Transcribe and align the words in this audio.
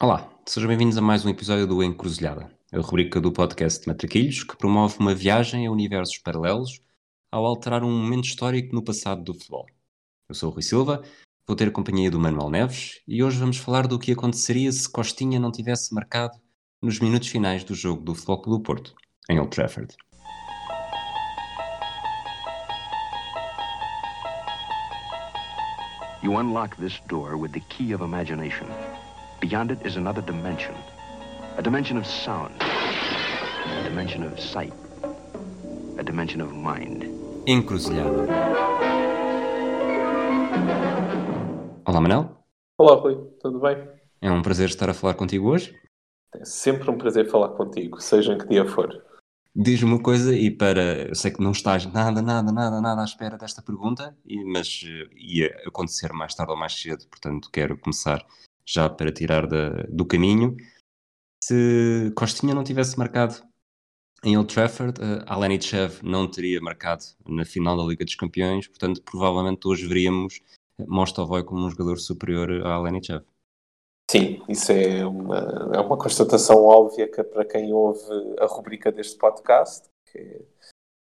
Olá, 0.00 0.30
sejam 0.46 0.68
bem-vindos 0.68 0.96
a 0.96 1.00
mais 1.00 1.24
um 1.24 1.28
episódio 1.28 1.66
do 1.66 1.82
Encruzilhada, 1.82 2.48
a 2.72 2.78
rubrica 2.78 3.20
do 3.20 3.32
podcast 3.32 3.84
Matraquilhos 3.88 4.44
que 4.44 4.56
promove 4.56 4.96
uma 5.00 5.12
viagem 5.12 5.66
a 5.66 5.72
universos 5.72 6.18
paralelos 6.18 6.80
ao 7.32 7.44
alterar 7.44 7.82
um 7.82 7.90
momento 7.90 8.26
histórico 8.26 8.72
no 8.72 8.80
passado 8.80 9.24
do 9.24 9.34
futebol. 9.34 9.66
Eu 10.28 10.36
sou 10.36 10.50
o 10.50 10.52
Rui 10.52 10.62
Silva, 10.62 11.02
vou 11.44 11.56
ter 11.56 11.66
a 11.66 11.72
companhia 11.72 12.12
do 12.12 12.20
Manuel 12.20 12.48
Neves 12.48 13.00
e 13.08 13.24
hoje 13.24 13.40
vamos 13.40 13.56
falar 13.56 13.88
do 13.88 13.98
que 13.98 14.12
aconteceria 14.12 14.70
se 14.70 14.88
Costinha 14.88 15.40
não 15.40 15.50
tivesse 15.50 15.92
marcado 15.92 16.38
nos 16.80 17.00
minutos 17.00 17.26
finais 17.26 17.64
do 17.64 17.74
jogo 17.74 18.00
do 18.00 18.14
Futebol 18.14 18.42
Clube 18.42 18.62
do 18.62 18.64
Porto, 18.64 18.94
em 19.28 19.40
Old 19.40 19.50
Trafford. 19.50 19.96
You 26.22 26.38
unlock 26.38 26.76
this 26.76 27.00
door 27.08 27.36
with 27.36 27.50
the 27.50 27.60
key 27.68 27.92
of 27.92 28.04
imagination. 28.04 28.68
Beyond 29.40 29.70
it 29.72 29.86
is 29.86 29.96
another 29.96 30.22
dimension. 30.22 30.74
A 31.56 31.62
dimension 31.62 31.98
of 31.98 32.06
sound. 32.06 32.54
A 32.60 33.88
dimension 33.88 34.24
of 34.24 34.40
sight. 34.40 34.72
A 35.98 36.02
dimension 36.02 36.40
of 36.42 36.52
mind. 36.54 37.04
Encruzilhada. 37.46 38.26
Olá, 41.86 42.00
Manel. 42.00 42.36
Olá, 42.78 42.94
Rui, 42.96 43.16
tudo 43.40 43.60
bem? 43.60 43.76
É 44.20 44.30
um 44.30 44.42
prazer 44.42 44.68
estar 44.68 44.90
a 44.90 44.94
falar 44.94 45.14
contigo 45.14 45.48
hoje. 45.48 45.74
É 46.34 46.44
sempre 46.44 46.90
um 46.90 46.98
prazer 46.98 47.28
falar 47.30 47.50
contigo, 47.50 48.00
seja 48.00 48.34
em 48.34 48.38
que 48.38 48.46
dia 48.48 48.64
for. 48.66 48.88
Diz-me 49.56 49.90
uma 49.92 50.02
coisa, 50.02 50.34
e 50.36 50.50
para. 50.50 51.08
Eu 51.08 51.14
sei 51.14 51.30
que 51.32 51.42
não 51.42 51.50
estás 51.52 51.86
nada, 51.86 52.20
nada, 52.22 52.52
nada, 52.52 52.80
nada 52.80 53.00
à 53.00 53.04
espera 53.04 53.36
desta 53.38 53.62
pergunta, 53.62 54.16
e- 54.24 54.44
mas 54.44 54.84
eh, 54.86 55.08
ia 55.16 55.56
acontecer 55.66 56.12
mais 56.12 56.34
tarde 56.34 56.52
ou 56.52 56.58
mais 56.58 56.74
cedo, 56.80 57.06
portanto 57.08 57.48
quero 57.50 57.76
começar 57.78 58.24
já 58.68 58.88
para 58.88 59.10
tirar 59.10 59.46
da- 59.46 59.84
do 59.88 60.04
caminho. 60.04 60.56
Se 61.42 62.12
Costinha 62.14 62.54
não 62.54 62.62
tivesse 62.62 62.98
marcado 62.98 63.36
em 64.22 64.36
Old 64.36 64.52
Trafford, 64.52 65.00
uh, 65.00 65.24
Alenichev 65.26 66.00
não 66.02 66.28
teria 66.30 66.60
marcado 66.60 67.04
na 67.26 67.44
final 67.44 67.76
da 67.76 67.84
Liga 67.84 68.04
dos 68.04 68.16
Campeões, 68.16 68.66
portanto 68.66 69.02
provavelmente 69.02 69.66
hoje 69.66 69.86
veríamos 69.86 70.40
Mostovoy 70.86 71.44
como 71.44 71.64
um 71.64 71.70
jogador 71.70 71.98
superior 71.98 72.66
a 72.66 72.74
Alenichev. 72.74 73.24
Sim, 74.10 74.42
isso 74.48 74.72
é 74.72 75.06
uma, 75.06 75.70
é 75.74 75.80
uma 75.80 75.96
constatação 75.96 76.64
óbvia 76.64 77.10
que 77.10 77.22
para 77.22 77.44
quem 77.44 77.72
ouve 77.72 78.00
a 78.40 78.46
rubrica 78.46 78.90
deste 78.90 79.16
podcast, 79.18 79.88
que 80.10 80.44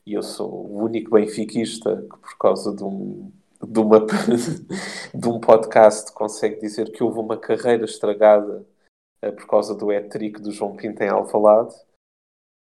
e 0.06 0.14
eu 0.14 0.24
sou 0.24 0.50
o 0.50 0.84
único 0.84 1.12
benfiquista 1.12 2.02
que 2.02 2.18
por 2.18 2.38
causa 2.38 2.74
de 2.74 2.82
um, 2.82 3.30
de, 3.64 3.80
uma, 3.80 4.06
de 5.14 5.28
um 5.28 5.40
podcast 5.40 6.12
consegue 6.14 6.60
dizer 6.60 6.92
que 6.92 7.04
houve 7.04 7.20
uma 7.20 7.38
carreira 7.38 7.86
estragada 7.86 8.66
eh, 9.22 9.32
por 9.32 9.48
causa 9.48 9.76
do 9.76 9.92
hat-trick 9.92 10.42
do 10.42 10.52
João 10.52 10.76
Pinto 10.76 11.04
em 11.04 11.10
Alvalade 11.10 11.76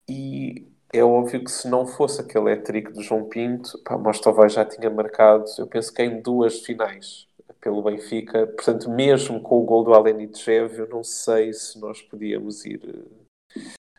e 0.08 0.68
é 0.92 1.02
óbvio 1.02 1.42
que 1.44 1.50
se 1.50 1.68
não 1.68 1.86
fosse 1.86 2.20
aquele 2.20 2.52
hat-trick 2.52 2.92
do 2.92 3.02
João 3.02 3.28
Pinto, 3.28 3.78
pá, 3.82 3.96
Mostovai 3.96 4.48
já 4.48 4.64
tinha 4.64 4.90
marcado, 4.90 5.44
eu 5.58 5.66
penso 5.66 5.92
que 5.92 6.02
em 6.02 6.20
duas 6.20 6.60
finais 6.60 7.26
pelo 7.62 7.80
Benfica. 7.80 8.46
Portanto, 8.46 8.90
mesmo 8.90 9.40
com 9.40 9.60
o 9.60 9.64
gol 9.64 9.84
do 9.84 9.94
Alenichev, 9.94 10.76
eu 10.78 10.88
não 10.88 11.04
sei 11.04 11.52
se 11.52 11.80
nós 11.80 12.02
podíamos 12.02 12.66
ir 12.66 12.84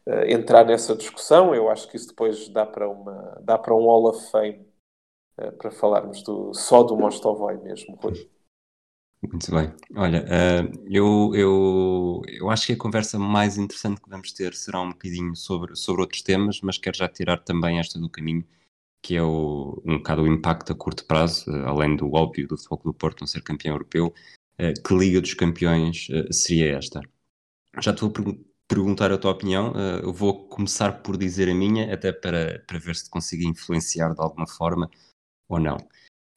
uh, 0.06 0.25
entrar 0.28 0.66
nessa 0.66 0.95
discussão. 0.95 1.56
Eu 1.56 1.70
acho 1.70 1.88
que 1.88 1.95
isso 1.95 2.09
depois 2.09 2.50
dá 2.50 2.66
para, 2.66 2.88
uma, 2.88 3.40
dá 3.42 3.58
para 3.58 3.73
um 3.73 3.86
Hall 3.86 4.09
of 4.09 4.30
Fame 4.30 4.59
uh, 4.59 4.72
para 5.36 5.72
falarmos 5.72 6.22
do, 6.23 6.53
só 6.53 6.84
do 6.84 6.95
Mostovoy 6.95 7.58
mesmo, 7.58 7.95
Rui. 7.95 8.30
Muito 9.22 9.52
bem. 9.52 9.73
Olha, 9.95 10.25
uh, 10.25 10.84
eu, 10.86 11.31
eu, 11.34 12.22
eu 12.28 12.50
acho 12.50 12.67
que 12.67 12.73
a 12.73 12.78
conversa 12.78 13.17
mais 13.17 13.58
interessante 13.58 14.02
que 14.02 14.09
vamos 14.09 14.34
ter 14.34 14.53
será 14.53 14.81
um 14.81 14.90
bocadinho 14.90 15.34
sobre, 15.36 15.75
sobre 15.78 16.02
outros 16.02 16.22
temas, 16.22 16.59
mas 16.62 16.78
quero 16.78 16.98
já 16.98 17.08
tirar 17.08 17.38
também 17.38 17.80
esta 17.80 17.98
do 17.98 18.09
caminho, 18.09 18.45
que 19.02 19.16
é 19.16 19.23
o, 19.23 19.81
um 19.86 19.98
bocado 19.98 20.24
o 20.24 20.28
impacto 20.28 20.74
a 20.74 20.75
curto 20.75 21.06
prazo, 21.06 21.50
uh, 21.50 21.68
além 21.68 21.96
do 21.96 22.13
óbvio 22.13 22.47
do 22.47 22.57
Futebol 22.57 22.81
do 22.84 22.94
Porto 22.94 23.22
não 23.22 23.28
ser 23.28 23.41
campeão 23.41 23.75
europeu, 23.75 24.13
que 24.86 24.94
Liga 24.94 25.19
dos 25.19 25.34
Campeões 25.34 26.07
seria 26.31 26.78
esta? 26.78 27.02
Já 27.81 27.91
te 27.91 28.02
vou 28.02 28.12
per 28.12 28.24
perguntar 28.68 29.12
a 29.12 29.18
tua 29.18 29.31
opinião, 29.31 29.74
eu 30.02 30.13
vou 30.13 30.47
começar 30.47 31.02
por 31.02 31.18
dizer 31.18 31.50
a 31.50 31.56
minha, 31.56 31.91
até 31.91 32.12
para, 32.13 32.63
para 32.68 32.78
ver 32.78 32.96
se 32.96 33.06
te 33.06 33.09
consigo 33.09 33.44
influenciar 33.44 34.13
de 34.13 34.22
alguma 34.22 34.46
forma 34.47 34.90
ou 35.53 35.59
não. 35.59 35.78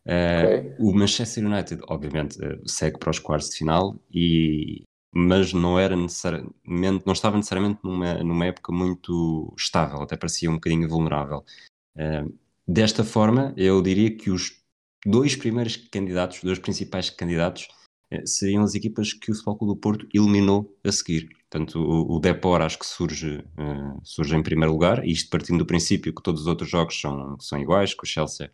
Okay. 0.06 0.70
Uh, 0.78 0.88
o 0.88 0.94
Manchester 0.94 1.44
United, 1.44 1.82
obviamente, 1.88 2.38
uh, 2.38 2.68
segue 2.68 2.98
para 2.98 3.10
os 3.10 3.18
quartos 3.18 3.50
de 3.50 3.56
final, 3.56 3.98
e, 4.12 4.84
mas 5.12 5.52
não 5.52 5.78
era 5.78 5.96
necessariamente, 5.96 7.04
não 7.04 7.12
estava 7.12 7.36
necessariamente 7.36 7.80
numa, 7.82 8.14
numa 8.22 8.46
época 8.46 8.72
muito 8.72 9.52
estável, 9.58 10.00
até 10.00 10.16
parecia 10.16 10.48
um 10.48 10.54
bocadinho 10.54 10.88
vulnerável. 10.88 11.44
Uh, 11.96 12.32
desta 12.66 13.02
forma, 13.02 13.52
eu 13.56 13.82
diria 13.82 14.16
que 14.16 14.30
os 14.30 14.62
dois 15.04 15.34
primeiros 15.34 15.76
candidatos, 15.76 16.38
os 16.38 16.44
dois 16.44 16.58
principais 16.60 17.10
candidatos, 17.10 17.68
seriam 18.24 18.62
as 18.62 18.76
equipas 18.76 19.12
que 19.12 19.32
o 19.32 19.34
Futebol 19.34 19.56
Clube 19.56 19.74
do 19.74 19.80
Porto 19.80 20.08
eliminou 20.14 20.72
a 20.84 20.92
seguir. 20.92 21.28
Portanto, 21.50 21.80
o, 21.80 22.16
o 22.16 22.20
Depor 22.20 22.60
acho 22.62 22.78
que 22.78 22.86
surge, 22.86 23.44
surge 24.04 24.36
em 24.36 24.42
primeiro 24.44 24.72
lugar, 24.72 25.04
isto 25.04 25.28
partindo 25.28 25.58
do 25.58 25.66
princípio 25.66 26.14
que 26.14 26.22
todos 26.22 26.42
os 26.42 26.46
outros 26.46 26.70
jogos 26.70 27.00
são, 27.00 27.36
são 27.40 27.58
iguais, 27.58 27.94
que 27.94 28.04
o 28.04 28.06
Chelsea 28.06 28.48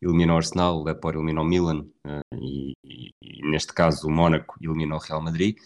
eliminou 0.00 0.36
Arsenal, 0.36 0.80
o 0.80 0.84
Depor 0.84 1.14
eliminou 1.14 1.44
Milan 1.44 1.86
uh, 2.06 2.34
e, 2.34 2.72
e, 2.84 3.10
e, 3.22 3.50
neste 3.50 3.72
caso 3.72 4.06
o 4.06 4.10
Mónaco 4.10 4.56
eliminou 4.62 4.98
o 4.98 5.02
Real 5.02 5.22
Madrid. 5.22 5.56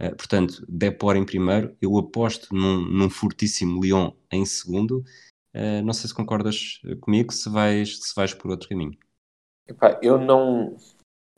Uh, 0.00 0.14
portanto, 0.16 0.64
Depor 0.68 1.16
em 1.16 1.24
primeiro, 1.24 1.76
eu 1.80 1.96
aposto 1.98 2.54
num, 2.54 2.80
num 2.80 3.10
fortíssimo 3.10 3.82
Lyon 3.82 4.12
em 4.30 4.44
segundo. 4.44 5.04
Uh, 5.54 5.82
não 5.84 5.92
sei 5.92 6.08
se 6.08 6.14
concordas 6.14 6.80
comigo, 7.00 7.32
se 7.32 7.50
vais, 7.50 7.98
se 7.98 8.14
vais 8.14 8.32
por 8.32 8.50
outro 8.50 8.68
caminho. 8.68 8.96
Epá, 9.68 9.98
eu 10.02 10.18
não 10.18 10.76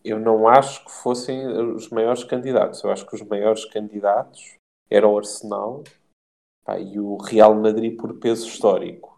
eu 0.04 0.18
não 0.18 0.48
acho 0.48 0.84
que 0.84 0.90
fossem 0.90 1.46
os 1.46 1.88
maiores 1.90 2.24
candidatos. 2.24 2.82
Eu 2.82 2.90
acho 2.90 3.06
que 3.06 3.14
os 3.14 3.22
maiores 3.22 3.64
candidatos 3.66 4.56
eram 4.90 5.12
o 5.12 5.18
Arsenal 5.18 5.84
e 6.80 6.98
o 6.98 7.16
Real 7.16 7.54
Madrid 7.54 7.96
por 7.96 8.18
peso 8.18 8.46
histórico. 8.46 9.11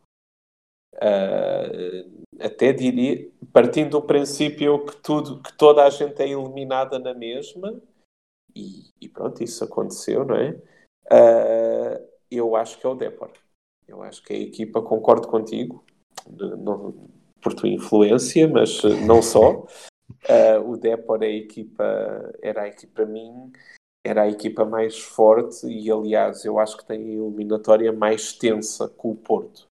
Uh, 0.94 2.24
até 2.40 2.72
diria, 2.72 3.28
partindo 3.52 3.90
do 3.90 4.02
princípio 4.02 4.84
que 4.84 4.96
tudo, 4.96 5.42
que 5.42 5.56
toda 5.56 5.84
a 5.84 5.90
gente 5.90 6.20
é 6.22 6.28
eliminada 6.28 6.98
na 6.98 7.14
mesma, 7.14 7.80
e, 8.54 8.90
e 9.00 9.08
pronto, 9.08 9.42
isso 9.42 9.64
aconteceu, 9.64 10.24
não 10.24 10.36
é? 10.36 10.50
Uh, 11.06 12.08
eu 12.30 12.56
acho 12.56 12.78
que 12.78 12.86
é 12.86 12.88
o 12.88 12.94
Depor. 12.94 13.30
Eu 13.86 14.02
acho 14.02 14.22
que 14.22 14.32
é 14.32 14.36
a 14.36 14.40
equipa, 14.40 14.80
concordo 14.80 15.28
contigo, 15.28 15.84
não, 16.28 16.94
por 17.40 17.52
tua 17.54 17.68
influência, 17.68 18.48
mas 18.48 18.82
não 19.06 19.20
só. 19.20 19.64
Uh, 20.24 20.60
o 20.70 20.76
Depor 20.76 21.22
é 21.22 21.26
a 21.26 21.30
equipa, 21.30 22.32
era 22.42 22.62
a 22.62 22.68
equipa 22.68 22.92
para 22.94 23.06
mim, 23.06 23.52
era 24.04 24.22
a 24.22 24.28
equipa 24.28 24.64
mais 24.64 24.98
forte 24.98 25.66
e, 25.66 25.90
aliás, 25.90 26.44
eu 26.44 26.58
acho 26.58 26.76
que 26.76 26.86
tem 26.86 27.00
a 27.00 27.12
eliminatória 27.12 27.92
mais 27.92 28.32
tensa 28.32 28.88
com 28.88 29.10
o 29.10 29.16
Porto. 29.16 29.66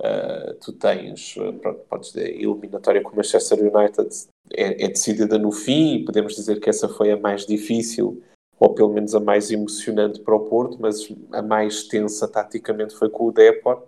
Uh, 0.00 0.54
tu 0.60 0.72
tens, 0.72 1.34
pronto, 1.60 1.80
podes 1.88 2.12
dizer, 2.12 2.26
a 2.26 2.30
eliminatória 2.30 3.02
com 3.02 3.12
o 3.12 3.16
Manchester 3.16 3.58
United. 3.58 4.08
É, 4.52 4.84
é, 4.84 4.88
decidida 4.88 5.38
no 5.38 5.50
fim 5.50 6.04
podemos 6.04 6.36
dizer 6.36 6.60
que 6.60 6.70
essa 6.70 6.88
foi 6.88 7.10
a 7.10 7.16
mais 7.16 7.44
difícil 7.44 8.22
ou 8.58 8.74
pelo 8.74 8.92
menos 8.92 9.14
a 9.14 9.20
mais 9.20 9.50
emocionante 9.50 10.20
para 10.20 10.34
o 10.34 10.48
Porto, 10.48 10.78
mas 10.80 11.08
a 11.32 11.42
mais 11.42 11.84
tensa 11.84 12.26
taticamente 12.26 12.94
foi 12.94 13.10
com 13.10 13.26
o 13.26 13.32
Depor. 13.32 13.84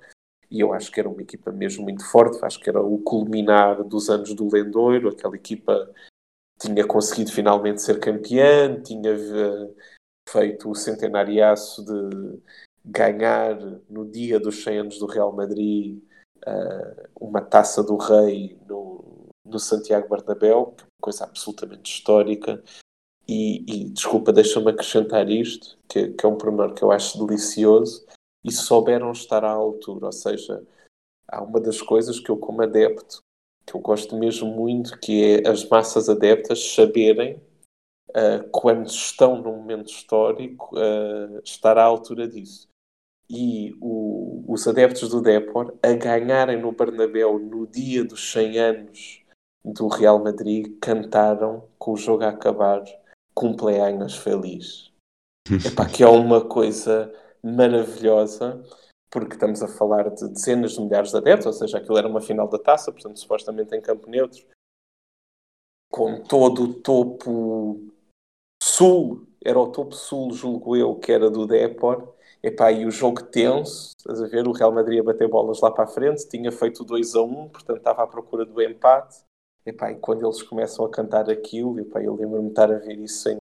E 0.50 0.60
eu 0.60 0.72
acho 0.72 0.90
que 0.90 1.00
era 1.00 1.08
uma 1.08 1.22
equipa 1.22 1.50
mesmo 1.50 1.84
muito 1.84 2.04
forte, 2.04 2.42
acho 2.42 2.60
que 2.60 2.70
era 2.70 2.80
o 2.80 2.98
culminar 2.98 3.84
dos 3.84 4.08
anos 4.08 4.34
do 4.34 4.48
Lendoiro, 4.50 5.10
aquela 5.10 5.36
equipa 5.36 5.90
tinha 6.58 6.86
conseguido 6.86 7.32
finalmente 7.32 7.82
ser 7.82 8.00
campeã, 8.00 8.80
tinha 8.82 9.14
uh, 9.14 9.74
feito 10.28 10.70
o 10.70 10.74
centenariaço 10.74 11.84
de 11.84 12.40
ganhar 12.88 13.56
no 13.88 14.10
dia 14.10 14.40
dos 14.40 14.62
100 14.62 14.78
anos 14.78 14.98
do 14.98 15.06
Real 15.06 15.32
Madrid 15.32 16.02
uh, 16.46 17.08
uma 17.20 17.40
taça 17.40 17.82
do 17.82 17.96
rei 17.96 18.58
no, 18.66 19.28
no 19.44 19.58
Santiago 19.58 20.08
Bernabéu, 20.08 20.74
é 20.78 20.84
coisa 21.00 21.24
absolutamente 21.24 21.92
histórica. 21.92 22.62
E, 23.28 23.64
e 23.70 23.84
desculpa, 23.90 24.32
deixa-me 24.32 24.70
acrescentar 24.70 25.28
isto, 25.28 25.78
que, 25.86 26.08
que, 26.12 26.24
é 26.24 26.28
um 26.28 26.38
pormenor 26.38 26.72
que 26.72 26.82
eu 26.82 26.90
acho 26.90 27.24
delicioso, 27.26 28.06
e 28.42 28.50
souberam 28.50 29.12
estar 29.12 29.44
à 29.44 29.50
altura. 29.50 30.06
Ou 30.06 30.12
seja, 30.12 30.66
há 31.28 31.42
uma 31.42 31.60
das 31.60 31.82
coisas 31.82 32.18
que 32.18 32.30
eu, 32.30 32.38
como 32.38 32.62
adepto, 32.62 33.20
que 33.66 33.74
eu 33.74 33.80
gosto 33.80 34.16
mesmo 34.16 34.48
muito, 34.48 34.98
que 34.98 35.42
é 35.44 35.48
as 35.48 35.68
massas 35.68 36.08
adeptas 36.08 36.72
saberem 36.74 37.40
Uh, 38.10 38.48
quando 38.50 38.86
estão 38.86 39.42
num 39.42 39.58
momento 39.58 39.90
histórico, 39.90 40.74
uh, 40.74 41.40
estar 41.44 41.76
à 41.76 41.84
altura 41.84 42.26
disso. 42.26 42.67
E 43.30 43.76
o, 43.80 44.44
os 44.48 44.66
adeptos 44.66 45.10
do 45.10 45.20
Depor 45.20 45.74
a 45.82 45.92
ganharem 45.92 46.60
no 46.60 46.72
Bernabéu 46.72 47.38
no 47.38 47.66
dia 47.66 48.04
dos 48.04 48.32
100 48.32 48.58
anos 48.58 49.22
do 49.64 49.88
Real 49.88 50.22
Madrid 50.22 50.78
cantaram 50.80 51.68
com 51.78 51.92
o 51.92 51.96
jogo 51.96 52.24
a 52.24 52.28
acabar 52.28 52.82
cumpleaños 53.34 54.16
feliz. 54.16 54.90
Epá, 55.66 55.86
que 55.86 56.02
é 56.02 56.08
uma 56.08 56.46
coisa 56.46 57.12
maravilhosa, 57.42 58.62
porque 59.10 59.34
estamos 59.34 59.62
a 59.62 59.68
falar 59.68 60.10
de 60.10 60.28
dezenas 60.28 60.72
de 60.72 60.80
milhares 60.80 61.10
de 61.10 61.16
adeptos, 61.16 61.46
ou 61.46 61.52
seja, 61.52 61.78
aquilo 61.78 61.98
era 61.98 62.08
uma 62.08 62.20
final 62.20 62.48
da 62.48 62.58
taça, 62.58 62.92
portanto, 62.92 63.18
supostamente 63.18 63.74
em 63.74 63.80
campo 63.80 64.10
neutro, 64.10 64.44
com 65.90 66.22
todo 66.22 66.64
o 66.64 66.74
topo 66.74 67.92
sul, 68.62 69.26
era 69.44 69.58
o 69.58 69.70
topo 69.70 69.94
sul, 69.94 70.32
julgo 70.32 70.76
eu, 70.76 70.96
que 70.96 71.12
era 71.12 71.30
do 71.30 71.46
Depor, 71.46 72.14
Epá, 72.42 72.70
e 72.70 72.86
o 72.86 72.90
jogo 72.90 73.22
tenso, 73.24 73.94
estás 73.98 74.22
a 74.22 74.28
ver? 74.28 74.46
O 74.46 74.52
Real 74.52 74.72
Madrid 74.72 75.00
a 75.00 75.02
bater 75.02 75.28
bolas 75.28 75.60
lá 75.60 75.70
para 75.70 75.84
a 75.84 75.88
frente, 75.88 76.28
tinha 76.28 76.52
feito 76.52 76.84
2 76.84 77.14
a 77.16 77.22
1, 77.22 77.48
portanto 77.48 77.78
estava 77.78 78.04
à 78.04 78.06
procura 78.06 78.44
do 78.44 78.62
empate. 78.62 79.22
Epá, 79.66 79.90
e 79.90 79.96
quando 79.96 80.24
eles 80.24 80.42
começam 80.42 80.84
a 80.84 80.90
cantar 80.90 81.28
aquilo, 81.28 81.78
epá, 81.80 82.02
eu 82.02 82.14
lembro-me 82.14 82.44
de 82.44 82.50
estar 82.50 82.70
a 82.70 82.78
ver 82.78 82.98
isso 82.98 83.28
em 83.28 83.36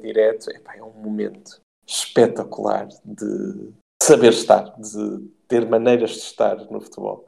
direto, 0.00 0.50
epá, 0.50 0.76
é 0.76 0.82
um 0.82 0.92
momento 0.92 1.60
espetacular 1.86 2.88
de 3.04 3.72
saber 4.02 4.32
estar, 4.32 4.74
de 4.80 5.28
ter 5.48 5.68
maneiras 5.68 6.10
de 6.12 6.18
estar 6.18 6.56
no 6.70 6.80
futebol. 6.80 7.26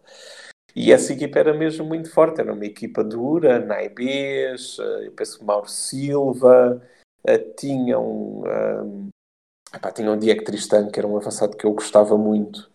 E 0.74 0.92
essa 0.92 1.12
equipa 1.12 1.38
era 1.38 1.54
mesmo 1.54 1.84
muito 1.84 2.10
forte, 2.10 2.40
era 2.40 2.52
uma 2.52 2.64
equipa 2.64 3.04
dura, 3.04 3.60
Naibês, 3.60 4.78
eh, 4.80 5.06
eu 5.06 5.12
penso 5.12 5.44
Mauro 5.44 5.68
Silva, 5.68 6.82
eh, 7.24 7.38
tinham 7.38 8.04
um, 8.04 9.08
Epá, 9.74 9.90
tinha 9.90 10.10
um 10.10 10.18
Diego 10.18 10.44
Tristan, 10.44 10.88
que 10.88 11.00
era 11.00 11.08
um 11.08 11.16
avançado 11.16 11.56
que 11.56 11.66
eu 11.66 11.72
gostava 11.72 12.16
muito 12.16 12.70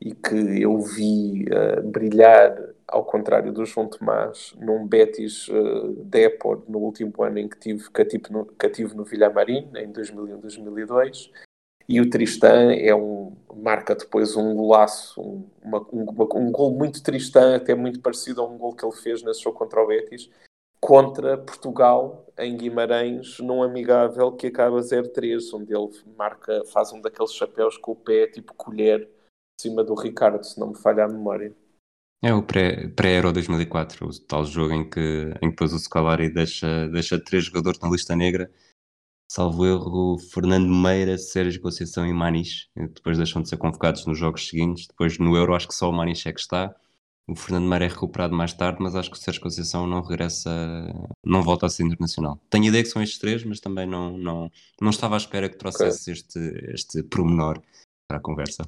e 0.00 0.14
que 0.14 0.62
eu 0.62 0.78
vi 0.80 1.44
uh, 1.44 1.82
brilhar, 1.82 2.56
ao 2.88 3.04
contrário 3.04 3.52
do 3.52 3.66
João 3.66 3.86
Tomás, 3.86 4.54
num 4.58 4.86
Betis 4.86 5.46
uh, 5.48 5.92
Depor 6.04 6.62
no 6.66 6.78
último 6.78 7.12
ano 7.22 7.38
em 7.38 7.48
que 7.48 7.58
tive 7.58 7.90
cativo 7.90 8.24
no, 8.30 8.46
cativo 8.46 8.96
no 8.96 9.04
Villamarim, 9.04 9.70
em 9.76 9.92
2001-2002. 9.92 11.30
E 11.86 12.00
o 12.00 12.08
Tristan 12.08 12.72
é 12.72 12.94
um, 12.94 13.36
marca 13.54 13.94
depois 13.94 14.36
um 14.36 14.54
golaço, 14.54 15.20
um, 15.20 15.44
uma, 15.62 15.86
um, 15.92 16.06
um 16.36 16.52
gol 16.52 16.70
muito 16.70 17.02
Tristan, 17.02 17.56
até 17.56 17.74
muito 17.74 18.00
parecido 18.00 18.40
a 18.40 18.48
um 18.48 18.56
gol 18.56 18.74
que 18.74 18.84
ele 18.84 18.96
fez 18.96 19.22
nesse 19.22 19.42
jogo 19.42 19.58
contra 19.58 19.82
o 19.82 19.86
Betis, 19.86 20.30
contra 20.90 21.38
Portugal 21.38 22.26
em 22.36 22.56
Guimarães 22.56 23.38
num 23.38 23.62
amigável 23.62 24.32
que 24.32 24.48
acaba 24.48 24.80
0-3, 24.80 25.40
onde 25.54 25.72
ele 25.72 25.88
marca, 26.18 26.64
faz 26.64 26.92
um 26.92 27.00
daqueles 27.00 27.32
chapéus 27.32 27.76
com 27.76 27.92
o 27.92 27.94
pé 27.94 28.26
tipo 28.26 28.52
colher 28.54 29.02
em 29.02 29.62
cima 29.62 29.84
do 29.84 29.94
Ricardo, 29.94 30.42
se 30.42 30.58
não 30.58 30.70
me 30.70 30.76
falha 30.76 31.04
a 31.04 31.08
memória. 31.08 31.54
É 32.20 32.34
o 32.34 32.42
pré-Euro 32.42 32.92
pré 32.96 33.22
2004, 33.22 34.04
o 34.04 34.20
tal 34.26 34.44
jogo 34.44 34.74
em 34.74 34.90
que, 34.90 35.32
em 35.36 35.42
que 35.42 35.50
depois 35.50 35.72
o 35.72 35.78
Scalari 35.78 36.28
deixa, 36.28 36.88
deixa 36.88 37.22
três 37.22 37.44
jogadores 37.44 37.78
na 37.78 37.88
lista 37.88 38.16
negra, 38.16 38.50
salvo 39.30 39.64
erro, 39.64 40.18
Fernando 40.18 40.74
Meira, 40.74 41.16
Sérgio 41.18 41.62
Conceição 41.62 42.04
e 42.04 42.12
Manis, 42.12 42.68
depois 42.74 43.16
deixam 43.16 43.40
de 43.40 43.48
ser 43.48 43.58
convocados 43.58 44.04
nos 44.06 44.18
jogos 44.18 44.48
seguintes, 44.48 44.88
depois 44.88 45.20
no 45.20 45.36
Euro 45.36 45.54
acho 45.54 45.68
que 45.68 45.74
só 45.74 45.88
o 45.88 45.92
Manis 45.92 46.26
é 46.26 46.32
que 46.32 46.40
está, 46.40 46.74
o 47.30 47.36
Fernando 47.36 47.68
Meira 47.68 47.84
é 47.84 47.88
recuperado 47.88 48.34
mais 48.34 48.52
tarde, 48.52 48.78
mas 48.80 48.96
acho 48.96 49.10
que 49.10 49.16
o 49.16 49.20
Sérgio 49.20 49.40
Conceição 49.40 49.86
não 49.86 50.02
regressa, 50.02 50.50
não 51.24 51.42
volta 51.42 51.66
a 51.66 51.68
ser 51.68 51.84
internacional. 51.84 52.40
Tenho 52.50 52.64
ideia 52.64 52.82
que 52.82 52.90
são 52.90 53.02
estes 53.02 53.18
três, 53.18 53.44
mas 53.44 53.60
também 53.60 53.86
não, 53.86 54.18
não, 54.18 54.50
não 54.80 54.90
estava 54.90 55.14
à 55.14 55.18
espera 55.18 55.48
que 55.48 55.56
trouxesse 55.56 56.10
okay. 56.10 56.12
este, 56.12 56.38
este 56.74 57.02
promenor 57.04 57.62
para 58.08 58.18
a 58.18 58.20
conversa. 58.20 58.64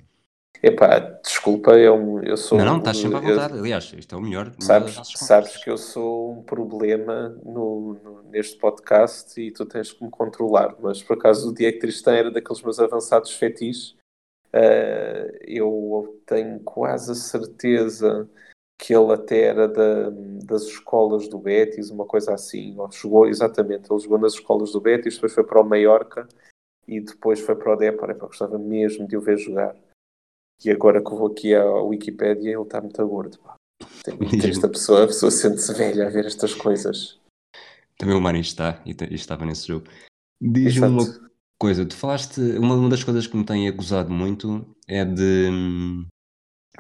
Epá, 0.63 1.01
desculpa, 1.25 1.73
eu, 1.73 2.23
eu 2.23 2.37
sou. 2.37 2.57
Não, 2.57 2.65
não, 2.65 2.79
estás 2.79 2.99
sempre 2.99 3.17
à 3.17 3.21
vontade. 3.21 3.55
Eu, 3.55 3.61
Aliás, 3.61 3.93
isto 3.99 4.15
é 4.15 4.19
o 4.19 4.21
melhor. 4.21 4.53
Sabes, 4.61 4.95
sabes 5.17 5.57
que 5.57 5.69
eu 5.69 5.77
sou 5.77 6.39
um 6.39 6.43
problema 6.45 7.31
no, 7.45 7.95
no, 7.95 8.23
neste 8.31 8.57
podcast 8.59 9.41
e 9.41 9.51
tu 9.51 9.67
tens 9.67 9.91
que 9.91 10.05
me 10.05 10.11
controlar. 10.11 10.77
Mas 10.81 11.03
por 11.03 11.15
acaso 11.15 11.51
o 11.51 11.55
Diego 11.55 11.81
Tristan 11.81 12.13
era 12.13 12.31
daqueles 12.31 12.63
meus 12.63 12.79
avançados 12.79 13.33
fetiches. 13.33 13.97
Uh, 14.55 15.35
eu 15.41 16.23
tenho 16.27 16.61
quase 16.61 17.11
a 17.11 17.15
certeza 17.15 18.29
que 18.83 18.93
ele 18.93 19.13
até 19.13 19.43
era 19.43 19.69
da, 19.69 20.11
das 20.45 20.65
escolas 20.65 21.29
do 21.29 21.39
Betis, 21.39 21.89
uma 21.89 22.05
coisa 22.05 22.35
assim, 22.35 22.77
ou 22.77 22.91
jogou, 22.91 23.29
exatamente, 23.29 23.89
ele 23.89 24.01
jogou 24.01 24.19
nas 24.19 24.35
escolas 24.35 24.73
do 24.73 24.81
Betis, 24.81 25.15
depois 25.15 25.33
foi 25.33 25.45
para 25.45 25.61
o 25.61 25.65
Mallorca 25.65 26.27
e 26.89 27.01
depois 27.01 27.39
foi 27.39 27.55
para 27.55 27.73
o 27.73 27.77
Depor, 27.77 28.11
é, 28.11 28.15
gostava 28.15 28.59
mesmo 28.59 29.07
de 29.07 29.17
o 29.17 29.21
ver 29.21 29.39
jogar. 29.39 29.77
E 30.65 30.69
agora 30.69 31.01
que 31.01 31.13
eu 31.13 31.17
vou 31.17 31.29
aqui 31.29 31.55
à 31.55 31.65
Wikipédia, 31.65 32.51
ele 32.51 32.63
está 32.63 32.81
muito 32.81 33.07
gordo. 33.07 33.39
Pá. 33.39 33.55
Esta 34.45 34.69
pessoa, 34.69 35.05
a 35.05 35.07
pessoa 35.07 35.31
sente-se 35.31 35.73
velha 35.75 36.09
a 36.09 36.11
ver 36.11 36.27
estas 36.27 36.53
coisas. 36.53 37.21
Também 37.97 38.17
o 38.17 38.21
Mani 38.21 38.41
está, 38.41 38.83
e, 38.85 38.97
estava 39.15 39.47
nesse 39.47 39.69
jogo. 39.69 39.87
Diz-me 40.41 40.89
uma 40.89 41.31
coisa, 41.57 41.87
tu 41.87 41.95
falaste, 41.95 42.41
uma, 42.59 42.75
uma 42.75 42.89
das 42.89 43.05
coisas 43.05 43.29
que 43.29 43.37
me 43.37 43.45
tem 43.45 43.69
acusado 43.69 44.11
muito 44.13 44.67
é 44.89 45.05
de 45.05 45.49
hum, 45.53 46.07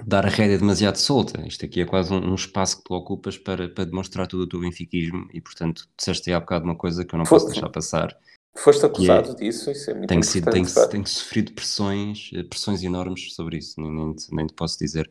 dar 0.06 0.24
a 0.26 0.28
rédea 0.28 0.58
demasiado 0.58 0.96
solta. 0.96 1.46
Isto 1.46 1.64
aqui 1.64 1.80
é 1.80 1.84
quase 1.84 2.12
um, 2.12 2.32
um, 2.32 2.34
espaço 2.34 2.78
que 2.78 2.84
tu 2.84 2.94
ocupas 2.94 3.36
para, 3.36 3.68
para 3.68 3.84
demonstrar 3.84 4.26
todo 4.26 4.40
o 4.40 4.46
teu 4.46 4.60
benfiquismo 4.60 5.28
e, 5.32 5.40
portanto, 5.40 5.88
disseste 5.96 6.30
aí 6.30 6.34
há 6.34 6.40
bocado 6.40 6.64
uma 6.64 6.76
coisa 6.76 7.04
que 7.04 7.14
eu 7.14 7.18
não 7.18 7.24
posso 7.24 7.46
deixar 7.46 7.68
passar. 7.68 8.16
Foste 8.54 8.84
acusado 8.84 9.30
é, 9.30 9.34
disso, 9.34 9.70
isso 9.70 9.90
é 9.90 9.94
muito 9.94 10.08
tenho 10.08 10.22
sido, 10.22 10.50
tenho, 10.50 10.66
tenho, 10.90 11.06
sofrido 11.06 11.52
pressões, 11.52 12.30
eh, 12.34 12.42
pressões 12.42 12.82
enormes 12.82 13.32
sobre 13.34 13.56
isso, 13.56 13.80
nem, 13.80 13.90
nem, 13.90 14.12
te, 14.12 14.34
nem 14.34 14.46
te 14.46 14.52
posso 14.52 14.78
dizer. 14.78 15.08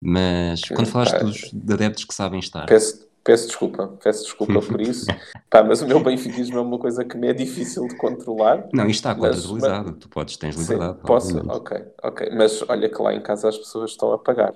Mas 0.00 0.60
quando 0.62 0.86
falaste 0.86 1.18
dos 1.52 1.74
adeptos 1.74 2.04
que 2.04 2.14
sabem 2.14 2.38
estar. 2.38 2.66
Peço, 2.66 3.03
peço 3.24 3.46
desculpa, 3.46 3.88
peço 4.02 4.24
desculpa 4.24 4.60
por 4.60 4.80
isso. 4.80 5.06
Pá, 5.50 5.64
mas 5.64 5.80
o 5.80 5.86
meu 5.86 6.00
benfiquismo 6.00 6.58
é 6.58 6.60
uma 6.60 6.78
coisa 6.78 7.04
que 7.04 7.16
me 7.16 7.28
é 7.28 7.32
difícil 7.32 7.88
de 7.88 7.96
controlar. 7.96 8.68
Não, 8.72 8.86
isto 8.86 9.08
está 9.08 9.14
contabilizado, 9.14 9.90
mas... 9.90 9.98
tu 9.98 10.08
podes, 10.08 10.36
tens 10.36 10.56
liberdade. 10.56 10.98
Sim, 10.98 11.06
posso, 11.06 11.50
ok, 11.50 11.84
ok. 12.02 12.30
Mas 12.34 12.62
olha 12.68 12.88
que 12.88 13.00
lá 13.00 13.14
em 13.14 13.22
casa 13.22 13.48
as 13.48 13.56
pessoas 13.56 13.92
estão 13.92 14.12
a 14.12 14.18
pagar. 14.18 14.52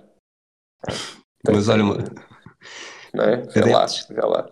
mas 1.49 1.69
olha, 1.69 1.83
uma... 1.83 1.97
não 3.15 3.25
é? 3.25 3.37
Vê 3.37 3.61
adeptos, 3.61 4.07
lá, 4.11 4.15
vê 4.15 4.27
lá. 4.27 4.51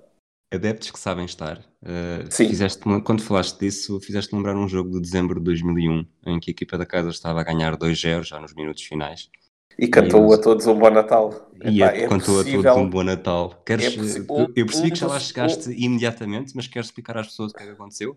Adeptos 0.53 0.91
que 0.91 0.99
sabem 0.99 1.25
estar. 1.25 1.59
Uh, 1.83 2.31
Sim. 2.31 2.49
Fizeste, 2.49 2.81
quando 3.05 3.23
falaste 3.23 3.59
disso, 3.59 4.01
fizeste 4.01 4.35
lembrar 4.35 4.57
um 4.57 4.69
jogo 4.69 4.91
de 4.91 5.01
dezembro 5.01 5.41
de 5.41 5.45
2001, 5.45 6.07
em 6.27 6.41
que 6.41 6.51
a 6.51 6.53
equipa 6.53 6.79
da 6.79 6.87
casa 6.87 7.11
estava 7.11 7.41
a 7.41 7.45
ganhar 7.45 7.77
2-0 7.77 8.23
já 8.23 8.41
nos 8.41 8.55
minutos 8.55 8.83
finais. 8.85 9.29
E 9.78 9.88
cantou 9.88 10.31
e 10.31 10.34
a 10.34 10.38
todos 10.38 10.67
um 10.67 10.78
bom 10.78 10.90
Natal. 10.90 11.50
E 11.64 11.82
Epá, 11.82 11.93
é 11.93 12.08
cantou 12.08 12.37
possível... 12.37 12.61
a 12.61 12.62
todos 12.62 12.82
um 12.82 12.90
bom 12.90 13.02
Natal. 13.02 13.62
Queres, 13.64 13.84
é 13.84 14.20
eu 14.20 14.67
percebi 14.67 14.88
um 14.88 14.90
que 14.90 14.99
já 14.99 15.06
lá 15.06 15.20
chegaste 15.20 15.69
um... 15.69 15.73
imediatamente, 15.73 16.55
mas 16.56 16.67
queres 16.67 16.88
explicar 16.88 17.19
às 17.19 17.26
pessoas 17.28 17.52
o 17.52 17.55
que 17.55 17.62
é 17.62 17.67
que 17.67 17.73
aconteceu? 17.73 18.17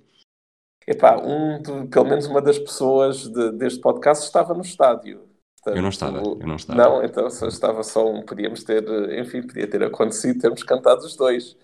Epá, 0.87 1.17
um, 1.17 1.87
pelo 1.87 2.05
menos 2.05 2.25
uma 2.25 2.41
das 2.41 2.57
pessoas 2.57 3.27
de, 3.27 3.51
deste 3.51 3.79
podcast 3.79 4.25
estava 4.25 4.53
no 4.53 4.61
estádio. 4.61 5.29
Portanto, 5.57 5.75
eu 5.75 5.81
não 5.81 5.89
estava, 5.89 6.17
eu 6.17 6.47
não 6.47 6.55
estava. 6.55 6.81
Não, 6.81 7.03
então 7.03 7.29
só 7.29 7.47
estava 7.47 7.83
só 7.83 8.09
um. 8.09 8.23
Podíamos 8.23 8.63
ter, 8.63 8.83
enfim, 9.19 9.41
podia 9.41 9.69
ter 9.69 9.83
acontecido, 9.83 10.39
termos 10.39 10.63
cantado 10.63 11.01
os 11.01 11.15
dois. 11.15 11.57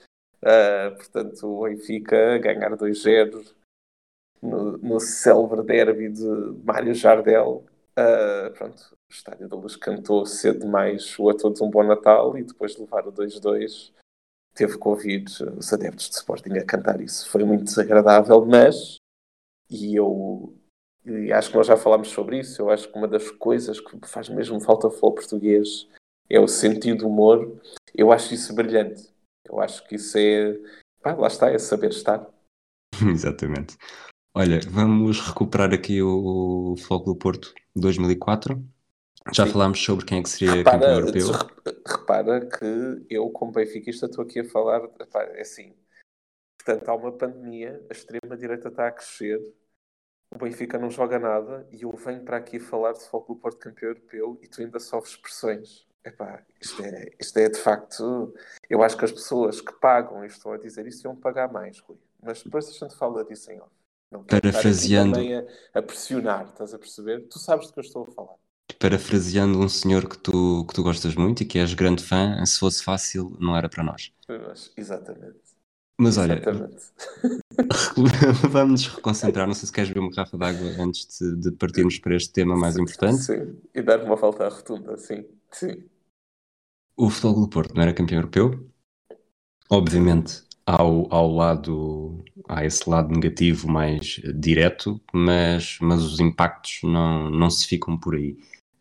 Uh, 0.43 0.95
portanto, 0.95 1.47
o 1.47 1.63
Benfica 1.63 2.37
ganhar 2.37 2.77
2-0 2.77 3.55
no, 4.41 4.77
no 4.77 4.99
célebre 4.99 5.63
derby 5.63 6.09
de 6.09 6.25
Mário 6.63 6.93
Jardel. 6.93 7.63
Uh, 7.97 8.51
pronto, 8.53 8.97
o 9.09 9.13
Estádio 9.13 9.47
da 9.47 9.55
Luz 9.55 9.75
cantou 9.75 10.25
cedo 10.25 10.59
demais 10.59 11.17
o 11.17 11.29
a 11.29 11.33
todos 11.33 11.61
um 11.61 11.69
bom 11.69 11.83
Natal 11.83 12.37
e 12.37 12.43
depois 12.43 12.73
de 12.73 12.81
levar 12.81 13.07
o 13.07 13.11
2-2 13.11 13.93
teve 14.53 14.77
que 14.77 14.87
ouvir 14.87 15.25
os 15.57 15.73
adeptos 15.73 16.09
de 16.09 16.15
Sporting 16.15 16.57
a 16.57 16.65
cantar 16.65 16.99
isso. 17.01 17.29
Foi 17.29 17.43
muito 17.43 17.65
desagradável, 17.65 18.45
mas 18.45 18.97
e 19.69 19.95
eu 19.95 20.53
e 21.05 21.31
acho 21.31 21.51
que 21.51 21.57
nós 21.57 21.67
já 21.67 21.77
falámos 21.77 22.07
sobre 22.09 22.39
isso. 22.39 22.61
Eu 22.61 22.69
acho 22.69 22.89
que 22.89 22.97
uma 22.97 23.07
das 23.07 23.29
coisas 23.31 23.79
que 23.79 24.07
faz 24.07 24.27
mesmo 24.27 24.59
falta 24.59 24.87
ao 24.87 25.13
português 25.13 25.87
é 26.29 26.39
o 26.39 26.47
sentido 26.47 26.99
do 26.99 27.07
humor. 27.07 27.61
Eu 27.93 28.11
acho 28.11 28.33
isso 28.33 28.53
brilhante. 28.55 29.07
Eu 29.43 29.59
acho 29.59 29.87
que 29.87 29.95
isso 29.95 30.17
é. 30.17 30.57
Pá, 31.01 31.13
lá 31.13 31.27
está, 31.27 31.51
é 31.51 31.59
saber 31.59 31.91
estar. 31.91 32.27
Exatamente. 33.07 33.77
Olha, 34.37 34.59
vamos 34.69 35.21
recuperar 35.21 35.73
aqui 35.73 36.01
o 36.01 36.75
Foco 36.85 37.05
do 37.05 37.15
Porto 37.15 37.53
2004. 37.73 38.61
Já 39.31 39.45
Sim. 39.45 39.53
falámos 39.53 39.81
sobre 39.81 40.05
quem 40.05 40.19
é 40.19 40.23
que 40.23 40.29
seria 40.29 40.55
repara, 40.55 40.77
campeão 40.77 40.99
europeu. 40.99 41.27
Repara 41.87 42.45
que 42.45 43.05
eu, 43.09 43.29
como 43.29 43.53
benfiquista, 43.53 44.07
estou 44.07 44.25
aqui 44.25 44.41
a 44.41 44.43
falar, 44.43 44.81
é 45.15 45.39
assim, 45.39 45.73
portanto, 46.57 46.89
há 46.89 46.95
uma 46.95 47.13
pandemia, 47.13 47.81
a 47.89 47.93
extrema-direita 47.93 48.67
está 48.67 48.89
a 48.89 48.91
crescer, 48.91 49.39
o 50.29 50.37
Benfica 50.37 50.77
não 50.77 50.89
joga 50.89 51.17
nada 51.17 51.65
e 51.71 51.83
eu 51.83 51.91
venho 51.95 52.25
para 52.25 52.35
aqui 52.35 52.59
falar 52.59 52.91
de 52.91 52.99
Futebol 52.99 53.25
do 53.27 53.35
Porto 53.37 53.57
campeão 53.57 53.91
europeu 53.91 54.37
e 54.41 54.49
tu 54.49 54.61
ainda 54.61 54.81
sofres 54.81 55.15
pressões. 55.15 55.87
Epá, 56.03 56.43
isto 56.61 56.83
é, 56.83 57.09
isto 57.17 57.37
é 57.37 57.47
de 57.47 57.57
facto. 57.57 58.33
Eu 58.69 58.83
acho 58.83 58.97
que 58.97 59.05
as 59.05 59.13
pessoas 59.13 59.61
que 59.61 59.71
pagam 59.79 60.25
e 60.25 60.27
estão 60.27 60.51
a 60.51 60.57
dizer 60.57 60.85
isso 60.85 61.07
iam 61.07 61.15
pagar 61.15 61.49
mais, 61.49 61.79
Rui. 61.79 61.97
Mas 62.21 62.43
depois 62.43 62.67
a 62.67 62.71
gente 62.73 62.97
fala 62.97 63.23
disso 63.23 63.49
em 63.49 63.61
off. 63.61 63.84
Não 64.11 64.23
Parafraseando. 64.23 65.19
A, 65.73 65.79
a 65.79 65.81
pressionar, 65.81 66.47
estás 66.49 66.73
a 66.73 66.79
perceber? 66.79 67.27
Tu 67.27 67.39
sabes 67.39 67.67
do 67.67 67.73
que 67.73 67.79
eu 67.79 67.83
estou 67.83 68.03
a 68.03 68.11
falar. 68.11 68.35
Parafraseando 68.79 69.59
um 69.59 69.69
senhor 69.69 70.07
que 70.07 70.17
tu, 70.17 70.65
que 70.67 70.73
tu 70.73 70.83
gostas 70.83 71.15
muito 71.15 71.43
e 71.43 71.45
que 71.45 71.59
és 71.59 71.73
grande 71.73 72.03
fã, 72.03 72.43
se 72.45 72.59
fosse 72.59 72.83
fácil, 72.83 73.35
não 73.39 73.55
era 73.55 73.69
para 73.69 73.83
nós. 73.83 74.11
Exatamente. 74.75 75.55
Mas 75.97 76.17
olha, 76.17 76.33
Exatamente. 76.33 76.83
vamos 78.49 78.83
nos 78.83 78.95
reconcentrar. 78.95 79.47
Não 79.47 79.53
sei 79.53 79.67
se 79.67 79.71
queres 79.71 79.89
beber 79.89 80.01
uma 80.01 80.11
garrafa 80.11 80.37
de 80.37 80.43
água 80.43 80.83
antes 80.83 81.07
de, 81.19 81.35
de 81.37 81.51
partirmos 81.51 81.97
para 81.99 82.15
este 82.15 82.33
tema 82.33 82.55
mais 82.55 82.77
importante. 82.77 83.23
Sim, 83.23 83.57
e 83.73 83.81
dar 83.81 84.03
uma 84.03 84.15
volta 84.15 84.45
à 84.45 84.49
rotunda, 84.49 84.97
sim. 84.97 85.25
sim. 85.51 85.85
O 86.97 87.09
Futebol 87.09 87.41
do 87.41 87.49
Porto 87.49 87.73
não 87.73 87.83
era 87.83 87.93
campeão 87.93 88.19
europeu? 88.19 88.69
Obviamente, 89.69 90.44
ao, 90.65 91.13
ao 91.13 91.31
lado, 91.31 92.23
há 92.47 92.65
esse 92.65 92.89
lado 92.89 93.13
negativo 93.13 93.67
mais 93.67 94.19
direto, 94.35 94.99
mas, 95.13 95.77
mas 95.81 96.01
os 96.03 96.19
impactos 96.19 96.79
não, 96.83 97.29
não 97.29 97.49
se 97.49 97.67
ficam 97.67 97.97
por 97.97 98.15
aí. 98.15 98.37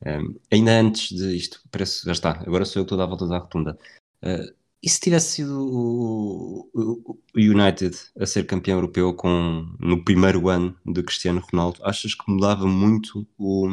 Um, 0.06 0.34
ainda 0.50 0.80
antes 0.80 1.16
de 1.16 1.36
isto, 1.36 1.60
parece, 1.70 2.04
já 2.04 2.12
está, 2.12 2.30
agora 2.46 2.64
sou 2.64 2.80
eu 2.80 2.84
que 2.84 2.92
estou 2.92 2.96
a 2.96 3.04
dar 3.04 3.08
voltas 3.08 3.30
à 3.30 3.38
rotunda. 3.38 3.78
Uh, 4.22 4.54
e 4.82 4.88
se 4.88 5.00
tivesse 5.00 5.36
sido 5.36 5.58
o, 5.58 6.70
o, 6.74 7.10
o, 7.10 7.18
United 7.38 7.96
a 8.18 8.26
ser 8.26 8.44
campeão 8.44 8.76
europeu 8.76 9.14
com, 9.14 9.66
no 9.80 10.04
primeiro 10.04 10.48
ano 10.50 10.76
de 10.84 11.02
Cristiano 11.02 11.42
Ronaldo, 11.50 11.80
achas 11.82 12.14
que 12.14 12.30
mudava 12.30 12.66
muito 12.66 13.26
o, 13.38 13.66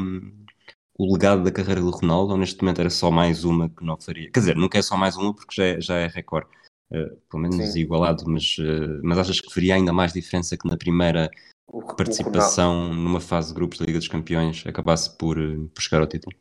o 0.98 1.14
legado 1.14 1.44
da 1.44 1.52
carreira 1.52 1.82
do 1.82 1.90
Ronaldo 1.90 2.32
ou 2.32 2.38
neste 2.38 2.62
momento 2.62 2.80
era 2.80 2.90
só 2.90 3.12
mais 3.12 3.44
uma 3.44 3.70
que 3.70 3.84
não 3.84 4.00
faria? 4.00 4.32
Quer 4.32 4.40
dizer, 4.40 4.56
nunca 4.56 4.78
é 4.78 4.82
só 4.82 4.96
mais 4.96 5.18
uma 5.18 5.34
porque 5.34 5.54
já 5.54 5.66
é, 5.66 5.82
já 5.82 5.96
é 5.96 6.08
recorde, 6.08 6.48
uh, 6.92 7.16
pelo 7.30 7.44
menos 7.44 7.74
Sim. 7.74 7.80
igualado, 7.80 8.24
mas, 8.28 8.58
uh, 8.60 9.00
mas 9.04 9.18
achas 9.18 9.40
que 9.40 9.54
faria 9.54 9.76
ainda 9.76 9.94
mais 9.94 10.14
diferença 10.14 10.58
que 10.58 10.68
na 10.68 10.78
primeira 10.78 11.30
participação 11.98 12.94
numa 12.94 13.22
fase 13.22 13.50
de 13.50 13.56
grupos 13.56 13.80
da 13.80 13.86
Liga 13.86 14.00
dos 14.00 14.08
Campeões 14.08 14.64
acabasse 14.68 15.18
por, 15.18 15.38
por 15.74 15.82
chegar 15.82 16.02
ao 16.02 16.08
título? 16.08 16.36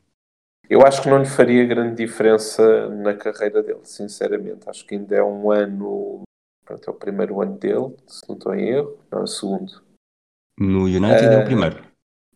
Eu 0.69 0.85
acho 0.85 1.01
que 1.01 1.09
não 1.09 1.19
lhe 1.19 1.25
faria 1.25 1.65
grande 1.65 1.95
diferença 1.95 2.87
na 2.89 3.13
carreira 3.13 3.61
dele, 3.61 3.81
sinceramente. 3.83 4.69
Acho 4.69 4.85
que 4.85 4.95
ainda 4.95 5.15
é 5.17 5.23
um 5.23 5.51
ano. 5.51 6.21
Pronto, 6.63 6.89
é 6.89 6.93
o 6.93 6.95
primeiro 6.95 7.41
ano 7.41 7.57
dele, 7.57 7.95
se 8.07 8.21
não 8.29 8.37
estou 8.37 8.55
em 8.55 8.69
erro. 8.69 8.97
Não, 9.11 9.19
é 9.19 9.23
o 9.23 9.27
segundo. 9.27 9.83
No 10.57 10.83
United 10.83 11.27
uh, 11.27 11.31
é 11.31 11.41
o 11.41 11.45
primeiro. 11.45 11.83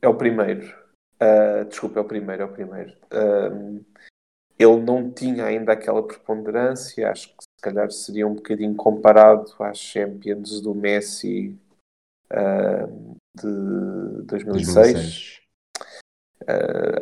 É 0.01 0.07
o 0.09 0.15
primeiro. 0.15 0.85
Uh, 1.15 1.65
desculpa, 1.69 1.99
é 1.99 2.01
o 2.01 2.05
primeiro, 2.05 2.41
é 2.43 2.45
o 2.45 2.51
primeiro. 2.51 2.91
Uh, 3.13 3.85
ele 4.59 4.81
não 4.81 5.09
tinha 5.11 5.45
ainda 5.45 5.71
aquela 5.71 6.05
preponderância, 6.05 7.09
acho 7.09 7.29
que 7.29 7.44
se 7.57 7.61
calhar 7.61 7.91
seria 7.91 8.27
um 8.27 8.35
bocadinho 8.35 8.75
comparado 8.75 9.51
às 9.59 9.77
Champions 9.77 10.61
do 10.61 10.73
Messi 10.73 11.57
de 13.35 14.21
2006. 14.25 14.73
2006. 14.73 15.41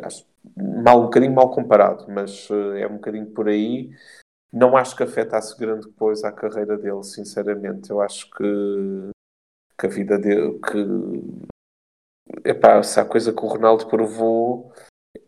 acho 0.02 0.26
mal, 0.56 1.00
um 1.00 1.04
bocadinho 1.04 1.32
mal 1.32 1.50
comparado, 1.50 2.06
mas 2.08 2.48
uh, 2.50 2.72
é 2.74 2.86
um 2.86 2.94
bocadinho 2.94 3.26
por 3.26 3.48
aí. 3.48 3.90
Não 4.52 4.76
acho 4.76 4.96
que 4.96 5.02
afetasse 5.02 5.58
grande 5.58 5.88
coisa 5.92 6.28
a 6.28 6.32
carreira 6.32 6.76
dele, 6.76 7.02
sinceramente. 7.02 7.90
Eu 7.90 8.00
acho 8.00 8.30
que, 8.30 9.10
que 9.78 9.86
a 9.86 9.88
vida 9.88 10.18
dele. 10.18 10.60
Que, 10.60 12.48
epá, 12.48 12.82
se 12.82 13.00
há 13.00 13.04
coisa 13.04 13.32
que 13.32 13.44
o 13.44 13.48
Ronaldo 13.48 13.86
provou 13.88 14.72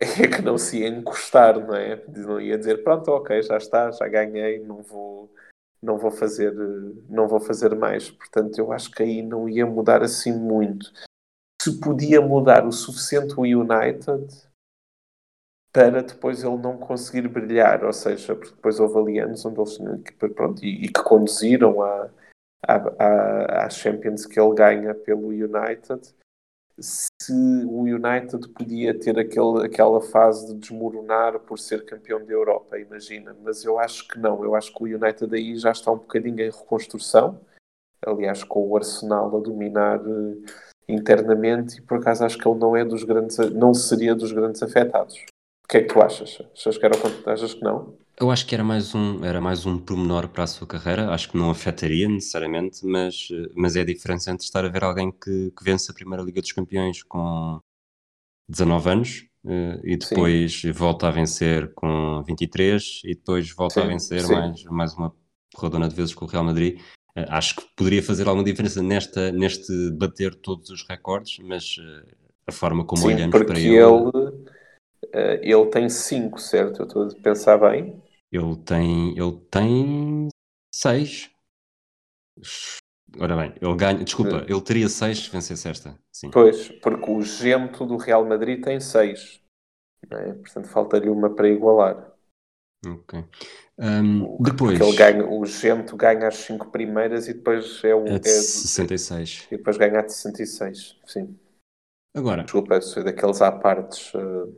é 0.01 0.29
que 0.29 0.43
não 0.43 0.59
se 0.59 0.81
ia 0.81 0.89
encostar, 0.89 1.59
não 1.59 1.75
é? 1.75 2.03
Não 2.09 2.41
ia 2.41 2.59
dizer, 2.59 2.83
pronto, 2.83 3.11
ok, 3.11 3.43
já 3.43 3.57
está, 3.57 3.91
já 3.91 4.07
ganhei, 4.09 4.59
não 4.59 4.83
vou, 4.83 5.33
não 5.83 5.99
vou 5.99 6.11
fazer, 6.11 6.53
não 7.09 7.29
vou 7.29 7.41
fazer 7.41 7.75
mais. 7.75 8.11
Portanto, 8.11 8.59
eu 8.59 8.73
acho 8.73 8.91
que 8.91 9.03
aí 9.03 9.23
não 9.23 9.49
ia 9.49 9.67
mudar 9.67 10.03
assim 10.03 10.33
muito. 10.33 10.93
Se 11.63 11.81
podia 11.81 12.21
mudar 12.21 12.67
o 12.67 12.73
suficiente 12.73 13.35
o 13.37 13.43
United, 13.43 14.27
para 15.73 16.03
depois 16.03 16.43
ele 16.43 16.57
não 16.57 16.79
conseguir 16.79 17.29
brilhar, 17.29 17.85
ou 17.85 17.93
seja, 17.93 18.35
porque 18.35 18.55
depois 18.55 18.81
houve 18.81 18.99
ali 18.99 19.19
anos 19.19 19.45
onde 19.45 19.61
eles 19.61 19.79
pronto, 20.35 20.65
e, 20.65 20.87
e 20.87 20.89
que 20.89 21.03
conduziram 21.03 21.83
à 21.83 22.11
a, 22.67 23.67
a, 23.67 23.71
Champions 23.71 24.27
que 24.27 24.41
ele 24.41 24.55
ganha 24.55 24.95
pelo 24.95 25.29
United. 25.29 26.15
Se 26.79 27.33
o 27.33 27.83
United 27.83 28.49
podia 28.51 28.99
ter 28.99 29.19
aquele, 29.19 29.65
aquela 29.65 30.01
fase 30.01 30.49
de 30.49 30.61
desmoronar 30.61 31.41
por 31.41 31.59
ser 31.59 31.87
campeão 31.87 32.23
da 32.25 32.33
Europa, 32.33 32.79
imagina, 32.79 33.35
mas 33.43 33.65
eu 33.65 33.79
acho 33.79 34.07
que 34.07 34.19
não. 34.19 34.45
Eu 34.45 34.55
acho 34.55 34.75
que 34.75 34.83
o 34.83 34.87
United 34.87 35.35
aí 35.35 35.57
já 35.57 35.73
está 35.73 35.91
um 35.91 35.97
bocadinho 35.97 36.41
em 36.41 36.51
reconstrução. 36.51 37.41
Aliás, 38.05 38.45
com 38.45 38.69
o 38.69 38.77
Arsenal 38.77 39.35
a 39.35 39.41
dominar 39.41 40.01
uh, 40.07 40.45
internamente, 40.87 41.79
e 41.79 41.83
por 41.83 41.99
acaso 41.99 42.25
acho 42.25 42.39
que 42.39 42.47
ele 42.47 42.59
não 42.59 42.77
é 42.77 42.85
dos 42.85 43.05
grandes, 43.05 43.39
não 43.53 43.73
seria 43.73 44.15
dos 44.15 44.31
grandes 44.31 44.63
afetados. 44.63 45.25
O 45.67 45.69
que 45.69 45.79
é 45.79 45.83
que 45.83 45.93
tu 45.93 46.01
achas? 46.01 46.39
Achas 46.55 46.79
que, 46.79 46.87
era, 46.87 46.97
achas 47.27 47.55
que 47.55 47.61
não? 47.61 47.99
Eu 48.21 48.31
acho 48.31 48.47
que 48.47 48.55
era 48.55 48.63
mais 48.63 48.95
um, 48.95 49.25
era 49.25 49.41
mais 49.41 49.67
um 49.67 49.77
pormenor 49.77 50.29
para 50.29 50.45
a 50.45 50.47
sua 50.47 50.65
carreira, 50.65 51.11
acho 51.11 51.29
que 51.29 51.37
não 51.37 51.51
afetaria 51.51 52.09
necessariamente, 52.09 52.87
mas, 52.87 53.27
mas 53.53 53.75
é 53.75 53.81
a 53.81 53.85
diferença 53.85 54.31
entre 54.31 54.45
estar 54.45 54.65
a 54.65 54.69
ver 54.69 54.85
alguém 54.85 55.11
que, 55.11 55.51
que 55.51 55.65
vence 55.65 55.91
a 55.91 55.95
Primeira 55.95 56.23
Liga 56.23 56.41
dos 56.41 56.53
Campeões 56.53 57.03
com 57.03 57.59
19 58.49 58.91
anos 58.91 59.27
uh, 59.45 59.81
e 59.83 59.97
depois 59.97 60.61
sim. 60.61 60.71
volta 60.71 61.09
a 61.09 61.11
vencer 61.11 61.75
com 61.75 62.23
23 62.23 63.03
e 63.05 63.17
depois 63.17 63.51
volta 63.51 63.81
sim, 63.81 63.81
a 63.81 63.87
vencer 63.89 64.29
mais, 64.29 64.65
mais 64.67 64.95
uma 64.95 65.13
rodona 65.57 65.89
de 65.89 65.97
vezes 65.97 66.15
com 66.15 66.27
o 66.27 66.29
Real 66.29 66.45
Madrid. 66.45 66.79
Uh, 67.19 67.27
acho 67.29 67.57
que 67.57 67.65
poderia 67.77 68.05
fazer 68.05 68.29
alguma 68.29 68.45
diferença 68.45 68.81
nesta, 68.81 69.33
neste 69.33 69.91
bater 69.91 70.33
todos 70.37 70.71
os 70.71 70.87
recordes, 70.89 71.41
mas 71.41 71.77
uh, 71.79 72.07
a 72.47 72.53
forma 72.53 72.85
como 72.85 73.03
sim, 73.03 73.09
olhamos 73.09 73.37
para 73.37 73.59
ele... 73.59 73.75
ele 73.75 74.56
Uh, 75.15 75.41
ele 75.43 75.67
tem 75.67 75.89
5, 75.89 76.39
certo? 76.41 76.83
Eu 76.83 76.87
estou 76.87 77.09
a 77.09 77.23
pensar 77.23 77.59
bem. 77.59 78.03
Ele 78.31 78.57
tem. 78.57 79.17
Ele 79.17 79.41
tem 79.51 80.29
6. 80.73 81.31
Ora 83.19 83.37
bem, 83.37 83.55
ele 83.61 83.77
ganha. 83.77 84.05
Desculpa, 84.05 84.45
ele 84.49 84.61
teria 84.61 84.89
6 84.89 85.19
se 85.19 85.31
vencesse 85.31 85.69
esta. 85.69 85.99
Sim. 86.13 86.31
Pois, 86.31 86.69
porque 86.81 87.11
o 87.11 87.23
Gento 87.23 87.87
do 87.87 87.97
Real 87.97 88.27
Madrid 88.27 88.63
tem 88.63 88.79
6. 88.79 89.41
É? 90.11 90.33
Portanto, 90.35 90.69
falta-lhe 90.69 91.09
uma 91.09 91.35
para 91.35 91.49
igualar. 91.49 92.13
Ok. 92.87 93.25
Um, 93.79 94.37
depois. 94.43 94.79
Porque 94.79 94.91
ele 94.91 94.97
ganha, 94.97 95.29
o 95.29 95.45
Gento 95.47 95.97
ganha 95.97 96.29
as 96.29 96.37
5 96.37 96.71
primeiras 96.71 97.27
e 97.29 97.35
depois 97.35 97.83
é 97.85 97.95
o. 97.95 98.07
É 98.07 98.19
de 98.19 98.29
é 98.29 98.33
66. 98.33 99.49
E 99.51 99.57
depois 99.57 99.77
ganha 99.77 100.01
a 100.01 100.03
de 100.03 100.13
66. 100.13 100.99
Sim. 101.07 101.39
Agora. 102.15 102.45
Desculpa, 102.45 102.81
sou 102.81 103.03
daqueles 103.03 103.41
à 103.43 103.51
partes. 103.51 104.13
Uh, 104.15 104.55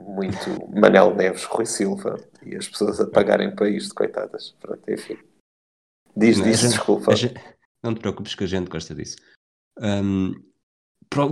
muito 0.00 0.70
Manel 0.74 1.14
Neves, 1.14 1.44
Rui 1.44 1.66
Silva 1.66 2.18
e 2.44 2.56
as 2.56 2.68
pessoas 2.68 3.00
a 3.00 3.06
pagarem 3.06 3.54
para 3.54 3.68
isto, 3.68 3.94
coitadas. 3.94 4.54
Pronto, 4.60 4.82
enfim. 4.90 5.18
Diz, 6.16 6.42
diz, 6.42 6.60
gente, 6.60 6.70
desculpa. 6.70 7.14
Gente, 7.14 7.40
não 7.82 7.94
te 7.94 8.00
preocupes 8.00 8.34
que 8.34 8.44
a 8.44 8.46
gente 8.46 8.68
gosta 8.68 8.94
disso. 8.94 9.16
Um, 9.80 10.34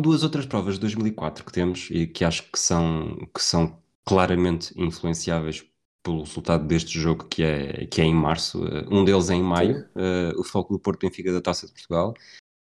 duas 0.00 0.23
outras 0.23 0.46
provas 0.46 0.75
de 0.75 0.80
2004 0.80 1.44
que 1.44 1.52
temos 1.52 1.88
e 1.90 2.06
que 2.06 2.25
acho 2.25 2.50
que 2.50 2.58
são, 2.58 3.16
que 3.35 3.42
são 3.42 3.80
claramente 4.04 4.73
influenciáveis 4.76 5.66
pelo 6.02 6.23
resultado 6.23 6.64
deste 6.66 7.00
jogo 7.00 7.25
que 7.25 7.42
é, 7.42 7.87
que 7.87 8.00
é 8.00 8.04
em 8.04 8.14
março. 8.14 8.62
Um 8.90 9.04
deles 9.04 9.28
é 9.28 9.35
em 9.35 9.42
maio, 9.42 9.88
uh, 9.96 10.40
o 10.40 10.44
Foco 10.44 10.73
do 10.73 10.78
Porto 10.78 11.00
Benfica 11.00 11.32
da 11.32 11.40
Taça 11.40 11.66
de 11.66 11.73
Portugal 11.73 12.14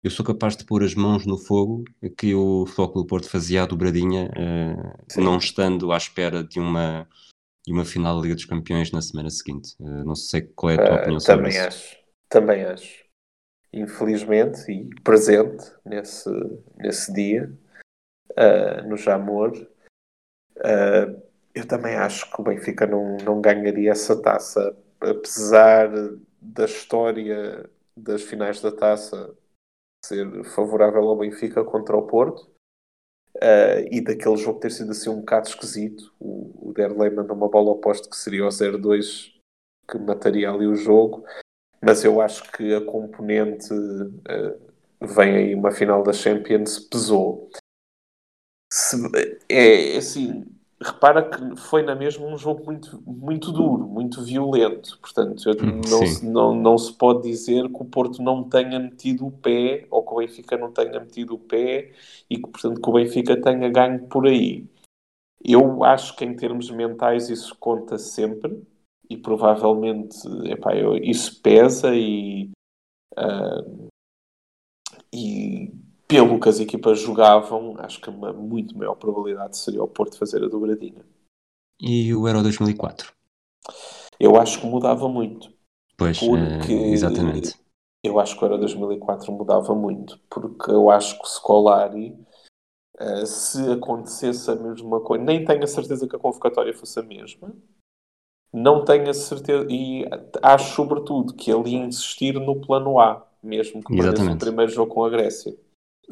eu 0.04 0.10
sou 0.10 0.22
capaz 0.22 0.54
de 0.54 0.66
pôr 0.66 0.84
as 0.84 0.94
mãos 0.94 1.24
no 1.24 1.38
fogo 1.38 1.82
que 2.18 2.34
o 2.34 2.66
do 2.66 3.06
Porto 3.06 3.30
fazia 3.30 3.62
a 3.62 3.66
dobradinha, 3.66 4.30
uh, 4.36 5.20
não 5.20 5.38
estando 5.38 5.90
à 5.92 5.96
espera 5.96 6.44
de 6.44 6.60
uma, 6.60 7.08
de 7.66 7.72
uma 7.72 7.86
final 7.86 8.14
da 8.14 8.22
Liga 8.22 8.34
dos 8.34 8.44
Campeões 8.44 8.92
na 8.92 9.00
semana 9.00 9.30
seguinte. 9.30 9.74
Uh, 9.80 10.04
não 10.04 10.14
sei 10.14 10.42
qual 10.42 10.72
é 10.72 10.74
a 10.74 10.84
tua 10.84 10.96
uh, 10.96 11.00
opinião 11.00 11.20
sobre 11.20 11.44
também 11.44 11.58
Acho, 11.58 11.96
também 12.28 12.64
acho. 12.64 13.04
Infelizmente 13.72 14.70
e 14.70 14.90
presente 15.00 15.64
nesse, 15.86 16.30
nesse 16.76 17.12
dia, 17.12 17.50
no 18.86 18.96
Jamor, 18.96 19.52
eu 21.52 21.66
também 21.66 21.96
acho 21.96 22.30
que 22.30 22.40
o 22.40 22.44
Benfica 22.44 22.86
não, 22.86 23.16
não 23.16 23.40
ganharia 23.40 23.90
essa 23.90 24.20
taça, 24.20 24.76
apesar 25.00 25.90
da 26.40 26.66
história 26.66 27.68
das 27.96 28.22
finais 28.22 28.60
da 28.60 28.70
taça 28.70 29.34
ser 30.04 30.44
favorável 30.44 31.02
ao 31.02 31.16
Benfica 31.16 31.64
contra 31.64 31.96
o 31.96 32.06
Porto. 32.06 32.52
Uh, 33.36 33.82
e 33.90 34.00
daquele 34.00 34.36
jogo 34.36 34.60
ter 34.60 34.70
sido 34.70 34.92
assim 34.92 35.10
um 35.10 35.20
bocado 35.20 35.48
esquisito. 35.48 36.14
O, 36.20 36.70
o 36.70 36.72
Derlei 36.72 37.10
mandou 37.10 37.36
uma 37.36 37.48
bola 37.48 37.72
oposta 37.72 38.08
que 38.08 38.16
seria 38.16 38.44
o 38.44 38.48
0-2 38.48 39.32
que 39.90 39.98
mataria 39.98 40.50
ali 40.50 40.66
o 40.66 40.76
jogo. 40.76 41.24
Mas 41.82 42.04
eu 42.04 42.20
acho 42.20 42.50
que 42.52 42.74
a 42.74 42.84
componente 42.84 43.72
uh, 43.72 44.74
vem 45.00 45.36
aí 45.36 45.54
uma 45.54 45.72
final 45.72 46.02
da 46.02 46.12
Champions 46.12 46.78
pesou. 46.78 47.50
Se, 48.72 48.96
é 49.48 49.96
assim, 49.96 50.44
repara 50.84 51.28
que 51.28 51.56
foi 51.56 51.82
na 51.82 51.94
mesma 51.94 52.26
um 52.26 52.36
jogo 52.36 52.64
muito, 52.64 53.02
muito 53.06 53.50
duro, 53.52 53.86
muito 53.86 54.22
violento. 54.22 54.98
Portanto, 55.00 55.42
hum, 55.50 55.80
não, 55.88 56.06
se, 56.06 56.26
não, 56.26 56.54
não 56.54 56.78
se 56.78 56.92
pode 56.92 57.22
dizer 57.22 57.68
que 57.68 57.82
o 57.82 57.84
Porto 57.84 58.22
não 58.22 58.48
tenha 58.48 58.78
metido 58.78 59.26
o 59.26 59.32
pé 59.32 59.86
ou 59.90 60.04
que 60.04 60.12
o 60.12 60.16
Benfica 60.18 60.56
não 60.56 60.72
tenha 60.72 61.00
metido 61.00 61.34
o 61.34 61.38
pé 61.38 61.92
e 62.28 62.36
que, 62.36 62.48
portanto, 62.48 62.80
que 62.80 62.88
o 62.88 62.92
Benfica 62.92 63.40
tenha 63.40 63.68
ganho 63.68 64.06
por 64.08 64.26
aí. 64.26 64.66
Eu 65.44 65.84
acho 65.84 66.16
que 66.16 66.24
em 66.24 66.34
termos 66.34 66.70
mentais 66.70 67.28
isso 67.28 67.56
conta 67.58 67.98
sempre 67.98 68.62
e 69.10 69.16
provavelmente 69.16 70.16
epá, 70.44 70.74
eu, 70.74 70.96
isso 70.96 71.40
pesa 71.42 71.94
e 71.94 72.50
Uh, 73.16 73.88
e 75.12 75.72
pelo 76.06 76.38
que 76.38 76.48
as 76.48 76.60
equipas 76.60 77.00
jogavam, 77.00 77.76
acho 77.78 78.00
que 78.00 78.10
uma 78.10 78.32
muito 78.32 78.76
maior 78.76 78.94
probabilidade 78.94 79.56
seria 79.56 79.82
o 79.82 79.88
Porto 79.88 80.18
fazer 80.18 80.42
a 80.44 80.48
dobradinha. 80.48 81.04
E 81.80 82.14
o 82.14 82.28
Euro 82.28 82.42
2004? 82.42 83.12
Eu 84.18 84.36
acho 84.36 84.60
que 84.60 84.66
mudava 84.66 85.08
muito. 85.08 85.52
Pois, 85.96 86.18
porque 86.18 86.74
uh, 86.74 86.92
exatamente. 86.92 87.54
Eu 88.02 88.20
acho 88.20 88.36
que 88.36 88.44
o 88.44 88.46
Euro 88.46 88.58
2004 88.58 89.32
mudava 89.32 89.74
muito, 89.74 90.20
porque 90.28 90.70
eu 90.70 90.90
acho 90.90 91.18
que 91.18 91.24
o 91.24 91.28
Scolari, 91.28 92.16
uh, 93.00 93.26
se 93.26 93.72
acontecesse 93.72 94.50
a 94.50 94.56
mesma 94.56 95.00
coisa, 95.00 95.24
nem 95.24 95.44
tenho 95.44 95.64
a 95.64 95.68
certeza 95.68 96.06
que 96.06 96.16
a 96.16 96.18
convocatória 96.18 96.74
fosse 96.74 96.98
a 97.00 97.02
mesma, 97.02 97.54
não 98.52 98.84
tenho 98.84 99.08
a 99.08 99.14
certeza, 99.14 99.66
e 99.68 100.04
acho 100.42 100.74
sobretudo 100.74 101.34
que 101.34 101.50
ele 101.50 101.70
ia 101.70 101.84
insistir 101.84 102.34
no 102.34 102.60
plano 102.60 103.00
A, 103.00 103.26
mesmo 103.42 103.82
que 103.82 103.92
o 103.92 104.38
primeiro 104.38 104.70
jogo 104.70 104.94
com 104.94 105.04
a 105.04 105.10
Grécia. 105.10 105.56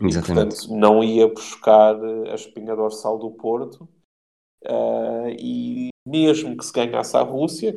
Exatamente. 0.00 0.56
portanto, 0.56 0.78
não 0.78 1.04
ia 1.04 1.28
buscar 1.28 1.96
a 2.30 2.34
espinha 2.34 2.74
dorsal 2.74 3.18
do 3.18 3.30
Porto, 3.32 3.88
uh, 4.64 5.28
e 5.38 5.90
mesmo 6.06 6.56
que 6.56 6.64
se 6.64 6.72
ganhasse 6.72 7.16
a 7.16 7.22
Rússia, 7.22 7.76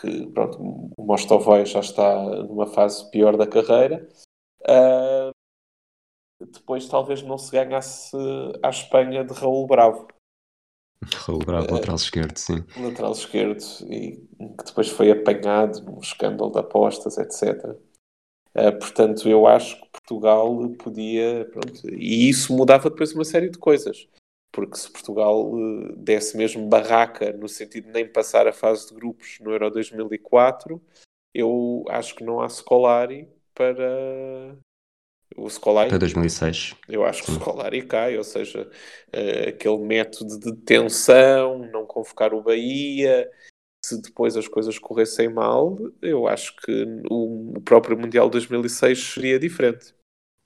que 0.00 0.26
pronto, 0.28 0.58
o 0.96 1.04
Mostovoi 1.04 1.66
já 1.66 1.80
está 1.80 2.24
numa 2.44 2.66
fase 2.66 3.10
pior 3.10 3.36
da 3.36 3.46
carreira, 3.46 4.08
uh, 4.62 5.30
depois 6.52 6.88
talvez 6.88 7.22
não 7.22 7.36
se 7.36 7.50
ganhasse 7.50 8.16
a 8.62 8.70
Espanha 8.70 9.24
de 9.24 9.34
Raul 9.34 9.66
Bravo. 9.66 10.08
Raul 11.14 11.40
Bravo, 11.40 11.74
lateral 11.74 11.96
esquerdo, 11.96 12.36
sim. 12.36 12.64
Lateral 12.76 13.12
esquerdo, 13.12 13.62
e 13.90 14.16
que 14.58 14.64
depois 14.64 14.88
foi 14.88 15.10
apanhado 15.10 15.82
num 15.82 15.98
escândalo 15.98 16.50
de 16.50 16.58
apostas, 16.58 17.18
etc. 17.18 17.76
Uh, 18.54 18.68
ah, 18.68 18.72
portanto, 18.72 19.28
eu 19.28 19.46
acho 19.46 19.80
que 19.80 19.88
Portugal 19.90 20.68
podia. 20.78 21.48
Pronto, 21.52 21.88
e 21.88 22.28
isso 22.28 22.54
mudava 22.54 22.90
depois 22.90 23.12
uma 23.12 23.24
série 23.24 23.48
de 23.48 23.58
coisas. 23.58 24.08
Porque 24.52 24.76
se 24.76 24.90
Portugal 24.90 25.48
uh, 25.52 25.96
desse 25.96 26.36
mesmo 26.36 26.68
barraca, 26.68 27.32
no 27.32 27.48
sentido 27.48 27.86
de 27.86 27.92
nem 27.92 28.06
passar 28.06 28.48
a 28.48 28.52
fase 28.52 28.88
de 28.88 28.94
grupos 28.94 29.38
no 29.40 29.52
Euro 29.52 29.70
2004, 29.70 30.82
eu 31.32 31.84
acho 31.88 32.16
que 32.16 32.24
não 32.24 32.40
há 32.40 32.48
Scolari 32.48 33.28
para, 33.54 34.56
o 35.36 35.48
Scolari. 35.48 35.88
Até 35.88 35.98
2006. 35.98 36.74
Eu 36.88 37.04
acho 37.04 37.22
que 37.22 37.30
o 37.30 37.34
Scolari 37.34 37.82
cai, 37.82 38.16
ou 38.16 38.24
seja, 38.24 38.62
uh, 38.62 39.48
aquele 39.48 39.78
método 39.78 40.38
de 40.38 40.52
detenção, 40.52 41.58
não 41.70 41.86
convocar 41.86 42.34
o 42.34 42.42
Bahia, 42.42 43.30
se 43.84 44.00
depois 44.00 44.36
as 44.36 44.46
coisas 44.46 44.78
corressem 44.78 45.32
mal, 45.32 45.78
eu 46.02 46.26
acho 46.28 46.54
que 46.56 46.86
o, 47.10 47.60
próprio 47.64 47.98
Mundial 47.98 48.28
2006 48.28 49.14
seria 49.14 49.38
diferente. 49.38 49.94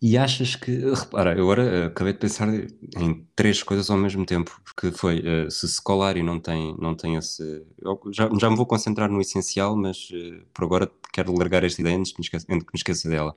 E 0.00 0.18
achas 0.18 0.54
que, 0.54 0.70
repara, 0.70 1.34
eu 1.34 1.44
agora 1.44 1.84
uh, 1.84 1.86
acabei 1.86 2.12
de 2.12 2.18
pensar 2.18 2.48
em 2.52 3.26
três 3.34 3.62
coisas 3.62 3.88
ao 3.88 3.96
mesmo 3.96 4.26
tempo, 4.26 4.60
porque 4.62 4.90
foi, 4.90 5.20
uh, 5.20 5.50
se 5.50 5.66
Scolari 5.66 6.22
não 6.22 6.38
tem, 6.38 6.76
não 6.78 6.94
tem 6.94 7.16
esse... 7.16 7.64
Já, 8.12 8.28
já 8.38 8.50
me 8.50 8.56
vou 8.56 8.66
concentrar 8.66 9.10
no 9.10 9.20
essencial, 9.20 9.74
mas 9.74 10.10
uh, 10.10 10.44
por 10.52 10.64
agora 10.64 10.90
quero 11.12 11.32
largar 11.32 11.64
esta 11.64 11.80
ideia 11.80 11.96
antes 11.96 12.12
que 12.12 12.18
me 12.18 12.24
esqueça, 12.24 12.46
que 12.46 12.54
me 12.54 12.62
esqueça 12.74 13.08
dela. 13.08 13.34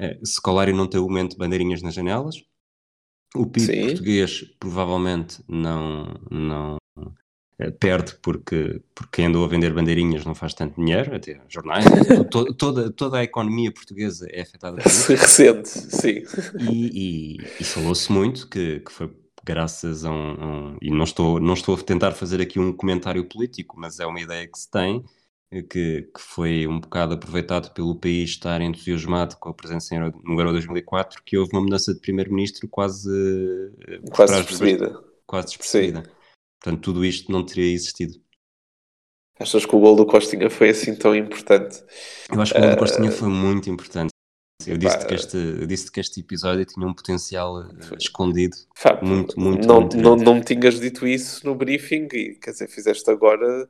Uh, 0.00 0.26
Scolari 0.26 0.72
não 0.72 0.86
tem 0.86 1.00
o 1.00 1.04
momento 1.04 1.32
de 1.32 1.36
bandeirinhas 1.36 1.82
nas 1.82 1.92
janelas, 1.92 2.42
o 3.34 3.46
PIB 3.46 3.86
português 3.86 4.42
provavelmente 4.58 5.42
não, 5.48 6.20
não 6.30 6.79
perde 7.78 8.14
porque, 8.22 8.80
porque 8.94 9.10
quem 9.12 9.26
andou 9.26 9.44
a 9.44 9.48
vender 9.48 9.72
bandeirinhas 9.74 10.24
não 10.24 10.34
faz 10.34 10.54
tanto 10.54 10.80
dinheiro, 10.80 11.14
até 11.14 11.40
jornais, 11.48 11.84
to, 12.30 12.54
toda, 12.54 12.90
toda 12.90 13.18
a 13.18 13.24
economia 13.24 13.72
portuguesa 13.72 14.26
é 14.30 14.42
afetada 14.42 14.76
por 14.78 14.86
isso. 14.86 15.12
Recente, 15.12 15.68
sim. 15.68 16.22
E, 16.58 17.36
e, 17.38 17.46
e 17.60 17.64
falou-se 17.64 18.10
muito 18.10 18.48
que, 18.48 18.80
que 18.80 18.92
foi 18.92 19.10
graças 19.44 20.04
a 20.04 20.10
um, 20.10 20.32
um, 20.32 20.76
e 20.80 20.90
não 20.90 21.04
estou, 21.04 21.40
não 21.40 21.54
estou 21.54 21.74
a 21.74 21.78
tentar 21.78 22.12
fazer 22.12 22.40
aqui 22.40 22.58
um 22.58 22.72
comentário 22.72 23.24
político, 23.24 23.78
mas 23.78 23.98
é 23.98 24.06
uma 24.06 24.20
ideia 24.20 24.46
que 24.46 24.58
se 24.58 24.70
tem, 24.70 25.04
que, 25.50 25.62
que, 26.02 26.20
foi 26.20 26.66
um 26.66 26.78
bocado 26.78 27.14
aproveitado 27.14 27.72
pelo 27.72 27.96
país 27.96 28.30
estar 28.30 28.60
entusiasmado 28.60 29.36
com 29.36 29.48
a 29.48 29.54
presença 29.54 29.98
no 29.98 30.40
Euro 30.40 30.52
2004, 30.52 31.22
que 31.24 31.36
houve 31.36 31.52
uma 31.52 31.62
mudança 31.62 31.92
de 31.92 32.00
primeiro-ministro 32.00 32.68
quase 32.68 33.10
eh, 33.88 34.00
quase 34.12 34.34
despercebida. 34.34 35.02
Quase 35.26 35.46
despercebida. 35.48 36.19
Portanto, 36.60 36.82
tudo 36.82 37.04
isto 37.04 37.32
não 37.32 37.44
teria 37.44 37.72
existido. 37.72 38.14
Achas 39.38 39.64
que 39.64 39.74
o 39.74 39.80
gol 39.80 39.96
do 39.96 40.04
Costinha 40.04 40.50
foi 40.50 40.70
assim 40.70 40.94
tão 40.94 41.14
importante? 41.16 41.82
Eu 42.30 42.40
acho 42.40 42.52
que 42.52 42.58
o 42.58 42.62
gol 42.62 42.70
do 42.70 42.76
Costinha 42.76 43.08
uh... 43.08 43.12
foi 43.12 43.28
muito 43.28 43.70
importante. 43.70 44.10
Eu 44.66 44.76
disse-te 44.76 45.06
que, 45.06 45.14
este, 45.14 45.66
disse 45.66 45.90
que 45.90 46.00
este 46.00 46.20
episódio 46.20 46.66
tinha 46.66 46.86
um 46.86 46.92
potencial 46.92 47.62
uh, 47.62 47.96
escondido. 47.98 48.54
muito, 49.00 49.40
muito, 49.40 49.66
não, 49.66 49.80
muito 49.80 49.96
não, 49.96 50.16
não 50.16 50.34
me 50.34 50.44
tinhas 50.44 50.78
dito 50.78 51.06
isso 51.06 51.46
no 51.46 51.54
briefing 51.54 52.08
e 52.12 52.34
quer 52.34 52.50
dizer, 52.50 52.68
fizeste 52.68 53.10
agora 53.10 53.66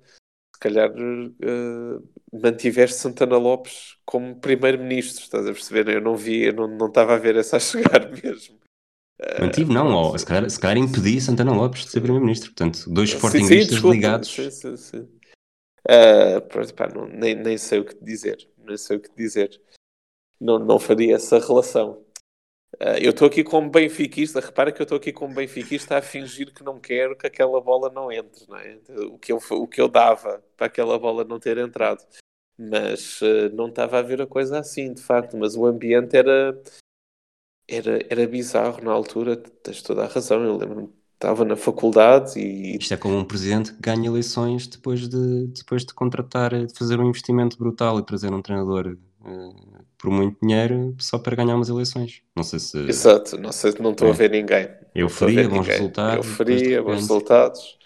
calhar 0.61 0.90
uh, 0.90 2.09
mantiveste 2.33 2.98
Santana 2.98 3.38
Lopes 3.38 3.96
como 4.05 4.38
primeiro-ministro, 4.38 5.24
estás 5.24 5.46
a 5.46 5.53
perceber? 5.53 5.88
Eu 5.88 6.00
não 6.00 6.14
vi, 6.14 6.44
eu 6.44 6.53
não, 6.53 6.68
não 6.68 6.87
estava 6.88 7.14
a 7.14 7.18
ver 7.18 7.37
essa 7.37 7.57
a 7.57 7.61
chegar 7.61 8.11
mesmo. 8.11 8.60
Mantive, 9.38 9.72
não, 9.72 9.92
ou, 9.92 10.18
se, 10.18 10.24
calhar, 10.24 10.48
se 10.48 10.59
calhar 10.59 10.78
impedi 10.78 11.20
Santana 11.20 11.52
Lopes 11.52 11.85
de 11.85 11.90
ser 11.90 12.00
primeiro-ministro, 12.00 12.50
portanto, 12.50 12.88
dois 12.88 13.11
sportingistas 13.11 13.78
ligados. 13.78 14.28
Sim, 14.28 14.50
sim, 14.50 14.76
sim. 14.76 15.09
Uh, 15.88 16.40
pronto, 16.48 16.74
pá, 16.74 16.88
não, 16.88 17.06
nem, 17.06 17.35
nem 17.35 17.59
sei 17.59 17.80
o 17.80 17.85
que 17.85 17.94
dizer, 18.02 18.48
nem 18.59 18.76
sei 18.76 18.96
o 18.96 19.00
que 19.00 19.11
dizer. 19.14 19.61
Não, 20.40 20.59
não 20.59 20.78
faria 20.78 21.16
essa 21.16 21.38
relação. 21.38 22.02
Uh, 22.76 22.96
eu 23.00 23.11
estou 23.11 23.26
aqui 23.26 23.44
como 23.44 23.70
benfiquista, 23.70 24.40
repara 24.40 24.72
que 24.72 24.80
eu 24.80 24.85
estou 24.85 24.96
aqui 24.96 25.12
como 25.12 25.35
benfiquista 25.35 25.98
a 25.98 26.02
fingir 26.02 26.54
que 26.54 26.62
não 26.62 26.80
quero 26.80 27.16
que 27.16 27.26
aquela 27.26 27.61
bola 27.61 27.90
não 27.90 28.11
entre, 28.11 28.46
não 28.48 28.56
é? 28.56 28.78
o, 29.06 29.18
que 29.18 29.33
eu, 29.33 29.38
o 29.50 29.66
que 29.66 29.80
eu 29.80 29.88
dava 29.88 30.42
para 30.56 30.66
aquela 30.66 30.98
bola 30.98 31.24
não 31.24 31.38
ter 31.38 31.59
entrado. 31.59 32.02
Mas 32.59 33.20
uh, 33.22 33.50
não 33.52 33.68
estava 33.68 33.98
a 33.98 34.02
ver 34.02 34.22
a 34.22 34.26
coisa 34.26 34.59
assim, 34.59 34.92
de 34.92 35.02
facto, 35.02 35.37
mas 35.37 35.56
o 35.56 35.66
ambiente 35.66 36.16
era, 36.16 36.59
era, 37.70 38.04
era 38.11 38.26
bizarro 38.26 38.83
na 38.83 38.92
altura, 38.92 39.37
tens 39.37 39.83
toda 39.83 40.04
a 40.04 40.09
razão, 40.09 40.42
eu 40.42 40.56
lembro-me 40.56 40.90
estava 41.20 41.44
na 41.44 41.54
faculdade 41.54 42.40
e... 42.40 42.78
Isto 42.78 42.94
é 42.94 42.96
como 42.96 43.18
um 43.18 43.24
presidente 43.24 43.74
que 43.74 43.80
ganha 43.80 44.09
eleições 44.09 44.66
depois 44.66 45.06
de, 45.06 45.48
depois 45.48 45.85
de 45.85 45.92
contratar, 45.92 46.50
de 46.64 46.72
fazer 46.72 46.98
um 46.98 47.06
investimento 47.06 47.59
brutal 47.59 47.98
e 47.98 48.02
trazer 48.02 48.33
um 48.33 48.40
treinador 48.40 48.96
uh, 49.20 49.85
por 49.98 50.11
muito 50.11 50.38
dinheiro 50.40 50.96
só 50.98 51.18
para 51.18 51.37
ganhar 51.37 51.56
umas 51.56 51.68
eleições. 51.68 52.22
Não 52.35 52.42
sei 52.42 52.59
se. 52.59 52.78
Exato, 52.78 53.37
não 53.37 53.52
sei 53.52 53.74
não 53.78 53.90
estou 53.90 54.09
é. 54.09 54.11
a 54.12 54.14
ver 54.14 54.30
ninguém. 54.30 54.70
Euforia, 54.94 55.46
bons 55.46 55.59
ninguém. 55.59 55.72
resultados. 55.72 56.26
Euforia, 56.26 56.83
bons 56.83 56.94
resultados. 56.94 57.78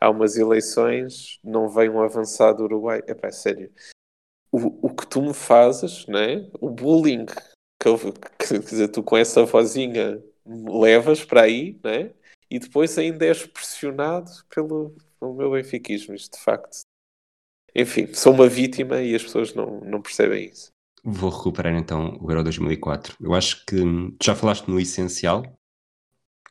Há 0.00 0.10
umas 0.10 0.36
eleições, 0.36 1.38
não 1.44 1.68
vem 1.68 1.88
um 1.88 2.02
avançado 2.02 2.58
do 2.58 2.64
Uruguai. 2.64 3.00
É 3.06 3.14
pá, 3.14 3.30
sério. 3.30 3.70
O, 4.50 4.88
o 4.88 4.90
que 4.90 5.06
tu 5.06 5.22
me 5.22 5.32
fazes, 5.32 6.04
né? 6.08 6.50
o 6.60 6.68
bullying 6.68 7.26
que, 7.82 8.48
quer 8.48 8.58
dizer, 8.60 8.88
tu 8.88 9.02
com 9.02 9.16
essa 9.16 9.44
vozinha 9.44 10.22
levas 10.46 11.24
para 11.24 11.42
aí, 11.42 11.78
né? 11.82 12.10
e 12.52 12.58
depois 12.58 12.98
ainda 12.98 13.24
és 13.24 13.46
pressionado 13.46 14.30
pelo, 14.54 14.94
pelo 15.18 15.32
meu 15.32 15.52
benfiquismo. 15.52 16.14
Isto 16.14 16.36
de 16.36 16.44
facto. 16.44 16.80
Enfim, 17.74 18.12
sou 18.12 18.34
uma 18.34 18.46
vítima 18.46 19.00
e 19.00 19.14
as 19.14 19.22
pessoas 19.22 19.54
não, 19.54 19.80
não 19.80 20.02
percebem 20.02 20.50
isso. 20.50 20.70
Vou 21.02 21.30
recuperar 21.30 21.74
então 21.74 22.18
o 22.20 22.30
Euro 22.30 22.44
2004. 22.44 23.16
Eu 23.18 23.32
acho 23.32 23.64
que 23.64 23.76
já 24.22 24.34
falaste 24.34 24.68
no 24.68 24.78
essencial. 24.78 25.42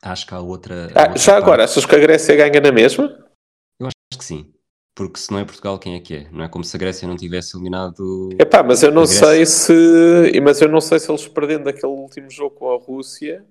Acho 0.02 0.26
que 0.26 0.34
há 0.34 0.40
outra. 0.40 0.86
Ah, 0.86 1.02
outra 1.02 1.18
já 1.18 1.32
parte. 1.32 1.44
agora, 1.44 1.64
achas 1.64 1.86
que 1.86 1.94
a 1.94 2.00
Grécia 2.00 2.34
ganha 2.34 2.60
na 2.60 2.72
mesma? 2.72 3.04
Eu 3.78 3.86
acho 3.86 4.18
que 4.18 4.24
sim. 4.24 4.52
Porque 4.94 5.18
se 5.18 5.30
não 5.30 5.38
é 5.38 5.44
Portugal, 5.44 5.78
quem 5.78 5.94
é 5.94 6.00
que 6.00 6.14
é? 6.14 6.30
Não 6.30 6.44
é 6.44 6.48
como 6.48 6.64
se 6.64 6.76
a 6.76 6.78
Grécia 6.78 7.08
não 7.08 7.16
tivesse 7.16 7.56
eliminado. 7.56 8.28
Epá, 8.38 8.62
mas 8.62 8.82
eu 8.82 8.90
não 8.90 9.06
sei 9.06 9.46
se. 9.46 9.72
Mas 10.42 10.60
eu 10.60 10.68
não 10.68 10.80
sei 10.80 10.98
se 10.98 11.10
eles 11.10 11.26
perdendo 11.26 11.68
aquele 11.68 11.92
último 11.92 12.30
jogo 12.30 12.56
com 12.56 12.72
a 12.72 12.78
Rússia, 12.78 13.46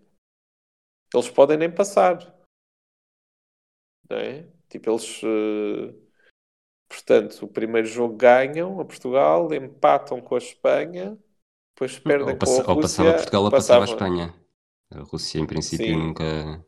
eles 1.13 1.30
podem 1.30 1.58
nem 1.58 1.71
passar. 1.71 2.17
Não 4.10 4.17
é? 4.17 4.47
Tipo, 4.69 4.91
eles. 4.91 5.21
Uh 5.23 6.12
Portanto, 6.91 7.45
o 7.45 7.47
primeiro 7.47 7.88
jogo 7.88 8.17
ganham 8.17 8.82
a 8.82 8.86
Portugal, 8.86 9.51
empatam 9.54 10.19
com 10.19 10.36
a 10.36 10.38
Espanha, 10.38 11.17
depois 11.73 11.97
perdem 11.97 12.34
ou 12.34 12.38
com 12.38 12.45
a 12.45 12.47
Rússia. 12.47 12.69
Ou 12.69 12.82
passava 12.82 13.13
Portugal 13.13 13.43
ou 13.45 13.49
passava 13.51 13.86
a 13.86 13.88
Espanha. 13.88 14.34
A 14.91 14.99
Rússia, 14.99 15.39
em 15.39 15.45
princípio, 15.45 15.86
Sim. 15.86 15.95
nunca. 15.95 16.65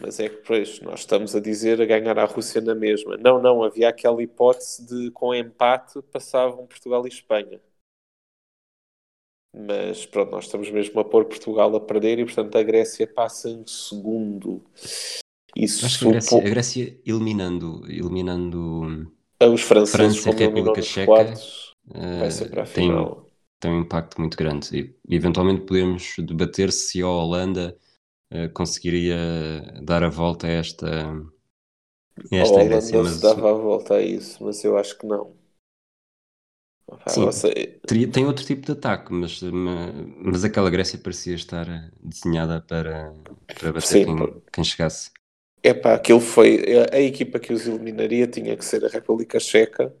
Mas 0.00 0.20
é 0.20 0.28
que, 0.28 0.36
pois, 0.36 0.80
nós 0.80 1.00
estamos 1.00 1.34
a 1.34 1.40
dizer 1.40 1.80
a 1.80 1.86
ganhar 1.86 2.18
a 2.18 2.24
Rússia 2.24 2.60
na 2.60 2.74
mesma. 2.74 3.16
Não, 3.16 3.40
não, 3.40 3.62
havia 3.62 3.88
aquela 3.88 4.22
hipótese 4.22 4.86
de, 4.86 5.10
com 5.10 5.34
empate, 5.34 6.00
passavam 6.12 6.66
Portugal 6.66 7.04
e 7.04 7.08
Espanha. 7.08 7.60
Mas 9.54 10.06
pronto, 10.06 10.30
nós 10.30 10.44
estamos 10.44 10.70
mesmo 10.70 11.00
a 11.00 11.04
pôr 11.04 11.24
Portugal 11.24 11.74
a 11.74 11.80
perder 11.80 12.18
e, 12.18 12.24
portanto, 12.24 12.56
a 12.56 12.62
Grécia 12.62 13.06
passa 13.06 13.48
em 13.48 13.66
segundo. 13.66 14.62
Isso 15.56 15.86
Acho 15.86 15.98
que 16.00 16.06
a 16.06 16.10
Grécia, 16.10 16.38
a 16.38 16.42
Grécia 16.42 17.00
eliminando, 17.04 17.82
eliminando 17.88 19.10
os 19.40 19.62
franceses 19.62 20.22
França, 20.22 20.30
República 20.30 20.82
Checa, 20.82 21.06
quartos, 21.06 21.74
uh, 21.88 22.18
vai 22.20 22.30
ser 22.30 22.50
para 22.50 22.62
a 22.62 22.66
final. 22.66 23.26
tem 23.58 23.70
um 23.72 23.80
impacto 23.80 24.20
muito 24.20 24.36
grande. 24.36 24.94
E, 25.08 25.16
eventualmente 25.16 25.62
podemos 25.62 26.14
debater 26.18 26.70
se 26.70 27.02
a 27.02 27.08
Holanda 27.08 27.76
uh, 28.32 28.52
conseguiria 28.52 29.16
dar 29.82 30.02
a 30.02 30.08
volta 30.08 30.46
a 30.46 30.50
esta, 30.50 30.86
a 30.86 32.36
esta 32.36 32.54
a 32.54 32.62
Holanda 32.62 32.64
Grécia. 32.64 33.02
Mas... 33.02 33.12
se 33.14 33.22
dava 33.22 33.50
a 33.50 33.54
volta 33.54 33.94
a 33.94 34.02
isso, 34.02 34.42
mas 34.44 34.62
eu 34.64 34.76
acho 34.76 34.98
que 34.98 35.06
não. 35.06 35.36
Sim, 37.06 38.10
tem 38.10 38.24
outro 38.24 38.44
tipo 38.44 38.64
de 38.64 38.72
ataque, 38.72 39.12
mas, 39.12 39.42
mas 39.42 40.42
aquela 40.42 40.70
Grécia 40.70 40.98
parecia 40.98 41.34
estar 41.34 41.66
desenhada 42.02 42.62
para, 42.62 43.12
para 43.58 43.72
bater 43.72 43.86
Sim, 43.86 44.16
quem, 44.16 44.42
quem 44.52 44.64
chegasse. 44.64 45.10
É 45.62 45.74
pá, 45.74 45.94
aquilo 45.94 46.20
foi. 46.20 46.64
A 46.90 47.00
equipa 47.00 47.38
que 47.38 47.52
os 47.52 47.66
eliminaria 47.66 48.26
tinha 48.26 48.56
que 48.56 48.64
ser 48.64 48.84
a 48.84 48.88
República 48.88 49.38
Checa, 49.38 49.94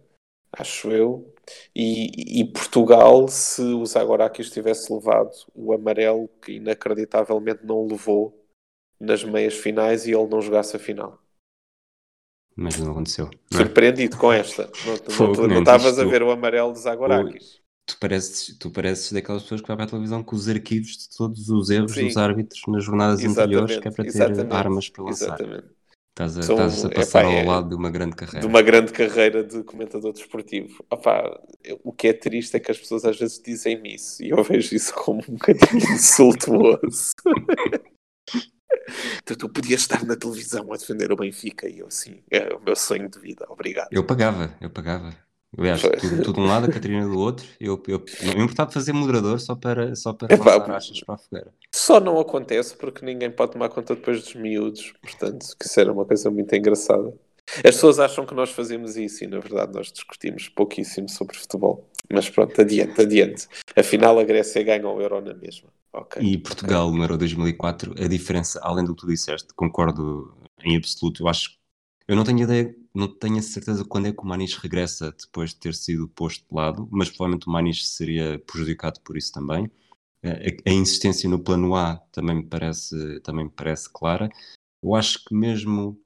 acho 0.52 0.90
eu, 0.90 1.34
e, 1.74 2.40
e 2.40 2.44
Portugal, 2.44 3.28
se 3.28 3.62
os 3.62 3.96
Agorakis 3.96 4.50
tivesse 4.50 4.92
levado 4.92 5.30
o 5.54 5.72
amarelo, 5.72 6.28
que 6.42 6.52
inacreditavelmente 6.52 7.64
não 7.64 7.86
levou 7.86 8.44
nas 9.00 9.24
meias 9.24 9.54
finais 9.54 10.06
e 10.06 10.12
ele 10.12 10.26
não 10.26 10.40
jogasse 10.40 10.76
a 10.76 10.78
final. 10.78 11.18
Mas 12.56 12.76
não 12.78 12.90
aconteceu. 12.90 13.30
Não 13.52 13.60
é? 13.60 13.64
Surpreendido 13.64 14.16
com 14.16 14.32
esta. 14.32 14.68
Não 15.48 15.58
estavas 15.60 15.98
a 15.98 16.04
ver 16.04 16.22
o 16.22 16.30
amarelo 16.30 16.72
dos 16.72 16.86
Agorakis. 16.86 17.60
Tu 17.86 17.96
pareces, 17.98 18.58
tu 18.58 18.70
pareces 18.70 19.12
daquelas 19.12 19.44
pessoas 19.44 19.62
que 19.62 19.66
vai 19.68 19.76
para 19.76 19.86
a 19.86 19.88
televisão 19.88 20.22
com 20.22 20.36
os 20.36 20.46
arquivos 20.46 20.90
de 20.98 21.16
todos 21.16 21.48
os 21.48 21.70
erros 21.70 21.92
Sim. 21.92 22.06
dos 22.06 22.16
árbitros 22.18 22.60
nas 22.68 22.84
jornadas 22.84 23.20
exatamente, 23.20 23.40
anteriores, 23.40 23.78
que 23.78 23.88
é 23.88 23.90
para 23.90 24.04
ter 24.04 24.10
exatamente, 24.10 24.52
armas 24.54 24.88
para 24.90 25.04
lançar. 25.04 25.40
Exatamente. 25.40 25.77
Estás 26.18 26.36
a, 26.36 26.40
estás 26.40 26.84
a 26.84 26.90
passar 26.90 27.20
epá, 27.20 27.28
ao 27.28 27.32
é, 27.32 27.44
lado 27.44 27.68
de 27.68 27.74
uma 27.76 27.90
grande 27.90 28.16
carreira. 28.16 28.40
De 28.40 28.46
uma 28.46 28.60
grande 28.60 28.92
carreira 28.92 29.44
de 29.44 29.62
comentador 29.62 30.12
desportivo. 30.12 30.84
Opá, 30.90 31.40
o 31.84 31.92
que 31.92 32.08
é 32.08 32.12
triste 32.12 32.56
é 32.56 32.60
que 32.60 32.72
as 32.72 32.78
pessoas 32.78 33.04
às 33.04 33.16
vezes 33.16 33.40
dizem-me 33.40 33.94
isso 33.94 34.20
e 34.24 34.30
eu 34.30 34.42
vejo 34.42 34.74
isso 34.74 34.92
como 34.94 35.22
um 35.28 35.34
bocadinho 35.34 35.78
insultuoso. 35.94 37.12
então, 39.22 39.36
tu 39.36 39.48
podias 39.48 39.82
estar 39.82 40.04
na 40.04 40.16
televisão 40.16 40.72
a 40.72 40.76
defender 40.76 41.12
o 41.12 41.16
Benfica 41.16 41.68
e 41.68 41.78
eu 41.78 41.86
assim, 41.86 42.20
é 42.32 42.52
o 42.52 42.60
meu 42.60 42.74
sonho 42.74 43.08
de 43.08 43.20
vida, 43.20 43.46
obrigado. 43.48 43.90
Eu 43.92 44.02
pagava, 44.02 44.52
eu 44.60 44.70
pagava. 44.70 45.14
Aliás, 45.56 45.80
tudo, 45.80 46.22
tudo 46.22 46.32
de 46.34 46.40
um 46.40 46.46
lado, 46.46 46.66
a 46.66 46.72
Catarina 46.72 47.06
do 47.06 47.18
outro. 47.18 47.46
Eu, 47.58 47.82
eu 47.88 48.04
não 48.22 48.34
me 48.34 48.42
importava 48.42 48.70
fazer 48.70 48.92
moderador 48.92 49.40
só 49.40 49.54
para, 49.54 49.94
só 49.96 50.12
para 50.12 50.34
Epá, 50.34 50.56
lançar 50.56 50.76
achas 50.76 51.00
para 51.00 51.14
a 51.14 51.18
fogueira. 51.18 51.54
Só 51.74 52.00
não 52.00 52.20
acontece 52.20 52.76
porque 52.76 53.04
ninguém 53.04 53.30
pode 53.30 53.52
tomar 53.52 53.70
conta 53.70 53.94
depois 53.94 54.22
dos 54.22 54.34
miúdos. 54.34 54.92
Portanto, 55.00 55.46
que 55.58 55.66
isso 55.66 55.80
era 55.80 55.92
uma 55.92 56.04
coisa 56.04 56.30
muito 56.30 56.54
engraçada. 56.54 57.14
As 57.56 57.62
pessoas 57.62 57.98
acham 57.98 58.26
que 58.26 58.34
nós 58.34 58.50
fazemos 58.50 58.96
isso 58.96 59.24
e, 59.24 59.26
na 59.26 59.38
verdade, 59.38 59.72
nós 59.72 59.90
discutimos 59.90 60.50
pouquíssimo 60.50 61.08
sobre 61.08 61.38
futebol. 61.38 61.88
Mas 62.12 62.28
pronto, 62.28 62.60
adiante, 62.60 63.00
adiante. 63.00 63.48
Afinal, 63.74 64.18
a 64.18 64.24
Grécia 64.24 64.62
ganha 64.62 64.86
o 64.86 65.00
Euro 65.00 65.22
na 65.22 65.32
mesma. 65.32 65.70
Okay. 65.90 66.22
E 66.22 66.36
Portugal 66.36 66.90
no 66.90 67.02
Euro 67.02 67.16
2004, 67.16 67.94
a 67.98 68.06
diferença, 68.06 68.60
além 68.62 68.84
do 68.84 68.94
que 68.94 69.00
tu 69.00 69.06
disseste, 69.06 69.48
concordo 69.54 70.36
em 70.62 70.76
absoluto. 70.76 71.22
Eu 71.22 71.28
acho 71.28 71.58
eu 72.08 72.16
não 72.16 72.24
tenho 72.24 72.40
ideia, 72.40 72.74
não 72.98 73.08
tenho 73.08 73.38
a 73.38 73.42
certeza 73.42 73.84
quando 73.84 74.08
é 74.08 74.12
que 74.12 74.20
o 74.20 74.26
Maniche 74.26 74.58
regressa 74.60 75.12
depois 75.12 75.50
de 75.50 75.56
ter 75.56 75.74
sido 75.74 76.08
posto 76.08 76.46
de 76.48 76.54
lado, 76.54 76.88
mas 76.90 77.08
provavelmente 77.08 77.46
o 77.46 77.50
Maniche 77.50 77.86
seria 77.86 78.38
prejudicado 78.40 79.00
por 79.00 79.16
isso 79.16 79.32
também. 79.32 79.70
A, 80.22 80.70
a, 80.70 80.72
insistência 80.72 81.28
no 81.30 81.38
plano 81.38 81.76
A 81.76 81.96
também 82.10 82.36
me 82.36 82.42
parece, 82.42 83.20
também 83.20 83.44
me 83.44 83.50
parece 83.50 83.88
clara. 83.88 84.28
Eu 84.82 84.94
acho 84.94 85.24
que 85.24 85.34
mesmo, 85.34 86.00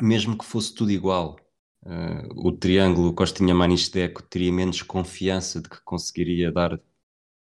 mesmo 0.00 0.36
que 0.36 0.44
fosse 0.44 0.74
tudo 0.74 0.90
igual, 0.90 1.36
uh, 1.84 2.46
o 2.46 2.50
triângulo 2.50 3.14
Costinha 3.14 3.54
Maniche 3.54 3.90
Deco 3.92 4.22
teria 4.22 4.52
menos 4.52 4.82
confiança 4.82 5.62
de 5.62 5.68
que 5.68 5.80
conseguiria 5.82 6.50
dar 6.50 6.80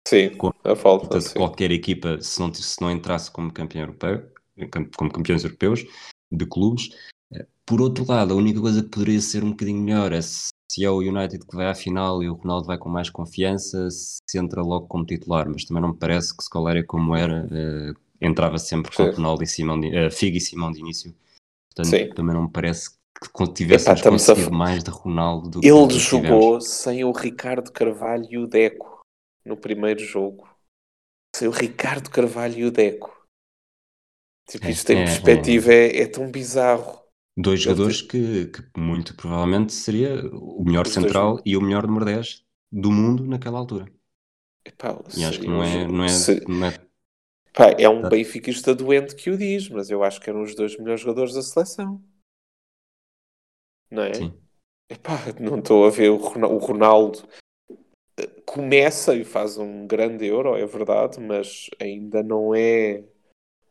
sim, 0.09 0.31
a 0.65 0.75
falta 0.75 1.19
de 1.19 1.25
sim. 1.25 1.35
qualquer 1.35 1.71
equipa 1.71 2.21
se 2.23 2.41
não, 2.41 2.53
se 2.53 2.81
não 2.81 2.91
entrasse 2.91 3.31
como 3.31 3.53
campeão 3.53 3.83
europeu, 3.83 4.33
como 4.97 5.13
campeões 5.13 5.45
europeus 5.45 5.85
de 6.33 6.47
clubes. 6.47 6.89
Por 7.67 7.81
outro 7.81 8.05
lado, 8.05 8.35
a 8.35 8.37
única 8.37 8.61
coisa 8.61 8.83
que 8.83 8.89
poderia 8.89 9.21
ser 9.21 9.45
um 9.45 9.51
bocadinho 9.51 9.81
melhor 9.81 10.13
é 10.13 10.21
se, 10.21 10.49
se 10.71 10.85
é 10.85 10.91
o 10.91 10.99
United 10.99 11.47
que 11.47 11.55
vai 11.55 11.67
à 11.67 11.75
final 11.75 12.21
e 12.23 12.29
o 12.29 12.35
Ronaldo 12.35 12.67
vai 12.67 12.77
com 12.77 12.89
mais 12.89 13.09
confiança, 13.09 13.89
se 13.91 14.39
entra 14.39 14.61
logo 14.61 14.89
como 14.89 15.07
titular, 15.07 15.49
mas 15.49 15.65
também 15.65 15.81
não 15.81 15.91
me 15.91 15.97
parece 15.97 16.37
que 16.37 16.43
Scolari 16.43 16.85
como 16.85 17.15
era, 17.15 17.47
uh, 17.47 18.01
entrava 18.21 18.59
sempre 18.59 18.95
com 18.97 19.11
Ronaldo 19.11 19.45
e 19.45 19.47
Simão 19.47 19.79
de, 19.79 19.87
uh, 19.87 20.11
Figo 20.11 20.37
e 20.37 20.41
Simão 20.41 20.73
de 20.73 20.81
início. 20.81 21.15
Portanto, 21.73 21.97
Sim. 21.97 22.11
também 22.15 22.35
não 22.35 22.43
me 22.43 22.51
parece 22.51 22.91
que 22.91 23.53
tivéssemos 23.53 24.01
Epá, 24.01 24.11
conseguido 24.11 24.49
a... 24.49 24.59
mais 24.59 24.83
de 24.83 24.91
Ronaldo 24.91 25.51
do 25.51 25.61
que 25.61 25.69
Ele 25.69 25.91
jogou 25.99 26.61
sem 26.61 27.05
o 27.05 27.13
Ricardo 27.13 27.71
Carvalho 27.71 28.27
e 28.29 28.39
o 28.39 28.47
Deco 28.47 29.01
no 29.45 29.57
primeiro 29.57 30.01
jogo. 30.01 30.49
Sem 31.37 31.47
o 31.47 31.53
Ricardo 31.53 32.11
Carvalho 32.11 32.59
e 32.59 32.65
o 32.65 32.71
Deco. 32.71 33.17
Tipo, 34.49 34.67
é, 34.67 34.71
isto 34.71 34.91
em 34.91 35.03
é, 35.03 35.05
perspectiva 35.05 35.73
é. 35.73 35.87
É, 35.87 36.03
é 36.03 36.07
tão 36.07 36.29
bizarro. 36.31 37.00
Dois 37.37 37.63
jogadores 37.63 38.03
que, 38.03 38.47
que, 38.47 38.81
muito 38.81 39.15
provavelmente 39.17 39.73
seria 39.73 40.21
o 40.33 40.65
melhor 40.65 40.87
Os 40.87 40.93
central 40.93 41.35
dois... 41.35 41.43
e 41.47 41.57
o 41.57 41.61
melhor 41.61 41.87
número 41.87 42.05
10 42.05 42.45
do 42.71 42.91
mundo 42.91 43.27
naquela 43.27 43.59
altura. 43.59 43.91
Epá, 44.65 44.99
e 45.17 45.25
acho 45.25 45.41
que 45.41 45.47
não 45.47 45.63
é, 45.63 45.87
não 45.87 46.05
é, 46.05 46.09
não 46.47 46.67
é... 46.67 46.91
Pá, 47.53 47.75
é 47.79 47.89
um 47.89 48.03
tá. 48.03 48.09
benfiquista 48.11 48.75
doente 48.75 49.15
que 49.15 49.31
o 49.31 49.39
diz, 49.39 49.69
mas 49.69 49.91
eu 49.91 50.03
acho 50.03 50.21
que 50.21 50.29
eram 50.29 50.43
os 50.43 50.55
dois 50.55 50.77
melhores 50.77 51.01
jogadores 51.01 51.35
da 51.35 51.43
seleção. 51.43 52.03
Não 53.91 54.03
é? 54.03 54.15
Sim. 54.15 54.33
Epá, 54.89 55.19
não 55.41 55.59
estou 55.59 55.87
a 55.87 55.91
ver 55.91 56.11
o 56.11 56.17
Ronaldo 56.17 57.27
eh, 58.19 58.27
começa 58.45 59.15
e 59.15 59.25
faz 59.25 59.57
um 59.57 59.87
grande 59.87 60.27
euro, 60.27 60.57
é 60.57 60.67
verdade, 60.67 61.21
mas 61.21 61.71
ainda 61.81 62.23
não 62.23 62.55
é 62.55 63.05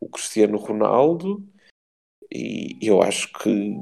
o 0.00 0.08
Cristiano 0.08 0.56
Ronaldo 0.56 1.46
e 2.32 2.78
eu 2.80 3.02
acho 3.02 3.32
que 3.32 3.76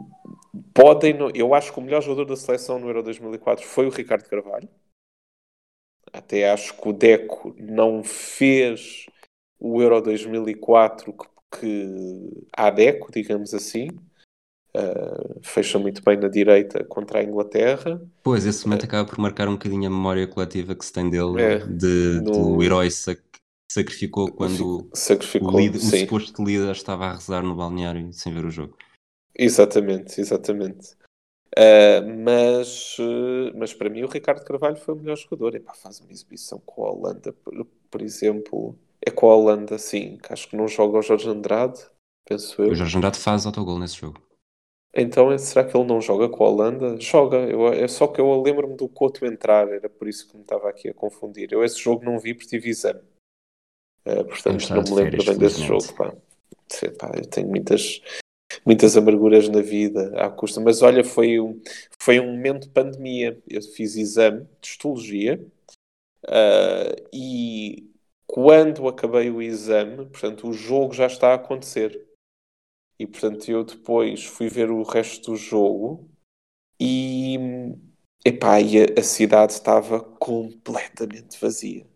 podem. 0.73 1.17
Eu 1.35 1.55
acho 1.55 1.73
que 1.73 1.79
o 1.79 1.83
melhor 1.83 2.03
jogador 2.03 2.25
da 2.25 2.37
seleção 2.37 2.79
no 2.79 2.89
Euro 2.89 3.03
2004 3.03 3.67
foi 3.67 3.87
o 3.87 3.91
Ricardo 3.91 4.29
Carvalho. 4.29 4.69
Até 6.13 6.51
acho 6.51 6.75
que 6.81 6.89
o 6.89 6.93
Deco 6.93 7.55
não 7.59 8.03
fez 8.03 9.07
o 9.59 9.83
Euro 9.83 10.01
2004 10.01 11.13
que, 11.13 11.59
que 11.61 12.47
há 12.57 12.71
Deco, 12.71 13.13
digamos 13.13 13.53
assim. 13.53 13.89
Uh, 14.77 15.41
fecha 15.43 15.79
muito 15.79 16.03
bem 16.05 16.17
na 16.17 16.29
direita 16.29 16.85
contra 16.85 17.21
a 17.21 17.25
Inglaterra. 17.25 18.01
Pois, 18.23 18.47
esse 18.47 18.67
momento 18.67 18.83
uh, 18.83 18.87
acaba 18.87 19.09
por 19.09 19.19
marcar 19.19 19.49
um 19.49 19.53
bocadinho 19.53 19.87
a 19.87 19.91
memória 19.91 20.27
coletiva 20.27 20.75
que 20.75 20.85
se 20.85 20.93
tem 20.93 21.11
dele, 21.11 21.41
é, 21.41 21.59
de, 21.59 22.21
no... 22.23 22.57
do 22.57 22.63
herói 22.63 22.91
sacrificou 23.71 24.33
quando 24.33 24.89
sacrificou, 24.95 25.55
o, 25.55 25.59
líder, 25.59 25.79
o 25.79 25.81
suposto 25.81 26.43
líder 26.43 26.73
estava 26.73 27.07
a 27.07 27.15
rezar 27.15 27.43
no 27.43 27.55
balneário 27.55 28.13
sem 28.13 28.33
ver 28.33 28.45
o 28.45 28.51
jogo. 28.51 28.77
Exatamente, 29.35 30.21
exatamente. 30.21 30.97
Uh, 31.57 32.05
mas, 32.25 32.99
uh, 32.99 33.57
mas 33.57 33.73
para 33.73 33.89
mim 33.89 34.03
o 34.03 34.09
Ricardo 34.09 34.45
Carvalho 34.45 34.77
foi 34.77 34.95
o 34.95 34.97
melhor 34.97 35.17
jogador. 35.17 35.55
Epá, 35.55 35.73
faz 35.75 36.01
uma 36.01 36.11
exibição 36.11 36.61
com 36.65 36.85
a 36.85 36.91
Holanda, 36.91 37.33
por, 37.33 37.67
por, 37.91 38.03
exemplo. 38.03 38.79
É 39.01 39.11
com 39.11 39.31
a 39.31 39.37
Holanda, 39.37 39.79
sim, 39.79 40.19
que 40.19 40.33
acho 40.33 40.49
que 40.49 40.57
não 40.57 40.69
joga 40.69 40.99
o 40.99 41.03
Jorge 41.03 41.29
Andrade, 41.29 41.81
penso 42.27 42.61
eu. 42.63 42.71
O 42.71 42.75
Jorge 42.75 42.97
Andrade 42.97 43.19
faz 43.19 43.47
autogol 43.47 43.79
nesse 43.79 43.97
jogo. 43.97 44.21
Então, 44.95 45.37
será 45.39 45.65
que 45.65 45.77
ele 45.77 45.87
não 45.87 46.01
joga 46.01 46.29
com 46.29 46.45
a 46.45 46.49
Holanda? 46.49 47.01
Joga, 47.01 47.37
eu, 47.39 47.69
é 47.69 47.87
só 47.87 48.07
que 48.09 48.21
eu 48.21 48.43
lembro-me 48.43 48.77
do 48.77 48.89
Couto 48.89 49.25
entrar, 49.25 49.69
era 49.69 49.89
por 49.89 50.09
isso 50.09 50.29
que 50.29 50.37
me 50.37 50.43
estava 50.43 50.69
aqui 50.69 50.89
a 50.89 50.95
confundir. 50.95 51.53
Eu 51.53 51.63
esse 51.63 51.79
jogo 51.79 52.05
não 52.05 52.19
vi 52.19 52.35
porque 52.35 52.49
tive 52.49 52.71
exame. 52.71 53.01
Uh, 54.09 54.25
portanto, 54.25 54.71
não 54.71 54.83
me 54.83 54.91
lembro 54.91 55.25
bem 55.25 55.37
desse 55.37 55.63
jogo. 55.63 55.93
Pá. 55.95 56.15
Pá, 56.99 57.13
eu 57.15 57.27
tenho 57.27 57.49
muitas, 57.49 58.01
muitas 58.65 58.97
amarguras 58.97 59.49
na 59.49 59.61
vida 59.61 60.13
à 60.17 60.31
custa. 60.31 60.61
Mas 60.61 60.81
olha, 60.81 61.05
foi 61.05 61.39
um, 61.39 61.61
foi 61.99 62.19
um 62.19 62.33
momento 62.33 62.63
de 62.63 62.71
pandemia. 62.71 63.39
Eu 63.47 63.61
fiz 63.61 63.97
exame 63.97 64.47
de 64.61 64.69
histologia 64.69 65.45
uh, 66.25 67.09
e 67.13 67.91
quando 68.27 68.89
acabei 68.89 69.31
o 69.31 69.43
exame, 69.43 70.07
portanto, 70.07 70.49
o 70.49 70.55
jogo 70.55 70.95
já 70.95 71.07
está 71.07 71.33
a 71.33 71.35
acontecer. 71.35 72.07
E 72.99 73.07
portanto, 73.07 73.49
eu 73.51 73.63
depois 73.63 74.25
fui 74.25 74.49
ver 74.49 74.71
o 74.71 74.83
resto 74.83 75.33
do 75.33 75.37
jogo 75.37 76.09
e, 76.81 77.37
epá, 78.25 78.61
e 78.61 78.83
a, 78.83 79.01
a 79.01 79.03
cidade 79.03 79.53
estava 79.53 80.01
completamente 80.01 81.39
vazia 81.41 81.87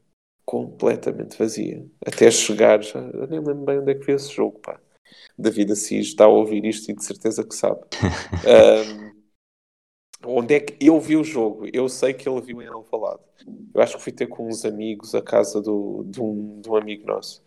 completamente 0.53 1.39
vazia. 1.39 1.83
Até 2.05 2.31
chegar, 2.31 2.83
já, 2.83 2.99
eu 2.99 3.27
nem 3.27 3.41
lembro 3.41 3.65
bem 3.65 3.79
onde 3.79 3.91
é 3.91 3.95
que 3.95 4.05
foi 4.05 4.13
esse 4.13 4.31
jogo, 4.31 4.59
pá. 4.59 4.79
David 5.39 5.73
Assis 5.73 6.09
está 6.09 6.25
a 6.25 6.29
ouvir 6.29 6.63
isto 6.67 6.91
e 6.91 6.95
de 6.95 7.03
certeza 7.03 7.43
que 7.43 7.55
sabe. 7.55 7.81
um, 10.23 10.37
onde 10.37 10.55
é 10.55 10.61
que 10.61 10.87
eu 10.87 11.01
vi 11.01 11.17
o 11.17 11.25
jogo? 11.25 11.67
Eu 11.73 11.89
sei 11.89 12.13
que 12.13 12.29
ele 12.29 12.43
viu 12.43 12.61
em 12.61 12.67
Alvalade. 12.67 13.23
Eu 13.75 13.81
acho 13.81 13.97
que 13.97 14.03
fui 14.03 14.13
ter 14.13 14.27
com 14.27 14.47
uns 14.47 14.67
amigos 14.67 15.15
a 15.15 15.23
casa 15.23 15.59
do, 15.59 16.05
de, 16.05 16.21
um, 16.21 16.61
de 16.61 16.69
um 16.69 16.77
amigo 16.77 17.07
nosso. 17.07 17.43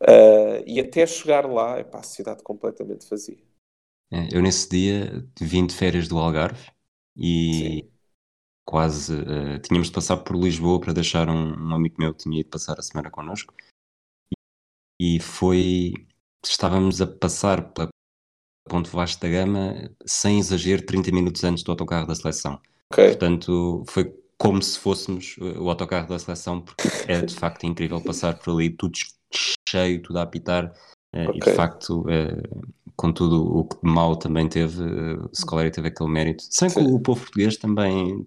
Uh, 0.00 0.66
e 0.66 0.80
até 0.80 1.06
chegar 1.06 1.48
lá, 1.48 1.78
é 1.78 1.84
pá, 1.84 2.00
a 2.00 2.02
cidade 2.02 2.42
completamente 2.42 3.08
vazia. 3.08 3.38
É, 4.10 4.36
eu 4.36 4.42
nesse 4.42 4.68
dia 4.68 5.24
vim 5.40 5.64
de 5.64 5.76
férias 5.76 6.08
do 6.08 6.18
Algarve 6.18 6.72
e, 7.16 7.88
quase. 8.64 9.14
Uh, 9.14 9.58
tínhamos 9.60 9.88
de 9.88 9.94
passar 9.94 10.18
por 10.18 10.36
Lisboa 10.36 10.80
para 10.80 10.92
deixar 10.92 11.28
um, 11.28 11.68
um, 11.68 11.74
amigo 11.74 11.96
meu 11.98 12.14
que 12.14 12.24
tinha 12.24 12.40
ido 12.40 12.50
passar 12.50 12.78
a 12.78 12.82
semana 12.82 13.10
connosco. 13.10 13.54
E 15.00 15.20
foi. 15.20 15.92
Estávamos 16.44 17.00
a 17.00 17.06
passar 17.06 17.72
pela 17.72 17.88
Ponte 18.68 18.90
Vasco 18.90 19.20
da 19.20 19.28
Gama, 19.28 19.90
sem 20.04 20.38
exagero, 20.38 20.84
30 20.84 21.12
minutos 21.12 21.44
antes 21.44 21.62
do 21.62 21.70
autocarro 21.70 22.06
da 22.06 22.14
seleção. 22.14 22.60
Okay. 22.92 23.08
Portanto, 23.08 23.84
foi 23.88 24.12
como 24.38 24.60
se 24.60 24.78
fôssemos 24.78 25.36
eh, 25.40 25.58
o 25.58 25.70
autocarro 25.70 26.08
da 26.08 26.18
seleção, 26.18 26.60
porque 26.60 26.88
é 27.06 27.20
de 27.22 27.34
facto 27.34 27.64
incrível 27.64 28.02
passar 28.02 28.38
por 28.38 28.54
ali, 28.54 28.70
tudo 28.70 28.96
cheio, 29.68 30.02
tudo 30.02 30.18
a 30.18 30.22
apitar. 30.22 30.72
Okay. 31.14 31.36
E 31.36 31.40
de 31.40 31.54
facto, 31.54 32.04
com 32.96 33.12
tudo 33.12 33.44
o 33.44 33.64
que 33.64 33.76
de 33.80 33.90
mal 33.90 34.16
também 34.16 34.48
teve, 34.48 34.82
o 34.82 35.30
Scolari 35.34 35.70
teve 35.70 35.88
aquele 35.88 36.10
mérito. 36.10 36.44
Sem 36.50 36.68
que 36.68 36.78
o 36.78 37.00
povo 37.00 37.20
português 37.20 37.56
também, 37.56 38.24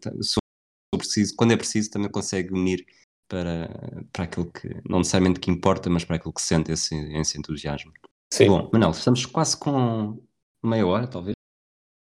preciso, 0.97 1.36
quando 1.36 1.51
é 1.51 1.58
preciso, 1.58 1.91
também 1.91 2.10
consegue 2.10 2.54
unir 2.54 2.86
para, 3.28 4.06
para 4.12 4.25
aquilo 4.25 4.51
que, 4.51 4.82
não 4.88 4.99
necessariamente 4.99 5.39
que 5.39 5.51
importa, 5.51 5.89
mas 5.89 6.04
para 6.04 6.17
aquilo 6.17 6.34
que 6.34 6.41
sente 6.41 6.71
esse, 6.71 6.95
esse 7.13 7.38
entusiasmo. 7.38 7.91
Sim. 8.34 8.47
Bom, 8.47 8.69
Manel, 8.71 8.91
estamos 8.91 9.25
quase 9.25 9.58
com 9.58 10.21
meia 10.63 10.86
hora, 10.86 11.08
talvez. 11.08 11.36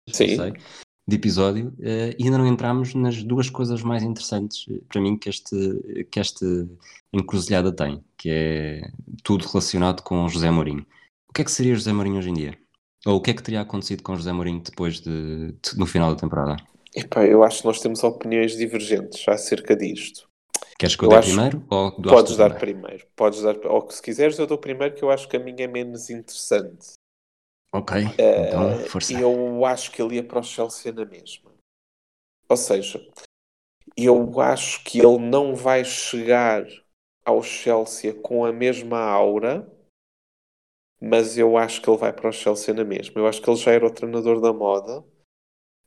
Sim. 0.09 0.35
Sei, 0.35 0.53
de 1.07 1.15
episódio 1.15 1.69
uh, 1.79 2.15
e 2.17 2.23
ainda 2.23 2.37
não 2.37 2.47
entramos 2.47 2.93
nas 2.93 3.21
duas 3.23 3.49
coisas 3.49 3.81
mais 3.81 4.03
interessantes 4.03 4.65
eh, 4.69 4.79
para 4.87 5.01
mim 5.01 5.17
que 5.17 5.29
este, 5.29 6.05
que 6.09 6.19
este 6.19 6.45
encruzilhada 7.11 7.71
tem, 7.71 8.03
que 8.17 8.29
é 8.29 8.91
tudo 9.23 9.45
relacionado 9.45 10.01
com 10.03 10.27
José 10.29 10.49
Mourinho. 10.49 10.85
O 11.31 11.33
que 11.33 11.43
é 11.43 11.45
que 11.45 11.51
seria 11.51 11.73
José 11.73 11.93
Mourinho 11.93 12.17
hoje 12.17 12.29
em 12.29 12.33
dia? 12.33 12.57
Ou 13.05 13.15
o 13.15 13.21
que 13.21 13.31
é 13.31 13.33
que 13.33 13.41
teria 13.41 13.61
acontecido 13.61 14.03
com 14.03 14.17
José 14.17 14.33
Mourinho 14.33 14.61
depois 14.61 14.99
de, 14.99 15.53
de 15.53 15.77
no 15.77 15.85
final 15.85 16.13
da 16.13 16.19
temporada? 16.19 16.57
Epá, 16.93 17.25
eu 17.25 17.41
acho 17.41 17.61
que 17.61 17.67
nós 17.67 17.79
temos 17.79 18.03
opiniões 18.03 18.57
divergentes 18.57 19.25
acerca 19.29 19.73
disto. 19.73 20.27
Queres 20.77 20.97
que 20.97 21.05
eu, 21.05 21.07
eu 21.07 21.11
dê 21.11 21.15
acho... 21.19 21.29
primeiro? 21.29 21.65
Ou 21.69 21.91
Podes 21.93 22.35
dar 22.35 22.53
primeiro? 22.57 22.81
primeiro. 22.81 23.07
Podes 23.15 23.41
dar, 23.43 23.55
ou 23.65 23.89
se 23.89 24.01
quiseres, 24.01 24.37
eu 24.37 24.45
dou 24.45 24.57
primeiro, 24.57 24.93
que 24.93 25.03
eu 25.03 25.09
acho 25.09 25.29
que 25.29 25.37
a 25.37 25.39
minha 25.39 25.63
é 25.63 25.67
menos 25.67 26.09
interessante. 26.09 26.95
Ok, 27.73 28.03
uh, 28.03 28.07
então 28.09 28.79
força. 28.89 29.13
Eu 29.13 29.65
acho 29.65 29.89
que 29.89 30.01
ele 30.01 30.15
ia 30.15 30.23
para 30.23 30.39
o 30.39 30.43
Chelsea 30.43 30.91
na 30.91 31.05
mesma. 31.05 31.49
Ou 32.49 32.57
seja, 32.57 33.01
eu 33.95 34.41
acho 34.41 34.83
que 34.83 34.99
ele 34.99 35.17
não 35.17 35.55
vai 35.55 35.85
chegar 35.85 36.65
ao 37.23 37.41
Chelsea 37.41 38.13
com 38.13 38.43
a 38.43 38.51
mesma 38.51 38.99
aura, 38.99 39.65
mas 41.01 41.37
eu 41.37 41.57
acho 41.57 41.81
que 41.81 41.89
ele 41.89 41.97
vai 41.97 42.13
para 42.13 42.29
o 42.29 42.33
Chelsea 42.33 42.73
na 42.73 42.83
mesma. 42.83 43.19
Eu 43.19 43.27
acho 43.27 43.41
que 43.41 43.49
ele 43.49 43.57
já 43.57 43.71
era 43.71 43.85
o 43.85 43.93
treinador 43.93 44.39
da 44.39 44.53
moda. 44.53 45.03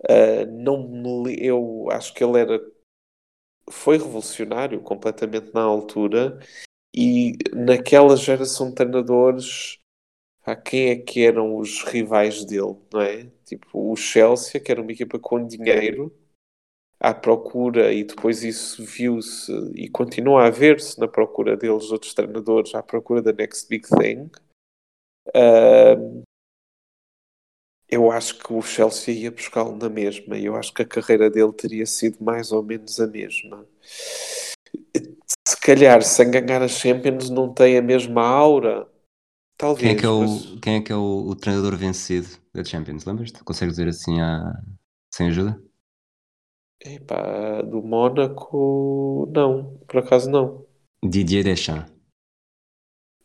Uh, 0.02 0.46
não 0.50 0.88
me, 0.88 1.36
eu 1.38 1.88
acho 1.90 2.12
que 2.12 2.22
ele 2.22 2.38
era 2.38 2.60
foi 3.70 3.96
revolucionário 3.96 4.80
completamente 4.82 5.52
na 5.54 5.62
altura 5.62 6.38
e 6.94 7.32
naquela 7.54 8.16
geração 8.16 8.68
de 8.68 8.74
treinadores 8.74 9.78
a 10.44 10.54
quem 10.54 10.90
é 10.90 10.96
que 10.96 11.24
eram 11.24 11.56
os 11.56 11.82
rivais 11.82 12.44
dele, 12.44 12.76
não 12.92 13.00
é? 13.00 13.26
Tipo, 13.46 13.90
o 13.90 13.96
Chelsea, 13.96 14.60
que 14.60 14.70
era 14.70 14.82
uma 14.82 14.92
equipa 14.92 15.18
com 15.18 15.46
dinheiro, 15.46 16.14
à 17.00 17.14
procura, 17.14 17.92
e 17.92 18.04
depois 18.04 18.44
isso 18.44 18.84
viu-se 18.84 19.50
e 19.74 19.88
continua 19.88 20.46
a 20.46 20.50
ver-se 20.50 21.00
na 21.00 21.08
procura 21.08 21.56
deles, 21.56 21.90
outros 21.90 22.12
treinadores, 22.12 22.74
à 22.74 22.82
procura 22.82 23.22
da 23.22 23.32
next 23.32 23.68
big 23.68 23.88
thing. 23.88 24.30
Uh, 25.28 26.22
eu 27.88 28.10
acho 28.10 28.38
que 28.38 28.52
o 28.52 28.60
Chelsea 28.62 29.14
ia 29.14 29.30
buscá-lo 29.30 29.76
na 29.76 29.88
mesma, 29.88 30.36
eu 30.38 30.56
acho 30.56 30.72
que 30.74 30.82
a 30.82 30.86
carreira 30.86 31.30
dele 31.30 31.52
teria 31.52 31.86
sido 31.86 32.22
mais 32.22 32.50
ou 32.50 32.62
menos 32.62 32.98
a 32.98 33.06
mesma. 33.06 33.66
Se 35.46 35.60
calhar, 35.60 36.02
sem 36.02 36.30
ganhar 36.30 36.62
a 36.62 36.68
Champions, 36.68 37.30
não 37.30 37.52
tem 37.52 37.78
a 37.78 37.82
mesma 37.82 38.22
aura 38.22 38.88
Talvez. 39.56 39.86
Quem 39.88 39.96
é 39.96 39.98
que 39.98 40.06
é 40.06 40.08
o, 40.08 40.20
mas... 40.20 40.60
quem 40.60 40.74
é, 40.76 40.80
que 40.80 40.92
é 40.92 40.96
o, 40.96 41.28
o 41.28 41.36
treinador 41.36 41.76
vencido 41.76 42.28
da 42.52 42.64
Champions? 42.64 43.04
Lembras-te? 43.04 43.42
Consegues 43.44 43.76
dizer 43.76 43.88
assim 43.88 44.20
a... 44.20 44.52
sem 45.12 45.28
ajuda? 45.28 45.60
Epá, 46.80 47.62
do 47.62 47.82
Mónaco, 47.82 49.30
não, 49.34 49.78
por 49.86 49.98
acaso 49.98 50.30
não. 50.30 50.66
Didier 51.02 51.44
Deschamps. 51.44 51.93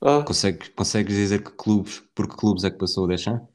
Ah. 0.01 0.23
Consegues, 0.25 0.69
consegues 0.69 1.15
dizer 1.15 1.43
que 1.43 1.51
clubes, 1.51 1.99
por 2.15 2.27
que 2.27 2.37
clubes 2.37 2.63
é 2.63 2.71
que 2.71 2.77
passou 2.77 3.03
o 3.03 3.07
Deschamps? 3.07 3.47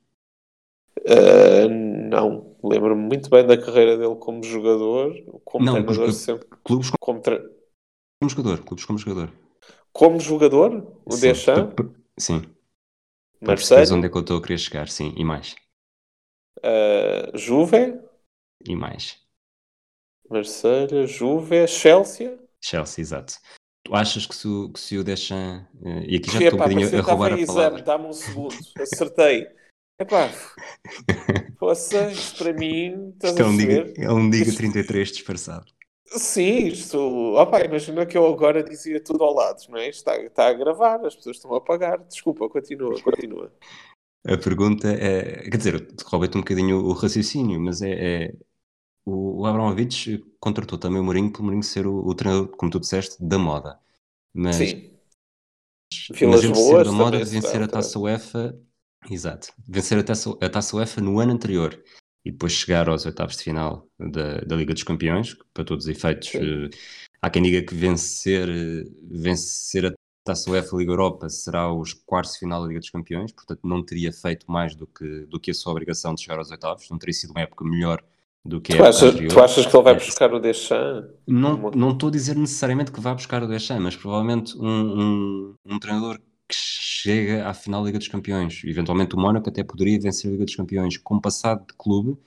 Uh, 1.01 1.69
não, 1.69 2.57
lembro-me 2.63 3.03
muito 3.03 3.29
bem 3.29 3.47
da 3.47 3.57
carreira 3.57 3.97
dele 3.99 4.17
como 4.17 4.43
jogador, 4.43 5.13
como 5.45 5.65
não, 5.65 5.75
treinador 5.75 6.13
sempre. 6.13 6.47
Clubes 6.65 6.91
como, 6.91 7.21
como, 7.23 7.39
como 8.21 8.31
jogador, 8.31 8.65
clubes 8.65 8.85
como 8.85 8.99
jogador. 8.99 9.33
Como 9.93 10.21
jogador, 10.21 11.01
o 11.05 11.13
Sim, 11.13 11.21
Deschamps? 11.21 11.75
Sim. 12.19 12.43
Marseille. 13.41 13.93
onde 13.93 14.07
é 14.07 14.11
que 14.11 14.17
eu 14.17 14.21
estou 14.23 14.39
a 14.39 14.43
querer 14.43 14.59
chegar, 14.59 14.89
sim, 14.89 15.13
e 15.17 15.25
mais. 15.25 15.55
Uh, 16.59 17.37
Juve. 17.37 18.01
E 18.67 18.75
mais. 18.75 19.19
Marseille, 20.31 21.07
Juve, 21.07 21.67
Chelsea. 21.69 22.39
Chelsea, 22.61 23.03
exato. 23.03 23.35
Tu 23.85 23.95
achas 23.95 24.25
que 24.27 24.35
se, 24.35 24.49
o, 24.49 24.71
que 24.71 24.81
se 24.81 24.97
o 24.97 25.05
Deschamps... 25.05 25.67
Uh, 25.83 26.05
e 26.07 26.17
aqui 26.17 26.31
já 26.31 26.41
estou 26.41 26.55
um 26.55 26.63
bocadinho 26.63 26.99
a 26.99 27.03
roubar 27.03 27.33
a 27.35 27.47
palavra. 27.47 27.83
Dá-me 27.83 28.07
um 28.07 28.13
segundo, 28.15 28.57
acertei. 28.81 29.47
Epá, 30.01 30.31
vocês, 31.61 32.33
para 32.33 32.53
mim, 32.53 33.11
estás 33.11 33.35
Isto 33.35 33.43
a 33.43 33.47
é 33.47 33.49
um, 33.49 33.57
diga, 33.57 33.93
é 33.97 34.11
um 34.11 34.31
Diga 34.31 34.57
33 34.57 35.13
disfarçado. 35.13 35.67
Sim, 36.07 36.69
isto. 36.69 36.99
Opa, 37.35 37.61
imagina 37.65 38.07
que 38.07 38.17
eu 38.17 38.27
agora 38.27 38.63
dizia 38.63 39.01
tudo 39.01 39.23
ao 39.23 39.35
lado, 39.35 39.63
não 39.69 39.79
é? 39.79 39.89
Está, 39.89 40.17
está 40.17 40.49
a 40.49 40.53
gravar, 40.53 41.05
as 41.05 41.15
pessoas 41.15 41.37
estão 41.37 41.55
a 41.55 41.61
pagar. 41.61 41.99
Desculpa, 41.99 42.49
continua, 42.49 43.01
continua. 43.03 43.53
A 44.27 44.37
pergunta 44.39 44.89
é. 44.89 45.49
Quer 45.51 45.57
dizer, 45.57 45.89
roubei-te 46.07 46.37
um 46.39 46.41
bocadinho 46.41 46.79
o 46.79 46.93
raciocínio, 46.93 47.61
mas 47.61 47.83
é. 47.83 47.93
é 47.93 48.35
o, 49.05 49.43
o 49.43 49.47
Abramovich 49.47 50.25
contratou 50.41 50.79
também 50.79 51.01
o 51.01 51.05
Mourinho 51.05 51.31
para 51.31 51.41
o 51.41 51.45
Mourinho 51.45 51.63
ser 51.63 51.87
o, 51.87 52.07
o, 52.07 52.15
treinador, 52.15 52.49
como 52.57 52.71
tu 52.71 52.81
disseste, 52.81 53.17
da 53.21 53.39
moda. 53.39 53.79
Mas, 54.33 54.57
Sim. 54.57 54.91
Mas 56.11 56.45
ele 56.45 56.55
ser 56.55 56.85
da 56.85 56.93
moda, 56.93 57.25
vencer 57.25 57.63
a 57.63 57.69
taça 57.69 57.99
UEFA. 57.99 58.59
Exato. 59.11 59.53
Vencer 59.69 59.99
a 59.99 60.03
taça, 60.03 60.31
a 60.41 60.49
taça 60.49 60.77
UEFA 60.77 61.01
no 61.01 61.21
ano 61.21 61.33
anterior 61.33 61.81
e 62.25 62.33
depois 62.33 62.53
chegar 62.53 62.89
aos 62.89 63.05
oitavos 63.05 63.37
de 63.37 63.45
final 63.45 63.87
da, 63.99 64.39
da 64.39 64.57
Liga 64.57 64.73
dos 64.73 64.83
Campeões, 64.83 65.35
que 65.35 65.45
para 65.53 65.65
todos 65.65 65.85
os 65.85 65.91
efeitos, 65.91 66.33
uh, 66.35 66.71
há 67.21 67.29
quem 67.29 67.43
diga 67.43 67.63
que 67.63 67.75
vencer, 67.75 68.49
vencer 69.03 69.87
a 69.87 69.93
Taça 70.25 70.51
UEFA 70.51 70.75
Liga 70.79 70.91
Europa 70.91 71.29
será 71.29 71.71
os 71.71 71.93
quartos 71.93 72.33
de 72.33 72.39
final 72.39 72.63
da 72.63 72.69
Liga 72.69 72.81
dos 72.81 72.89
Campeões, 72.89 73.31
portanto 73.31 73.61
não 73.63 73.85
teria 73.85 74.11
feito 74.11 74.51
mais 74.51 74.75
do 74.75 74.87
que, 74.87 75.27
do 75.27 75.39
que 75.39 75.51
a 75.51 75.55
sua 75.55 75.73
obrigação 75.73 76.15
de 76.15 76.23
chegar 76.23 76.39
aos 76.39 76.51
oitavos, 76.51 76.89
não 76.89 76.99
teria 76.99 77.13
sido 77.13 77.33
uma 77.33 77.43
época 77.43 77.63
melhor 77.63 78.03
do 78.45 78.61
que 78.61 78.77
tu 78.77 78.85
achas, 78.85 79.03
anterior. 79.03 79.33
Tu 79.33 79.41
achas 79.41 79.67
que 79.67 79.77
ele 79.77 79.83
vai 79.83 79.95
buscar 79.95 80.35
o 80.35 80.39
Deschamps? 80.39 81.11
Não, 81.27 81.71
não 81.71 81.91
estou 81.93 82.09
a 82.09 82.13
dizer 82.13 82.37
necessariamente 82.37 82.93
que 82.93 83.01
vai 83.01 83.15
buscar 83.15 83.43
o 83.43 83.49
Deschamps, 83.49 83.83
mas 83.83 83.97
provavelmente 83.97 84.57
um, 84.59 84.67
um, 84.67 85.55
um 85.65 85.79
treinador 85.79 86.19
que 86.19 86.55
chega 86.55 87.49
à 87.49 87.55
final 87.55 87.81
da 87.81 87.87
Liga 87.87 87.99
dos 87.99 88.09
Campeões. 88.09 88.63
Eventualmente 88.65 89.15
o 89.15 89.19
Mónaco 89.19 89.49
até 89.49 89.65
poderia 89.65 89.99
vencer 89.99 90.29
a 90.29 90.33
Liga 90.33 90.45
dos 90.45 90.57
Campeões 90.57 90.99
com 90.99 91.21
passado 91.21 91.67
de 91.67 91.75
clube. 91.79 92.19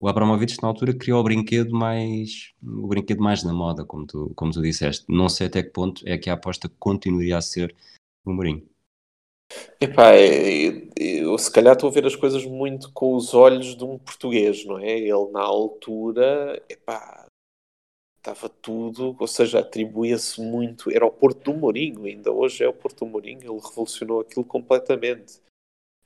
O 0.00 0.08
Abramovich 0.08 0.60
na 0.62 0.68
altura 0.68 0.94
criou 0.94 1.20
o 1.20 1.24
brinquedo 1.24 1.72
mais 1.72 2.52
o 2.62 2.86
brinquedo 2.86 3.22
mais 3.22 3.42
na 3.42 3.52
moda, 3.52 3.84
como 3.84 4.06
tu, 4.06 4.32
como 4.34 4.52
tu 4.52 4.62
disseste. 4.62 5.04
Não 5.08 5.28
sei 5.28 5.46
até 5.46 5.62
que 5.62 5.70
ponto 5.70 6.02
é 6.06 6.16
que 6.16 6.30
a 6.30 6.34
aposta 6.34 6.70
continuaria 6.78 7.36
a 7.36 7.42
ser 7.42 7.74
o 8.24 8.32
Mourinho. 8.32 8.62
Epá, 9.80 10.16
eu, 10.16 10.88
eu, 10.96 11.38
se 11.38 11.50
calhar 11.52 11.74
estou 11.74 11.88
a 11.88 11.92
ver 11.92 12.06
as 12.06 12.16
coisas 12.16 12.44
muito 12.44 12.90
com 12.92 13.14
os 13.14 13.34
olhos 13.34 13.76
de 13.76 13.84
um 13.84 13.98
português, 13.98 14.64
não 14.64 14.78
é? 14.78 14.98
Ele 14.98 15.30
na 15.30 15.42
altura, 15.42 16.62
epá, 16.68 17.26
estava 18.16 18.48
tudo, 18.48 19.16
ou 19.18 19.26
seja, 19.26 19.60
atribuía-se 19.60 20.40
muito, 20.40 20.90
era 20.90 21.06
o 21.06 21.10
Porto 21.10 21.52
do 21.52 21.58
Mourinho, 21.58 22.04
ainda 22.04 22.32
hoje 22.32 22.64
é 22.64 22.68
o 22.68 22.72
Porto 22.72 23.04
do 23.04 23.10
Mourinho, 23.10 23.40
ele 23.40 23.60
revolucionou 23.60 24.20
aquilo 24.20 24.44
completamente. 24.44 25.40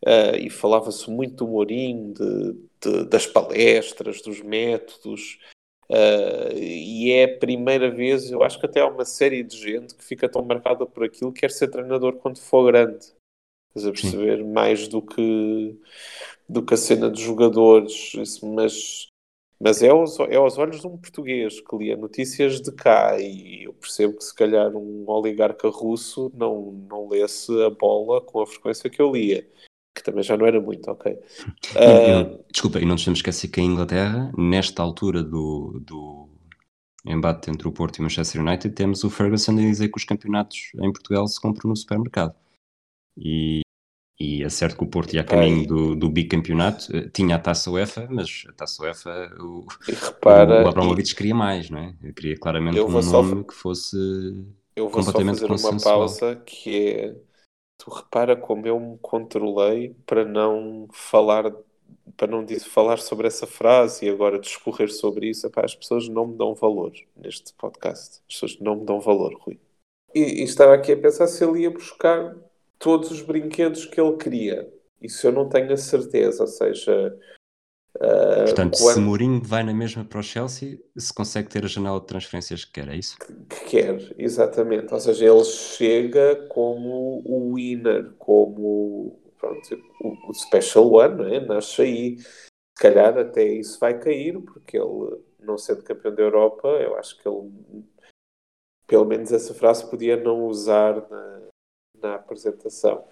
Uh, 0.04 0.36
e 0.38 0.50
falava-se 0.50 1.10
muito 1.10 1.44
do 1.44 1.48
Mourinho, 1.48 2.14
de, 2.14 2.52
de, 2.80 3.04
das 3.04 3.26
palestras, 3.26 4.22
dos 4.22 4.40
métodos, 4.40 5.38
uh, 5.90 6.56
e 6.56 7.12
é 7.12 7.24
a 7.24 7.38
primeira 7.38 7.90
vez, 7.90 8.30
eu 8.30 8.42
acho 8.42 8.58
que 8.58 8.66
até 8.66 8.80
há 8.80 8.86
uma 8.86 9.04
série 9.04 9.42
de 9.42 9.56
gente 9.56 9.94
que 9.94 10.04
fica 10.04 10.28
tão 10.28 10.42
marcada 10.42 10.86
por 10.86 11.04
aquilo, 11.04 11.32
quer 11.32 11.50
ser 11.50 11.68
treinador 11.68 12.16
quando 12.16 12.38
for 12.38 12.66
grande. 12.70 13.19
Estás 13.74 13.86
a 13.86 13.92
perceber? 13.92 14.38
Sim. 14.38 14.52
Mais 14.52 14.88
do 14.88 15.00
que, 15.00 15.76
do 16.48 16.62
que 16.62 16.74
a 16.74 16.76
cena 16.76 17.10
de 17.10 17.22
jogadores, 17.22 18.12
mas 18.42 19.10
mas 19.62 19.82
é 19.82 19.90
aos, 19.90 20.18
é 20.20 20.36
aos 20.36 20.56
olhos 20.56 20.80
de 20.80 20.86
um 20.86 20.96
português 20.96 21.60
que 21.60 21.76
lia 21.76 21.94
notícias 21.94 22.62
de 22.62 22.72
cá 22.72 23.20
e 23.20 23.64
eu 23.64 23.74
percebo 23.74 24.16
que 24.16 24.24
se 24.24 24.34
calhar 24.34 24.74
um 24.74 25.04
oligarca 25.06 25.68
russo 25.68 26.32
não, 26.34 26.72
não 26.88 27.06
lesse 27.10 27.52
a 27.62 27.68
bola 27.68 28.22
com 28.22 28.40
a 28.40 28.46
frequência 28.46 28.88
que 28.88 29.02
eu 29.02 29.12
lia. 29.12 29.46
Que 29.94 30.02
também 30.02 30.22
já 30.22 30.34
não 30.34 30.46
era 30.46 30.58
muito, 30.58 30.90
ok. 30.90 31.12
Uh... 31.12 32.42
Desculpa, 32.50 32.78
e 32.78 32.86
não 32.86 32.92
nos 32.92 33.04
temos 33.04 33.18
esquecer 33.18 33.48
que 33.48 33.60
a 33.60 33.62
Inglaterra, 33.62 34.32
nesta 34.38 34.82
altura 34.82 35.22
do, 35.22 35.78
do, 35.84 36.28
embate 37.04 37.50
entre 37.50 37.68
o 37.68 37.72
Porto 37.72 37.98
e 37.98 38.00
o 38.00 38.04
Manchester 38.04 38.40
United, 38.40 38.74
temos 38.74 39.04
o 39.04 39.10
Ferguson 39.10 39.52
a 39.52 39.56
dizer 39.56 39.88
que 39.88 39.98
os 39.98 40.04
campeonatos 40.04 40.70
em 40.76 40.90
Portugal 40.90 41.26
se 41.26 41.38
compram 41.38 41.68
no 41.68 41.76
supermercado. 41.76 42.34
E, 43.20 43.60
e 44.18 44.42
é 44.42 44.48
certo 44.48 44.78
que 44.78 44.84
o 44.84 44.88
Porto 44.88 45.14
ia 45.14 45.20
a 45.20 45.24
caminho 45.24 45.66
do, 45.66 45.94
do 45.94 46.08
bicampeonato, 46.08 46.96
eh, 46.96 47.10
tinha 47.12 47.36
a 47.36 47.38
taça 47.38 47.70
UEFA, 47.70 48.08
mas 48.10 48.44
a 48.48 48.52
taça 48.52 48.82
UEFA 48.82 49.30
o, 49.38 49.66
repara, 49.86 50.64
o 50.64 50.68
Abramovich 50.68 51.12
e... 51.12 51.16
queria 51.16 51.34
mais, 51.34 51.68
não 51.68 51.78
é? 51.78 51.94
Eu 52.02 52.14
queria 52.14 52.36
claramente 52.38 52.80
um 52.80 52.88
nome 52.88 53.02
só... 53.02 53.42
que 53.42 53.54
fosse 53.54 53.96
eu 54.74 54.88
vou 54.88 54.92
completamente 54.92 55.40
só 55.40 55.48
fazer 55.48 55.68
uma 55.68 55.80
pausa 55.80 56.36
que 56.36 56.88
é 56.88 57.16
tu 57.76 57.90
repara 57.90 58.36
como 58.36 58.66
eu 58.66 58.78
me 58.78 58.98
controlei 58.98 59.94
para 60.06 60.24
não 60.24 60.88
falar 60.92 61.52
para 62.16 62.26
não 62.26 62.44
dizer, 62.44 62.68
falar 62.68 62.98
sobre 62.98 63.26
essa 63.26 63.46
frase 63.46 64.04
e 64.04 64.08
agora 64.08 64.38
discorrer 64.38 64.92
sobre 64.92 65.30
isso, 65.30 65.46
epá, 65.46 65.64
as 65.64 65.74
pessoas 65.74 66.08
não 66.08 66.26
me 66.26 66.36
dão 66.36 66.54
valor 66.54 66.92
neste 67.16 67.54
podcast. 67.54 68.20
As 68.28 68.34
pessoas 68.34 68.58
não 68.60 68.76
me 68.76 68.84
dão 68.84 69.00
valor, 69.00 69.32
Rui. 69.40 69.58
E, 70.14 70.20
e, 70.20 70.42
estava 70.42 70.74
aqui 70.74 70.92
a 70.92 70.96
pensar 70.96 71.28
se 71.28 71.42
ele 71.44 71.62
ia 71.62 71.70
buscar 71.70 72.36
todos 72.80 73.10
os 73.12 73.20
brinquedos 73.20 73.84
que 73.84 74.00
ele 74.00 74.16
queria. 74.16 74.72
Isso 75.00 75.26
eu 75.26 75.32
não 75.32 75.48
tenho 75.48 75.72
a 75.72 75.76
certeza, 75.76 76.42
ou 76.42 76.48
seja... 76.48 77.16
Uh, 77.96 78.44
Portanto, 78.44 78.78
quando... 78.78 78.94
se 78.94 79.00
Mourinho 79.00 79.42
vai 79.42 79.62
na 79.62 79.74
mesma 79.74 80.04
para 80.04 80.20
o 80.20 80.22
Chelsea, 80.22 80.78
se 80.96 81.12
consegue 81.12 81.48
ter 81.48 81.64
a 81.64 81.68
janela 81.68 82.00
de 82.00 82.06
transferências 82.06 82.64
que 82.64 82.72
quer, 82.72 82.88
é 82.88 82.96
isso? 82.96 83.18
Que, 83.18 83.32
que 83.32 83.64
quer, 83.66 84.14
exatamente. 84.16 84.92
Ou 84.94 85.00
seja, 85.00 85.26
ele 85.26 85.44
chega 85.44 86.46
como 86.48 87.22
o 87.24 87.54
winner, 87.54 88.12
como 88.16 89.20
pronto, 89.38 89.82
o, 90.02 90.30
o 90.30 90.34
Special 90.34 90.90
One, 90.90 91.16
não 91.16 91.26
é? 91.26 91.40
Nasce 91.40 91.82
aí. 91.82 92.18
Se 92.18 92.82
calhar 92.82 93.18
até 93.18 93.44
isso 93.44 93.78
vai 93.78 93.98
cair, 93.98 94.40
porque 94.40 94.78
ele, 94.78 95.18
não 95.40 95.58
sendo 95.58 95.82
campeão 95.82 96.14
da 96.14 96.22
Europa, 96.22 96.68
eu 96.68 96.96
acho 96.96 97.20
que 97.20 97.28
ele, 97.28 97.50
pelo 98.86 99.04
menos 99.04 99.32
essa 99.32 99.52
frase, 99.52 99.90
podia 99.90 100.16
não 100.16 100.46
usar 100.46 100.94
na, 101.10 101.49
na 102.02 102.14
apresentação. 102.14 103.04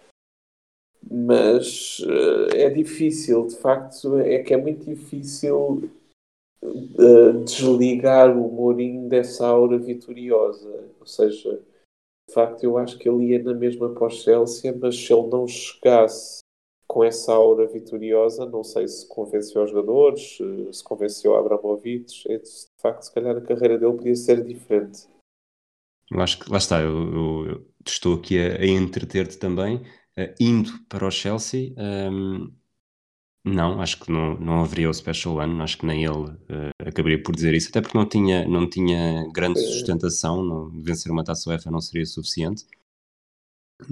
Mas 1.11 2.01
uh, 2.01 2.55
é 2.55 2.69
difícil, 2.71 3.47
de 3.47 3.57
facto, 3.57 4.19
é 4.19 4.43
que 4.43 4.53
é 4.53 4.57
muito 4.57 4.85
difícil 4.85 5.91
uh, 6.63 7.45
desligar 7.45 8.37
o 8.37 8.51
Mourinho 8.51 9.09
dessa 9.09 9.47
aura 9.47 9.79
vitoriosa. 9.79 10.91
Ou 11.01 11.07
seja, 11.07 11.63
de 12.29 12.35
facto, 12.35 12.65
eu 12.65 12.77
acho 12.77 12.99
que 12.99 13.09
ele 13.09 13.27
ia 13.27 13.43
na 13.43 13.55
mesma 13.55 13.89
para 13.95 14.07
o 14.07 14.11
Chelsea, 14.11 14.77
mas 14.77 14.97
se 14.97 15.13
ele 15.13 15.29
não 15.29 15.47
chegasse 15.47 16.41
com 16.87 17.05
essa 17.05 17.33
aura 17.33 17.67
vitoriosa, 17.67 18.47
não 18.47 18.65
sei 18.65 18.89
se 18.89 19.07
convenceu 19.07 19.63
os 19.63 19.71
jogadores, 19.71 20.39
se 20.73 20.83
convenceu 20.83 21.37
Abramovich, 21.37 22.27
de 22.27 22.69
facto, 22.79 23.03
se 23.03 23.13
calhar 23.13 23.37
a 23.37 23.43
carreira 23.43 23.79
dele 23.79 23.93
podia 23.93 24.17
ser 24.17 24.43
diferente. 24.43 25.07
Eu 26.11 26.21
acho 26.21 26.39
que, 26.39 26.51
lá 26.51 26.59
está, 26.59 26.81
eu, 26.81 27.47
eu, 27.47 27.73
estou 27.87 28.15
aqui 28.17 28.39
a, 28.39 28.61
a 28.61 28.67
entreter-te 28.67 29.39
também, 29.39 29.77
uh, 29.77 30.35
indo 30.41 30.71
para 30.89 31.07
o 31.07 31.11
Chelsea, 31.11 31.75
um, 31.77 32.45
ehm, 32.45 32.59
não, 33.45 33.81
acho 33.81 34.01
que 34.01 34.11
não, 34.11 34.39
não 34.39 34.61
haveria 34.61 34.91
o 34.91 34.95
Special 34.95 35.37
One, 35.37 35.61
acho 35.63 35.79
que 35.79 35.87
nem 35.87 36.05
ele 36.05 36.31
uh, 36.31 36.71
acabaria 36.87 37.23
por 37.23 37.35
dizer 37.35 37.55
isso, 37.55 37.69
até 37.69 37.81
porque 37.81 37.97
não 37.97 38.09
tinha, 38.09 38.47
não 38.47 38.69
tinha 38.69 39.27
grande 39.33 39.61
sustentação, 39.61 40.43
não, 40.43 40.71
vencer 40.83 41.11
uma 41.13 41.25
taça 41.25 41.51
UEFA 41.51 41.71
não 41.71 41.81
seria 41.81 42.05
suficiente. 42.07 42.67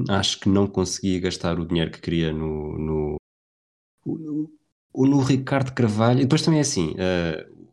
Acho 0.08 0.40
que 0.40 0.48
não 0.48 0.66
conseguia 0.66 1.20
gastar 1.20 1.60
o 1.60 1.66
dinheiro 1.66 1.92
que 1.92 2.00
queria 2.00 2.32
no, 2.32 2.76
no, 2.76 3.16
no, 4.04 4.50
no 4.94 5.20
Ricardo 5.20 5.72
Carvalho. 5.72 6.18
E 6.18 6.22
depois 6.22 6.42
também 6.42 6.58
é 6.58 6.62
assim, 6.62 6.92
uh, 6.92 7.70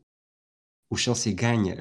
o 0.91 0.95
Chelsea 0.95 1.33
ganha, 1.33 1.75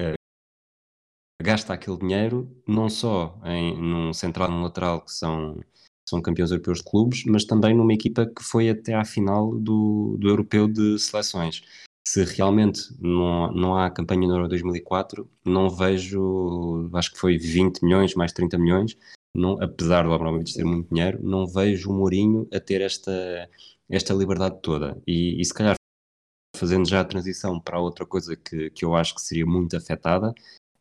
gasta 1.43 1.73
aquele 1.73 1.99
dinheiro 1.99 2.49
não 2.67 2.89
só 2.89 3.39
em, 3.45 3.77
num 3.77 4.13
central 4.13 4.49
e 4.49 4.53
num 4.53 4.63
lateral 4.63 5.03
que 5.03 5.13
são 5.13 5.61
são 6.09 6.21
campeões 6.21 6.51
europeus 6.51 6.79
de 6.79 6.85
clubes, 6.85 7.25
mas 7.25 7.45
também 7.45 7.75
numa 7.75 7.93
equipa 7.93 8.27
que 8.27 8.43
foi 8.43 8.69
até 8.69 8.95
à 8.95 9.05
final 9.05 9.55
do, 9.55 10.17
do 10.19 10.29
europeu 10.29 10.69
de 10.69 10.99
seleções. 10.99 11.63
Se 12.07 12.25
realmente 12.25 12.81
não, 13.01 13.53
não 13.53 13.77
há 13.79 13.89
campanha 13.89 14.27
no 14.27 14.35
Euro 14.35 14.49
2004, 14.49 15.29
não 15.45 15.71
vejo, 15.71 16.91
acho 16.93 17.13
que 17.13 17.19
foi 17.19 17.39
20 17.39 17.83
milhões 17.83 18.15
mais 18.15 18.33
30 18.33 18.59
milhões, 18.59 18.99
não, 19.35 19.63
apesar 19.63 20.03
do 20.05 20.13
Abramovich 20.13 20.55
ter 20.55 20.65
muito 20.65 20.93
dinheiro, 20.93 21.21
não 21.23 21.47
vejo 21.47 21.91
o 21.91 21.95
Mourinho 21.95 22.47
a 22.53 22.61
ter 22.61 22.81
esta, 22.81 23.49
esta 23.89 24.13
liberdade 24.13 24.59
toda. 24.61 25.01
E, 25.07 25.41
e 25.41 25.45
se 25.45 25.55
calhar 25.55 25.77
fazendo 26.57 26.87
já 26.89 27.01
a 27.01 27.05
transição 27.05 27.59
para 27.59 27.81
outra 27.81 28.05
coisa 28.05 28.37
que, 28.37 28.71
que 28.71 28.85
eu 28.85 28.95
acho 28.95 29.15
que 29.15 29.23
seria 29.23 29.47
muito 29.47 29.77
afetada, 29.77 30.35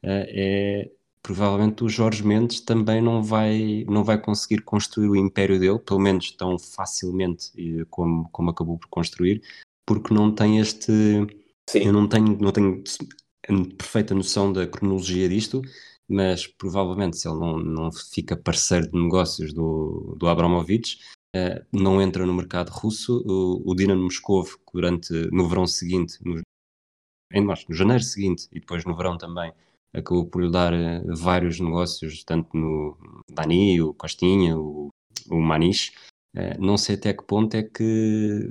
é 0.04 0.92
provavelmente 1.22 1.84
o 1.84 1.90
Jorge 1.90 2.26
Mendes 2.26 2.62
também 2.62 3.02
não 3.02 3.22
vai, 3.24 3.86
não 3.88 4.04
vai 4.04 4.20
conseguir 4.20 4.62
construir 4.64 5.10
o 5.10 5.16
império 5.16 5.60
dele, 5.60 5.80
pelo 5.80 6.00
menos 6.00 6.32
tão 6.32 6.58
facilmente 6.58 7.52
como, 7.90 8.28
como 8.32 8.50
acabou 8.50 8.78
por 8.78 8.88
construir, 8.90 9.42
porque 9.86 10.14
não 10.14 10.34
tem 10.34 10.60
este. 10.60 10.92
Sim. 11.70 11.86
Eu 11.86 11.94
não 11.94 12.08
tenho, 12.08 12.38
não 12.40 12.52
tenho 12.52 12.84
perfeita 13.78 14.16
noção 14.16 14.52
da 14.52 14.68
cronologia 14.68 15.30
disto, 15.30 15.62
mas 16.08 16.48
provavelmente 16.48 17.18
se 17.18 17.28
ele 17.28 17.40
não, 17.40 17.58
não 17.58 17.92
fica 17.92 18.36
parceiro 18.36 18.90
de 18.90 19.00
negócios 19.02 19.54
do, 19.54 20.16
do 20.18 20.28
Abramovich, 20.28 21.00
uh, 21.36 21.66
não 21.72 22.02
entra 22.02 22.26
no 22.26 22.34
mercado 22.34 22.70
russo, 22.70 23.24
o, 23.26 23.72
o 23.72 23.76
Dinamo 23.76 24.04
Moscou 24.04 24.46
durante, 24.74 25.14
no 25.32 25.48
verão 25.48 25.68
seguinte, 25.68 26.18
no, 26.26 26.42
em, 27.32 27.46
no 27.46 27.56
janeiro 27.76 28.04
seguinte 28.04 28.48
e 28.52 28.60
depois 28.60 28.84
no 28.86 28.96
verão 28.96 29.18
também, 29.18 29.54
acabou 29.94 30.26
por 30.26 30.44
lhe 30.44 30.52
dar 30.52 30.74
eh, 30.74 31.02
vários 31.06 31.60
negócios, 31.60 32.24
tanto 32.24 32.56
no 32.56 32.98
Dani, 33.30 33.82
o 33.82 33.94
Costinha, 33.94 34.58
o, 34.58 34.90
o 35.30 35.40
Maniche. 35.40 35.92
Uh, 36.34 36.56
não 36.60 36.78
sei 36.78 36.96
até 36.96 37.14
que 37.14 37.26
ponto 37.26 37.54
é 37.56 37.64
que, 37.64 38.50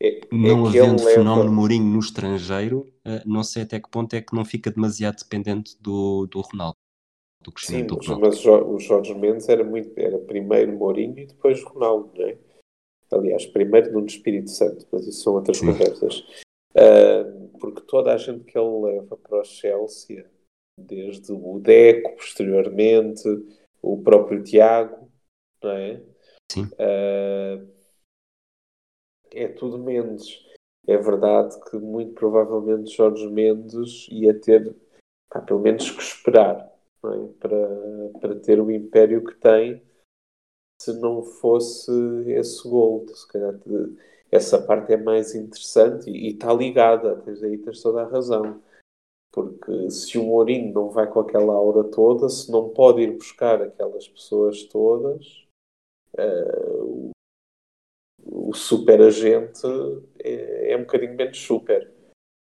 é, 0.00 0.20
não 0.32 0.66
é 0.66 0.72
que 0.72 0.78
havendo 0.78 1.02
fenómeno. 1.02 1.52
Mourinho 1.52 1.84
no 1.84 1.98
estrangeiro, 1.98 2.90
uh, 3.06 3.20
não 3.26 3.42
sei 3.42 3.64
até 3.64 3.78
que 3.78 3.90
ponto 3.90 4.14
é 4.14 4.22
que 4.22 4.34
não 4.34 4.42
fica 4.42 4.70
demasiado 4.70 5.18
dependente 5.18 5.76
do, 5.82 6.26
do 6.26 6.40
Ronaldo. 6.40 6.76
Do 7.42 7.52
Sim, 7.58 7.84
do 7.84 7.96
Ronaldo. 7.96 8.26
mas 8.26 8.44
o 8.46 8.78
Jorge 8.78 9.14
Mendes 9.14 9.50
era, 9.50 9.62
muito, 9.62 9.92
era 9.98 10.18
primeiro 10.18 10.72
Mourinho 10.72 11.18
e 11.18 11.26
depois 11.26 11.62
Ronaldo, 11.62 12.10
não 12.16 12.26
é? 12.26 12.38
Aliás, 13.12 13.44
primeiro 13.44 13.92
no 13.92 14.06
Espírito 14.06 14.50
Santo, 14.50 14.86
mas 14.90 15.06
isso 15.06 15.22
são 15.22 15.34
outras 15.34 15.60
conversas. 15.60 16.20
Uh, 16.72 17.48
porque 17.58 17.82
toda 17.82 18.14
a 18.14 18.16
gente 18.16 18.44
que 18.44 18.56
ele 18.56 18.94
leva 18.94 19.16
para 19.16 19.40
o 19.40 19.44
Chelsea 19.44 20.24
desde 20.80 21.32
o 21.32 21.58
Deco, 21.58 22.16
posteriormente, 22.16 23.22
o 23.82 24.02
próprio 24.02 24.42
Tiago, 24.42 25.08
não 25.62 25.70
é? 25.70 26.02
Sim. 26.50 26.64
Uh, 26.64 27.68
é 29.32 29.48
tudo 29.48 29.78
Mendes. 29.78 30.44
É 30.86 30.96
verdade 30.96 31.58
que 31.70 31.76
muito 31.76 32.14
provavelmente 32.14 32.96
Jorge 32.96 33.28
Mendes 33.28 34.08
ia 34.10 34.38
ter, 34.38 34.74
pá, 35.28 35.40
pelo 35.40 35.60
menos 35.60 35.90
que 35.90 36.02
esperar 36.02 36.70
é? 37.04 37.32
para, 37.38 38.18
para 38.20 38.40
ter 38.40 38.60
o 38.60 38.70
império 38.70 39.24
que 39.24 39.34
tem 39.34 39.82
se 40.80 40.92
não 40.98 41.22
fosse 41.22 41.92
esse 42.28 42.66
gol. 42.68 43.06
Se 43.08 43.28
calhar 43.28 43.54
essa 44.30 44.60
parte 44.60 44.92
é 44.92 44.96
mais 44.96 45.34
interessante 45.34 46.10
e, 46.10 46.28
e 46.28 46.32
está 46.32 46.52
ligada, 46.52 47.16
tens 47.16 47.42
aí 47.42 47.58
tens 47.58 47.82
toda 47.82 48.02
a 48.02 48.08
razão. 48.08 48.62
Porque 49.32 49.90
se 49.90 50.18
o 50.18 50.24
Mourinho 50.24 50.72
não 50.72 50.90
vai 50.90 51.06
com 51.06 51.20
aquela 51.20 51.54
aura 51.54 51.84
toda, 51.84 52.28
se 52.28 52.50
não 52.50 52.70
pode 52.70 53.02
ir 53.02 53.12
buscar 53.12 53.62
aquelas 53.62 54.08
pessoas 54.08 54.64
todas, 54.64 55.46
uh, 56.18 57.12
o, 58.22 58.50
o 58.50 58.54
super 58.54 59.00
agente 59.00 59.62
é, 60.18 60.72
é, 60.72 60.76
um 60.76 60.80
bocadinho 60.80 61.14
menos 61.14 61.38
super. 61.38 61.92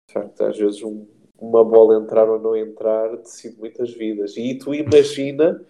De 0.08 0.12
facto, 0.12 0.42
às 0.42 0.58
vezes 0.58 0.82
um, 0.82 1.06
uma 1.38 1.64
bola 1.64 1.98
entrar 1.98 2.28
ou 2.28 2.38
não 2.38 2.54
entrar 2.54 3.16
decide 3.16 3.58
muitas 3.58 3.90
vidas. 3.92 4.36
E 4.36 4.58
tu 4.58 4.74
imagina 4.74 5.64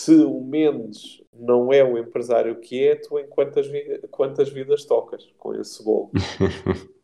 se 0.00 0.14
o 0.14 0.40
Mendes 0.40 1.24
não 1.32 1.72
é 1.72 1.82
o 1.82 1.98
empresário 1.98 2.60
que 2.60 2.86
é, 2.86 2.94
tu 2.94 3.18
em 3.18 3.26
quantas, 3.26 3.66
vi 3.66 4.00
quantas 4.10 4.48
vidas 4.48 4.84
tocas 4.84 5.28
com 5.38 5.54
esse 5.54 5.82
gol? 5.82 6.12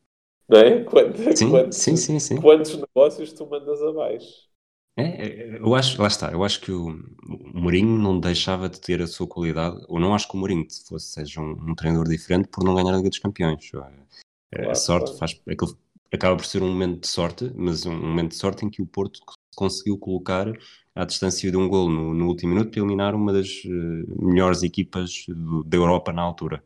Não 0.48 0.58
é? 0.58 0.84
Quantos, 0.84 1.38
sim, 1.38 1.50
quantos, 1.50 1.78
sim, 1.78 1.96
sim, 1.96 2.18
sim. 2.18 2.40
quantos 2.40 2.76
negócios 2.76 3.32
tu 3.32 3.46
mandas 3.46 3.82
abaixo? 3.82 4.52
É, 4.96 5.04
é, 5.04 5.58
eu 5.58 5.74
acho, 5.74 6.00
lá 6.00 6.08
está, 6.08 6.30
eu 6.30 6.44
acho 6.44 6.60
que 6.60 6.70
o, 6.70 6.88
o 6.88 7.60
Mourinho 7.60 7.96
não 7.98 8.20
deixava 8.20 8.68
de 8.68 8.78
ter 8.78 9.00
a 9.00 9.06
sua 9.06 9.26
qualidade, 9.26 9.82
ou 9.88 9.98
não 9.98 10.14
acho 10.14 10.28
que 10.28 10.34
o 10.34 10.38
Mourinho 10.38 10.66
fosse, 10.86 11.06
seja 11.06 11.40
um, 11.40 11.52
um 11.70 11.74
treinador 11.74 12.06
diferente 12.08 12.48
por 12.48 12.62
não 12.62 12.74
ganhar 12.74 12.92
a 12.92 12.96
Liga 12.98 13.08
dos 13.08 13.18
Campeões. 13.18 13.70
É, 14.52 14.56
claro, 14.56 14.70
a 14.70 14.74
sorte 14.74 15.04
claro. 15.06 15.18
faz, 15.18 15.40
aquilo 15.48 15.78
acaba 16.12 16.36
por 16.36 16.44
ser 16.44 16.62
um 16.62 16.68
momento 16.68 17.00
de 17.00 17.08
sorte, 17.08 17.50
mas 17.54 17.86
um 17.86 17.98
momento 17.98 18.32
de 18.32 18.36
sorte 18.36 18.66
em 18.66 18.70
que 18.70 18.82
o 18.82 18.86
Porto 18.86 19.20
conseguiu 19.56 19.96
colocar 19.96 20.52
à 20.94 21.06
distância 21.06 21.50
de 21.50 21.56
um 21.56 21.68
gol 21.68 21.88
no, 21.88 22.12
no 22.12 22.26
último 22.28 22.52
minuto 22.52 22.70
para 22.70 22.80
eliminar 22.80 23.14
uma 23.14 23.32
das 23.32 23.48
uh, 23.64 24.24
melhores 24.24 24.62
equipas 24.62 25.24
do, 25.26 25.64
da 25.64 25.76
Europa 25.78 26.12
na 26.12 26.20
altura 26.20 26.62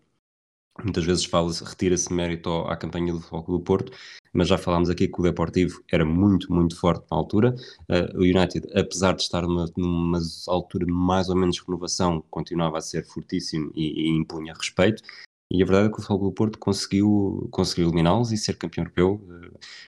muitas 0.83 1.05
vezes 1.05 1.25
fala 1.25 1.53
retira-se 1.65 2.13
mérito 2.13 2.51
à 2.69 2.77
campanha 2.77 3.13
do 3.13 3.21
Foco 3.21 3.53
do 3.53 3.61
Porto, 3.61 3.93
mas 4.33 4.49
já 4.49 4.59
falámos 4.59 4.91
aqui 4.91 5.09
que 5.09 5.21
o 5.21 5.23
Deportivo 5.23 5.83
era 5.91 6.05
muito, 6.05 6.53
muito 6.53 6.79
forte 6.79 7.05
na 7.11 7.17
altura. 7.17 7.55
Uh, 7.89 8.19
o 8.19 8.21
United, 8.21 8.69
apesar 8.75 9.15
de 9.15 9.23
estar 9.23 9.43
numa, 9.43 9.67
numa, 9.77 10.21
altura 10.49 10.87
mais 10.87 11.29
ou 11.29 11.37
menos 11.37 11.59
renovação, 11.61 12.23
continuava 12.31 12.79
a 12.79 12.81
ser 12.83 13.05
fortíssimo 13.05 13.73
e, 13.75 14.09
e 14.09 14.17
impunha 14.17 14.53
respeito. 14.55 15.03
E 15.51 15.63
a 15.63 15.67
verdade 15.67 15.89
é 15.89 15.93
que 15.93 15.99
o 15.99 16.03
Futebol 16.03 16.29
do 16.29 16.35
Porto 16.35 16.59
conseguiu, 16.59 17.49
conseguiu 17.53 17.87
eliminá-los 17.87 18.33
e 18.33 18.37
ser 18.37 18.57
campeão 18.59 18.85
europeu. 18.85 19.21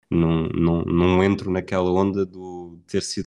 Não, 0.09 0.49
não, 0.49 0.83
não 0.85 1.25
entro 1.25 1.51
naquela 1.51 1.91
onda 1.91 2.25
do 2.25 2.79
ter 2.87 3.03
sido 3.03 3.28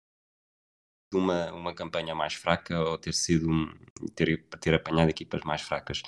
uma, 1.18 1.51
uma 1.51 1.74
campanha 1.74 2.16
mais 2.16 2.34
fraca 2.34 2.80
ou 2.80 2.97
ter 2.97 3.14
sido 3.14 3.47
ter, 4.16 4.45
ter 4.59 4.74
apanhado 4.74 5.09
equipas 5.09 5.41
mais 5.43 5.62
fracas. 5.62 6.01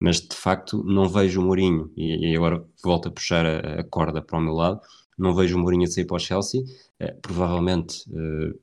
Mas 0.00 0.20
de 0.20 0.34
facto 0.34 0.82
não 0.84 1.08
vejo 1.08 1.40
o 1.40 1.44
Mourinho, 1.44 1.92
e, 1.96 2.32
e 2.32 2.36
agora 2.36 2.64
volto 2.82 3.08
a 3.08 3.12
puxar 3.12 3.44
a, 3.44 3.80
a, 3.80 3.84
corda 3.84 4.22
para 4.22 4.38
o 4.38 4.40
meu 4.40 4.54
lado, 4.54 4.80
não 5.18 5.34
vejo 5.34 5.56
o 5.56 5.60
Mourinho 5.60 5.84
a 5.84 5.86
sair 5.86 6.06
para 6.06 6.16
o 6.16 6.18
Chelsea, 6.18 6.62
eh, 6.98 7.12
provavelmente 7.20 8.04
eh, 8.10 8.54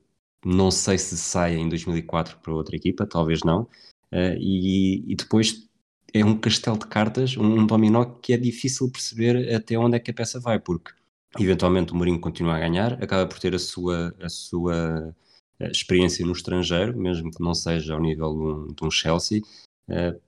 não 0.44 0.70
sei 0.70 0.98
se 0.98 1.16
sai 1.16 1.56
em 1.56 1.68
2004 1.68 2.38
para 2.38 2.52
outra 2.52 2.76
equipa, 2.76 3.06
talvez 3.06 3.40
não, 3.44 3.68
eh, 4.10 4.36
e, 4.40 5.12
e, 5.12 5.14
depois 5.16 5.68
é 6.12 6.24
um 6.24 6.36
castelo 6.38 6.78
de 6.78 6.86
cartas, 6.86 7.36
um, 7.36 7.66
dominó 7.66 8.04
que 8.04 8.32
é 8.32 8.36
difícil 8.36 8.90
perceber 8.90 9.54
até 9.54 9.78
onde 9.78 9.96
é 9.96 10.00
que 10.00 10.10
a 10.10 10.14
peça 10.14 10.40
vai, 10.40 10.58
porque 10.58 10.92
eventualmente 11.38 11.92
o 11.92 11.96
Mourinho 11.96 12.20
continua 12.20 12.56
a 12.56 12.60
ganhar, 12.60 12.94
acaba 13.02 13.26
por 13.26 13.38
ter 13.38 13.54
a 13.54 13.58
sua, 13.58 14.14
a 14.20 14.28
sua 14.28 15.14
experiência 15.60 16.24
no 16.24 16.32
estrangeiro, 16.32 16.96
mesmo 16.96 17.30
que 17.30 17.42
não 17.42 17.54
seja 17.54 17.94
ao 17.94 18.00
nível 18.00 18.32
de 18.32 18.38
um, 18.38 18.66
de 18.68 18.84
um 18.84 18.90
Chelsea, 18.90 19.40
uh, 19.88 20.20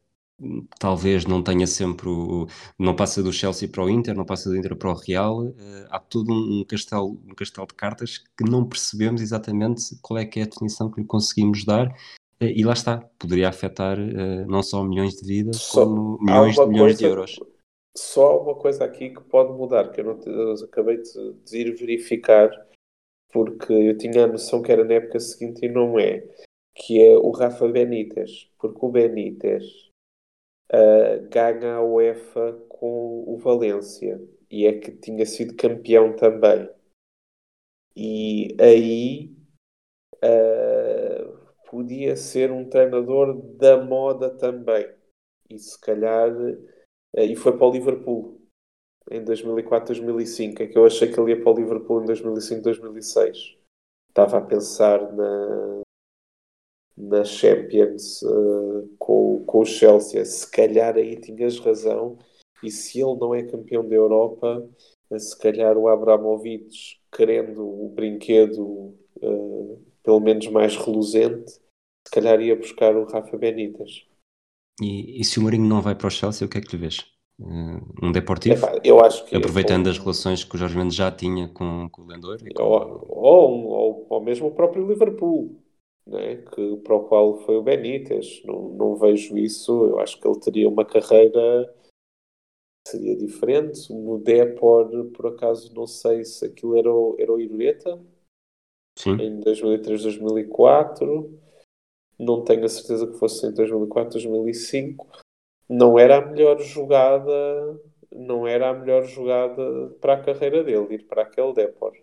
talvez 0.79 1.27
não 1.27 1.43
tenha 1.43 1.67
sempre 1.67 2.09
o, 2.09 2.47
não 2.79 2.97
passa 2.97 3.23
do 3.23 3.33
Chelsea 3.33 3.69
para 3.69 3.85
o 3.85 3.91
Inter, 3.91 4.15
não 4.15 4.25
passa 4.25 4.49
do 4.49 4.57
Inter 4.57 4.75
para 4.75 4.91
o 4.91 4.95
Real, 4.95 5.45
uh, 5.45 5.55
há 5.91 5.99
todo 5.99 6.33
um 6.33 6.65
castelo, 6.65 7.21
um 7.29 7.35
castelo 7.35 7.67
de 7.67 7.75
cartas 7.75 8.19
que 8.19 8.45
não 8.49 8.65
percebemos 8.65 9.21
exatamente 9.21 9.97
qual 10.01 10.19
é 10.19 10.25
que 10.25 10.41
é 10.41 10.45
a 10.45 10.47
definição 10.47 10.91
que 10.91 11.01
lhe 11.01 11.07
conseguimos 11.07 11.65
dar 11.65 11.89
uh, 11.89 12.45
e 12.45 12.65
lá 12.65 12.73
está, 12.73 12.99
poderia 13.19 13.49
afetar 13.49 13.99
uh, 13.99 14.47
não 14.47 14.63
só 14.63 14.83
milhões 14.83 15.15
de 15.15 15.27
vidas, 15.27 15.57
só 15.57 15.85
como 15.85 16.19
milhões 16.21 16.55
de 16.55 16.67
milhões 16.67 16.93
coisa, 16.93 16.99
de 16.99 17.05
euros. 17.05 17.41
Só 17.97 18.43
uma 18.43 18.55
coisa 18.55 18.85
aqui 18.85 19.11
que 19.11 19.21
pode 19.23 19.53
mudar, 19.53 19.91
que 19.91 20.01
eu, 20.01 20.05
não, 20.05 20.21
eu 20.25 20.55
acabei 20.65 20.99
de, 20.99 21.35
de 21.45 21.59
ir 21.59 21.77
verificar, 21.77 22.49
porque 23.33 23.73
eu 23.73 23.97
tinha 23.97 24.25
a 24.25 24.27
noção 24.27 24.63
que 24.63 24.73
era 24.73 24.85
na 24.85 24.95
época 24.95 25.21
seguinte 25.21 25.65
e 25.65 25.69
não 25.69 25.99
é, 25.99 26.27
que 26.75 27.01
é 27.01 27.17
o 27.17 27.31
Rafa 27.31 27.69
Benítez, 27.69 28.51
porque 28.59 28.85
o 28.85 28.89
Benítez 28.89 29.91
uh, 30.73 31.29
ganha 31.29 31.75
a 31.75 31.85
UEFA 31.85 32.53
com 32.69 33.25
o 33.27 33.37
Valência 33.39 34.21
e 34.51 34.67
é 34.67 34.79
que 34.79 34.91
tinha 34.93 35.25
sido 35.27 35.57
campeão 35.57 36.15
também. 36.17 36.69
E 37.95 38.57
aí 38.61 39.37
uh, 40.17 41.37
podia 41.71 42.17
ser 42.17 42.51
um 42.51 42.69
treinador 42.69 43.41
da 43.57 43.83
moda 43.83 44.31
também. 44.31 44.89
E 45.49 45.59
se 45.59 45.79
calhar. 45.81 46.31
Uh, 46.33 47.21
e 47.21 47.37
foi 47.37 47.57
para 47.57 47.67
o 47.67 47.73
Liverpool 47.73 48.40
em 49.11 49.25
2004, 49.25 49.95
2005. 49.95 50.63
É 50.63 50.67
que 50.67 50.79
eu 50.79 50.87
achei 50.87 51.11
que 51.11 51.19
ele 51.19 51.33
ia 51.33 51.43
para 51.43 51.53
o 51.53 51.57
Liverpool 51.57 52.03
em 52.03 52.07
2005, 52.07 52.63
2006. 52.63 53.57
Estava 54.09 54.39
a 54.39 54.41
pensar 54.41 55.13
na, 55.13 55.83
na 56.97 57.25
Champions 57.25 58.23
uh, 58.23 58.89
com, 58.99 59.45
com 59.45 59.61
o 59.61 59.67
Chelsea. 59.67 60.25
Se 60.25 60.49
calhar 60.51 60.97
aí 60.97 61.21
tinhas 61.21 61.59
razão. 61.59 62.19
E 62.63 62.71
se 62.71 63.01
ele 63.01 63.17
não 63.17 63.35
é 63.35 63.43
campeão 63.43 63.89
da 63.89 63.95
Europa, 63.95 64.69
eh, 65.11 65.19
se 65.19 65.39
calhar 65.39 65.79
o 65.79 65.89
Abramovich, 65.89 67.01
querendo 67.11 67.67
o 67.67 67.89
brinquedo 67.89 68.95
uh, 69.23 69.83
pelo 70.03 70.21
menos 70.21 70.47
mais 70.49 70.77
reluzente, 70.77 71.53
se 71.53 72.13
calhar 72.13 72.39
ia 72.41 72.55
buscar 72.55 72.95
o 72.95 73.05
Rafa 73.05 73.37
Benítez. 73.39 74.07
E, 74.79 75.21
e, 75.21 75.25
se 75.25 75.39
o 75.39 75.43
Mourinho 75.43 75.67
não 75.67 75.81
vai 75.81 75.95
para 75.95 76.09
o 76.09 76.11
Chelsea, 76.11 76.47
o 76.47 76.51
que 76.51 76.59
é 76.59 76.61
que 76.61 76.77
lhe 76.77 76.83
vês? 76.83 77.05
Um 77.41 78.13
Deportivo? 78.13 78.67
Epá, 78.67 78.81
eu 78.85 79.01
acho 79.01 79.25
que 79.25 79.35
Aproveitando 79.35 79.89
as 79.89 79.99
relações 79.99 80.45
que 80.45 80.55
o 80.55 80.59
Jorge 80.59 80.77
Mendes 80.77 80.95
já 80.95 81.11
tinha 81.11 81.49
com, 81.49 81.89
com 81.89 82.03
o 82.03 82.07
Lendor? 82.07 82.39
Com... 82.39 82.63
Ou, 82.63 83.07
ou, 83.09 83.67
ou, 83.67 84.07
ou 84.11 84.21
mesmo 84.23 84.49
o 84.49 84.55
próprio 84.55 84.87
Liverpool 84.87 85.57
né, 86.07 86.37
que, 86.37 86.77
para 86.79 86.97
o 86.97 87.05
qual 87.05 87.39
foi 87.39 87.57
o 87.57 87.63
Benítez. 87.63 88.43
Não, 88.45 88.71
não 88.71 88.97
vejo 88.97 89.39
isso. 89.39 89.87
Eu 89.87 90.01
acho 90.01 90.21
que 90.21 90.27
ele 90.27 90.41
teria 90.41 90.69
uma 90.69 90.85
carreira 90.85 91.75
seria 92.87 93.17
diferente. 93.17 93.87
O 93.91 94.19
Depor, 94.19 94.89
por 95.13 95.27
acaso, 95.29 95.73
não 95.75 95.87
sei 95.87 96.25
se 96.25 96.45
aquilo 96.47 96.77
era 96.77 96.93
o, 96.93 97.17
era 97.19 97.33
o 97.33 97.41
Irureta 97.41 98.01
Sim. 98.99 99.13
em 99.21 99.41
2003, 99.41 100.03
2004. 100.03 101.41
Não 102.19 102.45
tenho 102.45 102.65
a 102.65 102.69
certeza 102.69 103.07
que 103.07 103.19
fosse 103.19 103.47
em 103.47 103.55
2004, 103.55 104.13
2005. 104.13 105.07
Não 105.71 105.99
era 105.99 106.19
a 106.19 106.27
melhor 106.27 106.61
jogada, 106.61 107.81
não 108.13 108.47
era 108.47 108.71
a 108.71 108.75
melhor 108.75 109.05
jogada 109.05 109.91
para 110.01 110.15
a 110.15 110.23
carreira 110.23 110.63
dele, 110.63 110.97
ir 110.97 111.07
para 111.07 111.23
aquele 111.23 111.55
Depor 111.55 111.95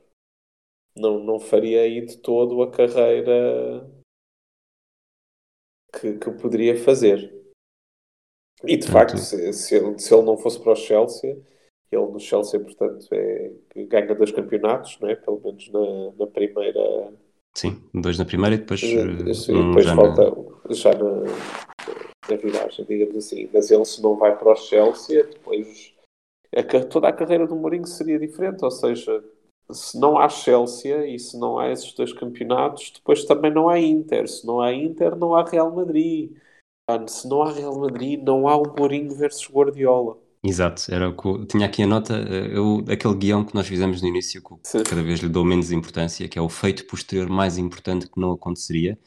não, 0.98 1.20
não 1.20 1.40
faria 1.40 1.82
aí 1.82 2.06
de 2.06 2.18
todo 2.18 2.62
a 2.62 2.72
carreira 2.72 3.88
que, 6.00 6.14
que 6.14 6.32
poderia 6.32 6.78
fazer. 6.78 7.34
E 8.64 8.76
de 8.76 8.88
facto, 8.88 9.18
se, 9.18 9.54
se, 9.54 9.76
ele, 9.76 10.00
se 10.00 10.14
ele 10.14 10.24
não 10.24 10.38
fosse 10.38 10.60
para 10.60 10.74
o 10.74 10.76
Chelsea, 10.76 11.40
ele 11.92 12.06
no 12.08 12.20
Chelsea, 12.20 12.60
portanto, 12.60 13.08
é, 13.12 13.52
ganha 13.88 14.16
dois 14.16 14.32
campeonatos, 14.32 15.00
não 15.00 15.10
é? 15.10 15.16
pelo 15.16 15.40
menos 15.40 15.70
na, 15.72 16.12
na 16.18 16.28
primeira. 16.28 17.14
Sim, 17.56 17.82
dois 17.94 18.18
na 18.18 18.26
primeira 18.26 18.56
e 18.56 18.58
depois. 18.58 18.80
Sim, 18.80 19.54
um 19.54 19.68
depois 19.68 19.86
já 19.86 19.96
falta 19.96 20.32
na... 20.32 20.74
já 20.74 20.92
na, 20.94 21.24
na 22.30 22.36
viragem, 22.38 22.86
digamos 22.86 23.16
assim. 23.16 23.50
Mas 23.54 23.72
ele, 23.72 23.86
se 23.86 24.02
não 24.02 24.16
vai 24.16 24.38
para 24.38 24.52
o 24.52 24.56
Chelsea, 24.56 25.24
depois 25.24 25.94
a, 26.56 26.86
toda 26.86 27.08
a 27.08 27.14
carreira 27.14 27.46
do 27.46 27.56
Mourinho 27.56 27.86
seria 27.86 28.20
diferente, 28.20 28.64
ou 28.64 28.72
seja, 28.72 29.24
se 29.72 30.00
não 30.00 30.18
há 30.18 30.30
Chelsea 30.30 31.08
e 31.08 31.20
se 31.20 31.38
não 31.38 31.60
há 31.60 31.70
esses 31.70 31.94
dois 31.94 32.14
campeonatos, 32.14 32.92
depois 32.96 33.26
também 33.26 33.52
não 33.52 33.68
há 33.68 33.80
Inter. 33.80 34.28
Se 34.28 34.46
não 34.46 34.62
há 34.62 34.74
Inter, 34.74 35.16
não 35.16 35.36
há 35.36 35.44
Real 35.44 35.74
Madrid. 35.76 36.32
Se 37.08 37.28
não 37.28 37.44
há 37.44 37.52
Real 37.52 37.78
Madrid, 37.78 38.22
não 38.24 38.48
há 38.48 38.56
o 38.56 38.76
Mourinho 38.78 39.14
versus 39.14 39.50
Guardiola. 39.50 40.18
Exato, 40.44 40.84
era 40.90 41.10
o 41.10 41.16
que 41.16 41.46
tinha 41.48 41.66
aqui 41.66 41.84
a 41.84 41.88
nota, 41.88 42.14
eh, 42.14 42.58
eu, 42.58 42.86
aquele 42.90 43.16
guião 43.16 43.44
que 43.44 43.54
nós 43.54 43.68
fizemos 43.68 44.02
no 44.02 44.08
início, 44.08 44.42
que 44.42 44.56
Sim. 44.64 44.84
cada 44.84 45.04
vez 45.04 45.20
lhe 45.20 45.28
dou 45.28 45.44
menos 45.44 45.72
importância, 45.72 46.30
que 46.30 46.40
é 46.40 46.42
o 46.42 46.48
feito 46.48 46.86
posterior 46.86 47.28
mais 47.28 47.58
importante 47.58 48.08
que 48.08 48.20
não 48.20 48.32
aconteceria. 48.32 48.98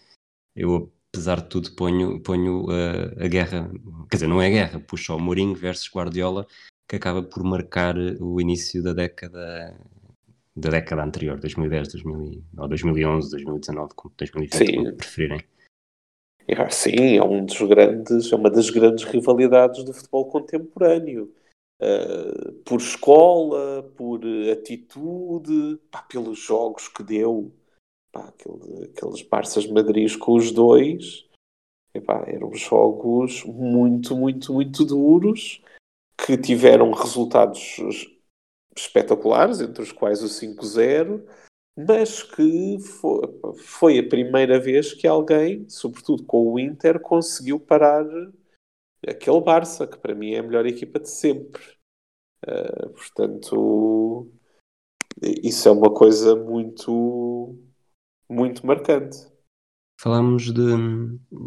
Eu, 0.54 0.92
apesar 1.12 1.40
de 1.40 1.48
tudo, 1.48 1.72
ponho, 1.72 2.20
ponho 2.22 2.66
uh, 2.66 3.24
a 3.24 3.28
guerra, 3.28 3.70
quer 4.08 4.16
dizer, 4.16 4.28
não 4.28 4.40
é 4.40 4.48
guerra, 4.48 4.80
puxo 4.80 5.14
o 5.14 5.20
Mourinho 5.20 5.54
versus 5.54 5.90
Guardiola, 5.92 6.46
que 6.88 6.96
acaba 6.96 7.22
por 7.22 7.42
marcar 7.42 7.96
o 8.20 8.40
início 8.40 8.82
da 8.82 8.92
década 8.92 9.76
da 10.54 10.70
década 10.70 11.04
anterior, 11.04 11.38
2010, 11.38 11.92
2000, 11.92 12.42
ou 12.58 12.68
2011, 12.68 13.30
2019, 13.30 13.94
2020, 14.16 14.56
sim. 14.56 14.76
como 14.76 14.96
preferirem. 14.96 15.40
É, 16.46 16.68
sim, 16.68 17.16
é 17.16 17.22
um 17.22 17.44
dos 17.44 17.61
grandes, 17.62 18.32
é 18.32 18.36
uma 18.36 18.50
das 18.50 18.68
grandes 18.68 19.04
rivalidades 19.04 19.84
do 19.84 19.92
futebol 19.92 20.26
contemporâneo. 20.26 21.32
Uh, 21.80 22.52
por 22.64 22.78
escola, 22.78 23.82
por 23.96 24.20
atitude, 24.52 25.78
pá, 25.90 26.02
pelos 26.02 26.38
jogos 26.38 26.88
que 26.88 27.02
deu, 27.02 27.50
pá, 28.12 28.28
aquele, 28.28 28.84
aqueles 28.84 29.22
Barças 29.22 29.66
Madrid 29.66 30.16
com 30.18 30.34
os 30.34 30.52
dois, 30.52 31.28
eram 32.26 32.54
jogos 32.54 33.44
muito, 33.44 34.16
muito, 34.16 34.52
muito 34.52 34.84
duros 34.84 35.61
que 36.24 36.36
tiveram 36.36 36.92
resultados 36.92 37.76
espetaculares, 38.76 39.61
entre 39.61 39.82
os 39.82 39.92
quais 39.92 40.22
o 40.22 40.26
5-0, 40.26 41.26
mas 41.76 42.22
que 42.22 42.78
foi, 42.78 43.20
foi, 43.56 43.98
a 43.98 44.08
primeira 44.08 44.61
vez 44.61 44.92
que 44.92 45.06
alguém, 45.06 45.68
sobretudo 45.68 46.24
com 46.24 46.52
o 46.52 46.58
Inter, 46.58 47.00
conseguiu 47.00 47.58
parar 47.58 48.04
aquele 49.06 49.40
Barça, 49.40 49.86
que 49.86 49.98
para 49.98 50.14
mim 50.14 50.32
é 50.32 50.38
a 50.38 50.42
melhor 50.42 50.66
equipa 50.66 51.00
de 51.00 51.08
sempre. 51.08 51.62
Uh, 52.46 52.90
portanto, 52.90 54.30
isso 55.22 55.68
é 55.68 55.72
uma 55.72 55.92
coisa 55.92 56.36
muito, 56.36 57.58
muito 58.30 58.64
marcante. 58.64 59.18
Falámos 60.00 60.52
de, 60.52 60.76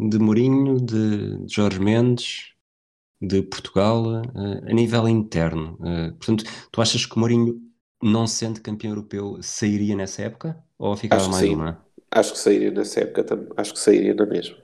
de 0.08 0.18
Mourinho, 0.18 0.78
de 0.78 1.44
Jorge 1.52 1.80
Mendes, 1.80 2.54
de 3.20 3.42
Portugal 3.42 4.04
uh, 4.04 4.68
a 4.68 4.72
nível 4.72 5.08
interno. 5.08 5.76
Uh, 5.80 6.14
portanto, 6.14 6.44
tu 6.70 6.80
achas 6.80 7.06
que 7.06 7.16
o 7.16 7.18
Mourinho, 7.18 7.60
não 8.02 8.26
sendo 8.26 8.60
campeão 8.60 8.92
europeu, 8.92 9.38
sairia 9.42 9.96
nessa 9.96 10.22
época? 10.22 10.62
Ou 10.78 10.96
ficava 10.96 11.22
acho 11.22 11.30
mais 11.30 11.48
uma? 11.48 11.84
Acho 12.10 12.32
que 12.32 12.38
sairia 12.38 12.70
nessa 12.70 13.00
época 13.00 13.24
também. 13.24 13.48
Acho 13.56 13.72
que 13.72 13.80
sairia 13.80 14.14
na 14.14 14.26
mesma. 14.26 14.56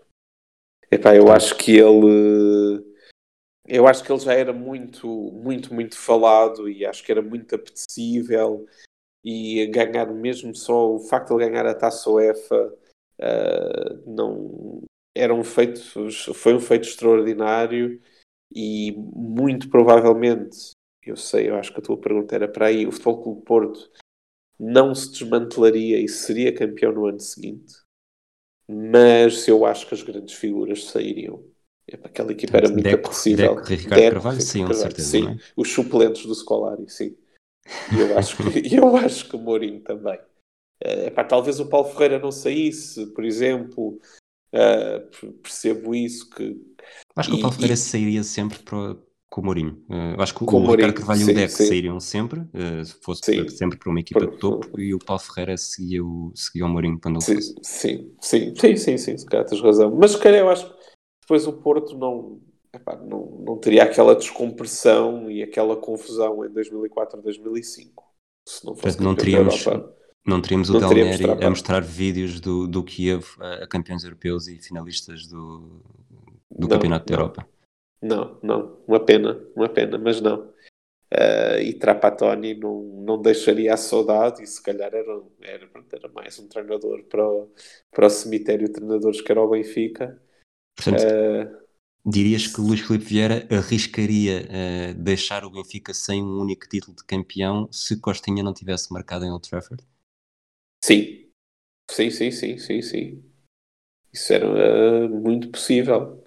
Epá, 0.90 1.16
eu 1.16 1.32
acho 1.32 1.56
que 1.56 1.72
ele. 1.72 2.84
eu 3.66 3.86
acho 3.88 4.04
que 4.04 4.12
ele 4.12 4.20
já 4.20 4.34
era 4.34 4.52
muito, 4.52 5.08
muito, 5.08 5.72
muito 5.72 5.96
falado 5.96 6.68
e 6.68 6.84
acho 6.84 7.02
que 7.02 7.10
era 7.10 7.22
muito 7.22 7.54
apetecível 7.54 8.66
e 9.24 9.66
ganhar 9.66 10.06
mesmo 10.06 10.54
só 10.54 10.94
o 10.94 10.98
facto 11.00 11.36
de 11.36 11.42
ele 11.42 11.50
ganhar 11.50 11.66
a 11.66 11.74
taça 11.74 12.08
UEFA 12.10 12.74
uh, 13.20 14.10
não 14.10 14.82
era 15.14 15.34
um 15.34 15.44
feito 15.44 15.80
foi 16.34 16.54
um 16.54 16.60
feito 16.60 16.88
extraordinário 16.88 18.00
e 18.54 18.92
muito 18.96 19.68
provavelmente 19.68 20.72
eu 21.04 21.16
sei, 21.16 21.48
eu 21.48 21.56
acho 21.56 21.72
que 21.72 21.80
a 21.80 21.82
tua 21.82 21.96
pergunta 21.96 22.34
era 22.34 22.46
para 22.46 22.66
aí, 22.66 22.86
o 22.86 22.92
Futebol 22.92 23.22
Clube 23.22 23.42
Porto 23.42 23.90
não 24.58 24.94
se 24.94 25.10
desmantelaria 25.10 25.98
e 25.98 26.06
seria 26.08 26.54
campeão 26.54 26.92
no 26.92 27.06
ano 27.06 27.20
seguinte 27.20 27.74
mas 28.68 29.48
eu 29.48 29.64
acho 29.64 29.86
que 29.88 29.94
as 29.94 30.02
grandes 30.02 30.34
figuras 30.34 30.84
sairiam 30.84 31.42
Aquela 32.04 32.32
equipa 32.32 32.56
era 32.56 32.68
muito 32.68 32.82
Deco, 32.82 33.08
apetecível. 33.08 33.54
Deco, 33.56 33.68
Ricardo 33.68 34.00
Deco, 34.00 34.14
Carvalho, 34.14 34.40
sim, 34.40 34.66
com 34.66 34.74
certeza. 34.74 35.08
Sim, 35.08 35.28
é? 35.28 35.38
os 35.56 35.72
suplentes 35.72 36.26
do 36.26 36.34
Scolari, 36.34 36.88
sim. 36.88 37.16
E 37.92 38.00
eu 38.00 38.18
acho 38.18 38.36
que, 38.36 38.42
eu 38.74 38.96
acho 38.96 39.28
que 39.28 39.36
o 39.36 39.38
Mourinho 39.38 39.80
também. 39.80 40.18
Uh, 40.84 41.06
epá, 41.06 41.24
talvez 41.24 41.60
o 41.60 41.66
Paulo 41.66 41.88
Ferreira 41.88 42.18
não 42.18 42.32
saísse, 42.32 43.06
por 43.08 43.24
exemplo. 43.24 43.98
Uh, 44.52 45.32
percebo 45.42 45.94
isso 45.94 46.28
que. 46.30 46.60
Acho 47.14 47.30
que 47.30 47.36
o 47.36 47.40
Paulo 47.40 47.54
Ferreira 47.54 47.74
e... 47.74 47.76
sairia 47.76 48.22
sempre 48.24 48.58
para, 48.60 48.96
com 49.30 49.40
o 49.40 49.44
Mourinho. 49.44 49.82
Uh, 49.88 50.20
acho 50.20 50.34
que 50.34 50.42
o, 50.42 50.46
o 50.46 50.70
Ricardo 50.72 50.94
Carvalho 50.94 51.20
sim, 51.20 51.30
e 51.30 51.32
o 51.32 51.36
Deco 51.36 51.52
sim. 51.52 51.66
sairiam 51.66 52.00
sempre, 52.00 52.40
uh, 52.40 52.84
se 52.84 52.94
fosse 53.00 53.22
sim. 53.24 53.48
sempre 53.48 53.78
para 53.78 53.88
uma 53.88 54.00
equipa 54.00 54.26
de 54.26 54.36
topo, 54.38 54.78
e 54.78 54.92
o 54.92 54.98
Paulo 54.98 55.22
Ferreira 55.22 55.56
seguia 55.56 56.04
o, 56.04 56.32
seguia 56.34 56.66
o 56.66 56.68
Mourinho 56.68 56.98
quando 57.00 57.16
ele 57.16 57.24
sim, 57.24 57.34
fosse. 57.36 57.54
Sim, 57.62 58.12
sim, 58.20 58.54
sim, 58.56 58.76
sim, 58.76 58.98
sim, 58.98 59.16
se 59.16 59.24
calhar 59.24 59.46
tens 59.46 59.62
razão. 59.62 59.94
Mas 59.94 60.12
se 60.12 60.18
calhar 60.18 60.40
eu 60.40 60.50
acho 60.50 60.68
que 60.68 60.74
depois 61.20 61.46
o 61.46 61.52
Porto 61.52 61.96
não, 61.96 62.40
epá, 62.72 62.96
não, 62.96 63.26
não 63.44 63.58
teria 63.58 63.84
aquela 63.84 64.14
descompressão 64.14 65.30
e 65.30 65.42
aquela 65.42 65.76
confusão 65.76 66.44
em 66.44 66.50
2004 66.50 67.20
2005. 67.20 68.04
Se 68.48 68.64
não 68.64 68.74
fosse 68.74 69.00
não 69.00 69.14
teríamos, 69.14 69.64
não 70.26 70.40
teríamos 70.40 70.70
o 70.70 70.72
não 70.74 70.80
Del 70.80 71.04
Neri 71.04 71.44
a 71.44 71.50
mostrar 71.50 71.82
vídeos 71.82 72.40
do, 72.40 72.66
do 72.66 72.82
Kiev 72.82 73.24
a, 73.38 73.66
campeões 73.66 74.04
europeus 74.04 74.48
e 74.48 74.58
finalistas 74.58 75.26
do, 75.26 75.82
do 76.50 76.62
não, 76.62 76.68
Campeonato 76.68 77.06
da 77.06 77.14
Europa. 77.14 77.48
Não, 78.02 78.38
não, 78.42 78.78
uma 78.86 79.00
pena, 79.00 79.38
uma 79.54 79.68
pena, 79.68 79.98
mas 79.98 80.20
não. 80.20 80.50
Uh, 81.12 81.58
e 81.60 81.74
Trapattoni 81.74 82.54
não, 82.54 82.82
não 82.82 83.20
deixaria 83.20 83.74
a 83.74 83.76
saudade 83.76 84.44
e 84.44 84.46
se 84.46 84.62
calhar 84.62 84.94
era, 84.94 85.20
era, 85.42 85.68
era 85.92 86.08
mais 86.08 86.38
um 86.38 86.46
treinador 86.46 87.02
para 87.02 87.28
o, 87.28 87.52
para 87.90 88.06
o 88.06 88.10
cemitério 88.10 88.68
de 88.68 88.74
treinadores 88.74 89.20
que 89.20 89.32
era 89.32 89.42
o 89.42 89.50
Benfica 89.50 90.20
Portanto, 90.76 91.02
uh, 91.04 91.59
dirias 92.04 92.46
que 92.46 92.60
Luís 92.60 92.80
Filipe 92.80 93.04
Vieira 93.04 93.46
arriscaria 93.50 94.46
uh, 94.48 94.94
deixar 94.94 95.44
o 95.44 95.50
Benfica 95.50 95.92
sem 95.92 96.22
um 96.22 96.40
único 96.40 96.68
título 96.68 96.96
de 96.96 97.04
campeão 97.04 97.68
se 97.72 98.00
Costinha 98.00 98.42
não 98.42 98.54
tivesse 98.54 98.92
marcado 98.92 99.24
em 99.24 99.30
Old 99.30 99.48
Trafford? 99.48 99.84
Sim, 100.82 101.30
sim, 101.90 102.10
sim, 102.10 102.30
sim, 102.30 102.58
sim, 102.58 102.82
sim. 102.82 103.24
Isso 104.12 104.32
era 104.32 104.46
uh, 104.46 105.08
muito 105.08 105.50
possível. 105.50 106.24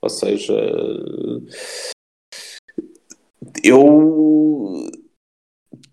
Ou 0.00 0.10
seja, 0.10 0.54
eu 3.64 4.88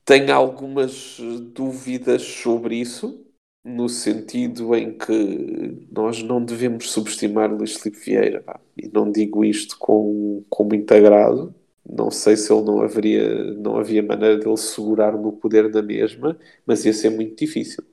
tenho 0.05 0.33
algumas 0.33 1.17
dúvidas 1.53 2.21
sobre 2.21 2.75
isso 2.75 3.22
no 3.63 3.87
sentido 3.87 4.75
em 4.75 4.97
que 4.97 5.87
nós 5.91 6.21
não 6.21 6.43
devemos 6.43 6.91
subestimar 6.91 7.53
Luís 7.53 7.75
Filipe 7.77 8.03
Vieira. 8.03 8.41
Pá. 8.41 8.59
E 8.77 8.87
não 8.89 9.11
digo 9.11 9.45
isto 9.45 9.77
com, 9.79 10.43
como 10.49 10.75
integrado. 10.75 11.55
Não 11.89 12.11
sei 12.11 12.35
se 12.37 12.51
ele 12.51 12.63
não 12.63 12.81
haveria, 12.81 13.53
não 13.55 13.77
havia 13.77 14.03
maneira 14.03 14.37
dele 14.37 14.57
segurar 14.57 15.17
no 15.17 15.33
poder 15.33 15.69
da 15.71 15.81
mesma, 15.81 16.37
mas 16.65 16.85
ia 16.85 16.93
ser 16.93 17.09
muito 17.09 17.37
difícil. 17.37 17.83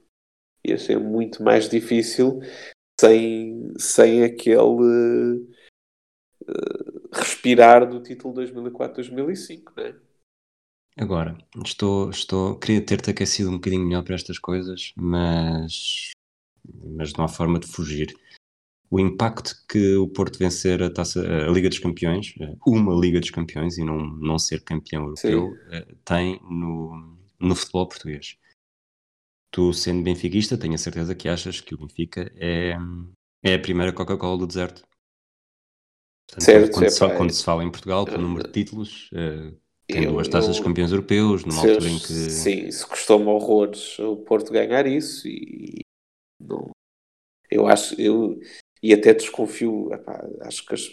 Ia 0.64 0.78
ser 0.78 0.98
muito 0.98 1.42
mais 1.42 1.68
difícil 1.68 2.40
sem, 3.00 3.72
sem 3.78 4.22
aquele 4.24 4.60
uh, 4.60 5.48
respirar 7.12 7.88
do 7.88 8.00
título 8.02 8.34
2004-2005, 8.34 9.72
não 9.76 9.84
é? 9.84 10.09
Agora, 10.97 11.38
estou, 11.64 12.11
estou, 12.11 12.59
queria 12.59 12.84
ter-te 12.84 13.11
aquecido 13.11 13.51
um 13.51 13.55
bocadinho 13.55 13.84
melhor 13.84 14.03
para 14.03 14.14
estas 14.14 14.38
coisas, 14.38 14.93
mas, 14.97 16.11
mas 16.97 17.12
não 17.14 17.24
há 17.24 17.28
forma 17.28 17.59
de 17.59 17.66
fugir. 17.66 18.14
O 18.91 18.99
impacto 18.99 19.55
que 19.68 19.95
o 19.95 20.09
Porto 20.09 20.38
vencer 20.38 20.82
a, 20.82 20.93
taça, 20.93 21.20
a 21.20 21.51
Liga 21.51 21.68
dos 21.68 21.78
Campeões, 21.78 22.34
uma 22.66 22.93
Liga 22.93 23.20
dos 23.20 23.30
Campeões 23.30 23.78
e 23.78 23.84
não, 23.84 23.99
não 23.99 24.38
ser 24.38 24.64
campeão 24.64 25.05
europeu, 25.05 25.51
Sim. 25.51 25.59
Eh, 25.70 25.95
tem 26.05 26.41
no, 26.43 27.16
no 27.38 27.55
futebol 27.55 27.86
português. 27.86 28.36
Tu, 29.53 29.72
sendo 29.72 30.03
benfiquista, 30.03 30.59
tenho 30.59 30.74
a 30.74 30.78
certeza 30.78 31.14
que 31.14 31.28
achas 31.28 31.61
que 31.61 31.74
o 31.74 31.78
Benfica 31.78 32.32
é, 32.36 32.76
é 33.43 33.55
a 33.55 33.59
primeira 33.59 33.93
Coca-Cola 33.93 34.38
do 34.38 34.47
deserto. 34.47 34.82
Portanto, 36.28 36.45
certo, 36.45 36.72
quando, 36.72 36.91
se, 36.91 37.16
quando 37.16 37.32
se 37.32 37.45
fala 37.45 37.64
em 37.64 37.70
Portugal, 37.70 38.05
pelo 38.05 38.22
número 38.22 38.45
de 38.45 38.53
títulos, 38.53 39.11
uh, 39.12 39.57
tem 39.91 40.05
eu, 40.05 40.12
duas 40.12 40.28
taças 40.28 40.57
de 40.57 40.62
campeões 40.62 40.91
europeus, 40.93 41.45
numa 41.45 41.61
altura 41.61 41.88
em 41.88 41.99
que. 41.99 42.07
Sim, 42.07 42.66
isso 42.66 42.86
custou-me 42.88 43.26
horrores 43.26 43.99
o 43.99 44.16
Porto 44.16 44.53
ganhar 44.53 44.86
isso 44.86 45.28
e 45.28 45.80
não, 46.41 46.70
eu 47.51 47.66
acho, 47.66 48.01
eu 48.01 48.41
e 48.82 48.95
até 48.95 49.12
desconfio, 49.12 49.93
epá, 49.93 50.26
acho 50.43 50.64
que 50.64 50.74
as, 50.74 50.91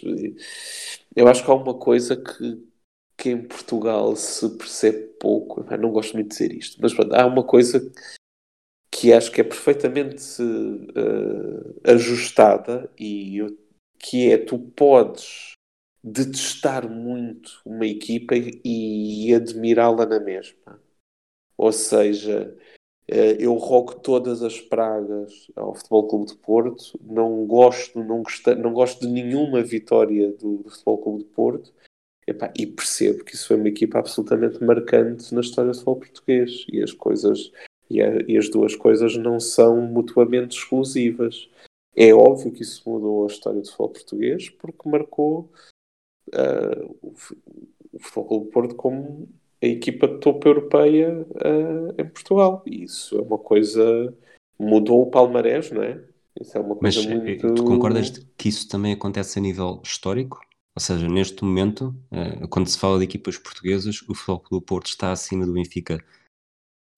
eu 1.16 1.26
acho 1.26 1.44
que 1.44 1.50
há 1.50 1.54
uma 1.54 1.74
coisa 1.74 2.16
que, 2.16 2.68
que 3.16 3.30
em 3.30 3.42
Portugal 3.42 4.14
se 4.14 4.48
percebe 4.58 5.14
pouco, 5.18 5.60
epá, 5.62 5.76
não 5.76 5.90
gosto 5.90 6.14
muito 6.14 6.28
de 6.28 6.36
dizer 6.36 6.52
isto, 6.52 6.78
mas 6.80 6.92
há 7.12 7.26
uma 7.26 7.44
coisa 7.44 7.90
que 8.90 9.12
acho 9.12 9.30
que 9.30 9.40
é 9.40 9.44
perfeitamente 9.44 10.42
uh, 10.42 11.80
ajustada 11.84 12.90
e 12.98 13.38
eu, 13.38 13.56
que 13.98 14.30
é 14.30 14.38
tu 14.38 14.58
podes 14.58 15.52
detestar 16.02 16.88
muito 16.88 17.60
uma 17.64 17.86
equipa 17.86 18.34
e 18.36 19.34
admirá-la 19.34 20.06
na 20.06 20.20
mesma. 20.20 20.80
Ou 21.56 21.72
seja, 21.72 22.56
eh, 23.08 23.36
eu 23.40 23.54
rogo 23.54 23.96
todas 24.00 24.42
as 24.42 24.60
pragas 24.60 25.50
ao 25.56 25.74
Futebol 25.74 26.08
Clube 26.08 26.26
de 26.26 26.36
Porto, 26.36 27.00
não 27.02 27.46
gosto, 27.46 28.02
não, 28.02 28.22
gostei, 28.22 28.54
não 28.54 28.72
gosto 28.72 29.00
de 29.00 29.08
nenhuma 29.08 29.62
vitória 29.62 30.30
do, 30.32 30.58
do 30.58 30.70
Futebol 30.70 30.98
Clube 30.98 31.24
de 31.24 31.30
Porto, 31.30 31.72
e 32.56 32.66
percebo 32.66 33.24
que 33.24 33.34
isso 33.34 33.48
foi 33.48 33.56
uma 33.56 33.68
equipa 33.68 33.98
absolutamente 33.98 34.62
marcante 34.62 35.34
na 35.34 35.40
história 35.40 35.70
do 35.70 35.74
futebol 35.74 35.96
português 35.96 36.66
e 36.70 36.82
as 36.82 36.92
coisas 36.92 37.50
e, 37.88 38.02
a, 38.02 38.22
e 38.28 38.36
as 38.36 38.50
duas 38.50 38.76
coisas 38.76 39.16
não 39.16 39.40
são 39.40 39.80
mutuamente 39.80 40.56
exclusivas. 40.56 41.48
É 41.96 42.12
óbvio 42.12 42.52
que 42.52 42.62
isso 42.62 42.88
mudou 42.88 43.24
a 43.24 43.28
história 43.28 43.60
do 43.60 43.66
futebol 43.66 43.88
português 43.88 44.50
porque 44.50 44.88
marcou 44.88 45.50
uh, 46.34 46.96
o, 47.02 47.14
Futebol 47.98 48.24
Clube 48.26 48.50
Porto 48.50 48.74
como 48.74 49.28
a 49.62 49.66
equipa 49.66 50.06
de 50.06 50.18
topo 50.18 50.48
europeia 50.48 51.26
uh, 51.30 52.00
em 52.00 52.08
Portugal. 52.08 52.62
E 52.66 52.84
isso 52.84 53.18
é 53.18 53.22
uma 53.22 53.38
coisa. 53.38 54.14
mudou 54.58 55.02
o 55.02 55.10
palmarés, 55.10 55.70
não 55.70 55.82
é? 55.82 56.00
Isso 56.40 56.56
é 56.56 56.60
uma 56.60 56.76
coisa 56.76 57.02
Mas 57.02 57.10
eh, 57.10 57.14
muito... 57.14 57.54
tu 57.54 57.64
concordas 57.64 58.10
que 58.36 58.48
isso 58.48 58.68
também 58.68 58.92
acontece 58.92 59.38
a 59.38 59.42
nível 59.42 59.80
histórico? 59.82 60.40
Ou 60.76 60.80
seja, 60.80 61.08
neste 61.08 61.42
momento, 61.42 61.94
uh, 62.12 62.46
quando 62.48 62.68
se 62.68 62.78
fala 62.78 62.98
de 62.98 63.04
equipas 63.04 63.36
portuguesas, 63.36 64.00
o 64.02 64.14
Futebol 64.14 64.40
Clube 64.40 64.66
Porto 64.66 64.86
está 64.86 65.10
acima 65.10 65.44
do 65.44 65.52
Benfica 65.52 65.98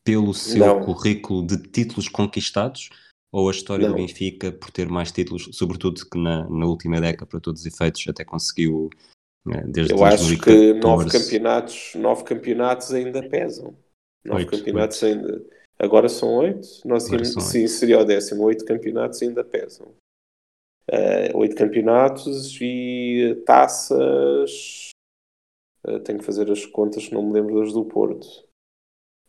pelo 0.05 0.35
seu 0.35 0.67
não. 0.67 0.85
currículo 0.85 1.47
de 1.47 1.57
títulos 1.57 2.09
conquistados 2.09 2.91
ou 3.33 3.49
a 3.49 3.53
história 3.53 3.89
não. 3.89 3.95
do 3.95 4.01
Benfica 4.01 4.53
por 4.53 4.71
ter 4.71 4.89
mais 4.89 5.11
títulos, 5.13 5.49
sobretudo 5.53 6.05
que 6.05 6.19
na, 6.19 6.49
na 6.49 6.67
última 6.67 7.01
década, 7.01 7.27
para 7.27 7.41
todos 7.41 7.63
os 7.63 7.67
efeitos, 7.67 8.05
até 8.09 8.25
conseguiu 8.25 8.91
né, 9.45 9.65
desde 9.67 9.95
Eu 9.95 10.05
acho 10.05 10.39
que 10.39 10.75
nove 10.75 11.11
campeonatos, 11.11 11.95
nove 11.95 12.25
campeonatos 12.25 12.93
ainda 12.93 13.27
pesam. 13.29 13.77
Nove 14.25 14.43
oito, 14.43 14.59
campeonatos 14.59 15.03
oito. 15.03 15.19
ainda. 15.19 15.47
Agora 15.79 16.09
são 16.09 16.35
oito. 16.37 16.67
Nós 16.85 17.09
íamos, 17.09 17.29
sim, 17.45 17.67
seria 17.67 17.99
o 17.99 18.05
décimo. 18.05 18.45
Oito 18.45 18.65
campeonatos 18.65 19.23
ainda 19.23 19.43
pesam. 19.43 19.95
Uh, 20.91 21.37
oito 21.39 21.57
campeonatos 21.57 22.59
e 22.61 23.43
taças. 23.47 24.91
Uh, 25.87 25.99
tenho 26.01 26.19
que 26.19 26.25
fazer 26.25 26.51
as 26.51 26.67
contas, 26.67 27.11
não 27.11 27.23
me 27.23 27.33
lembro 27.33 27.61
das 27.61 27.73
do 27.73 27.85
Porto. 27.85 28.27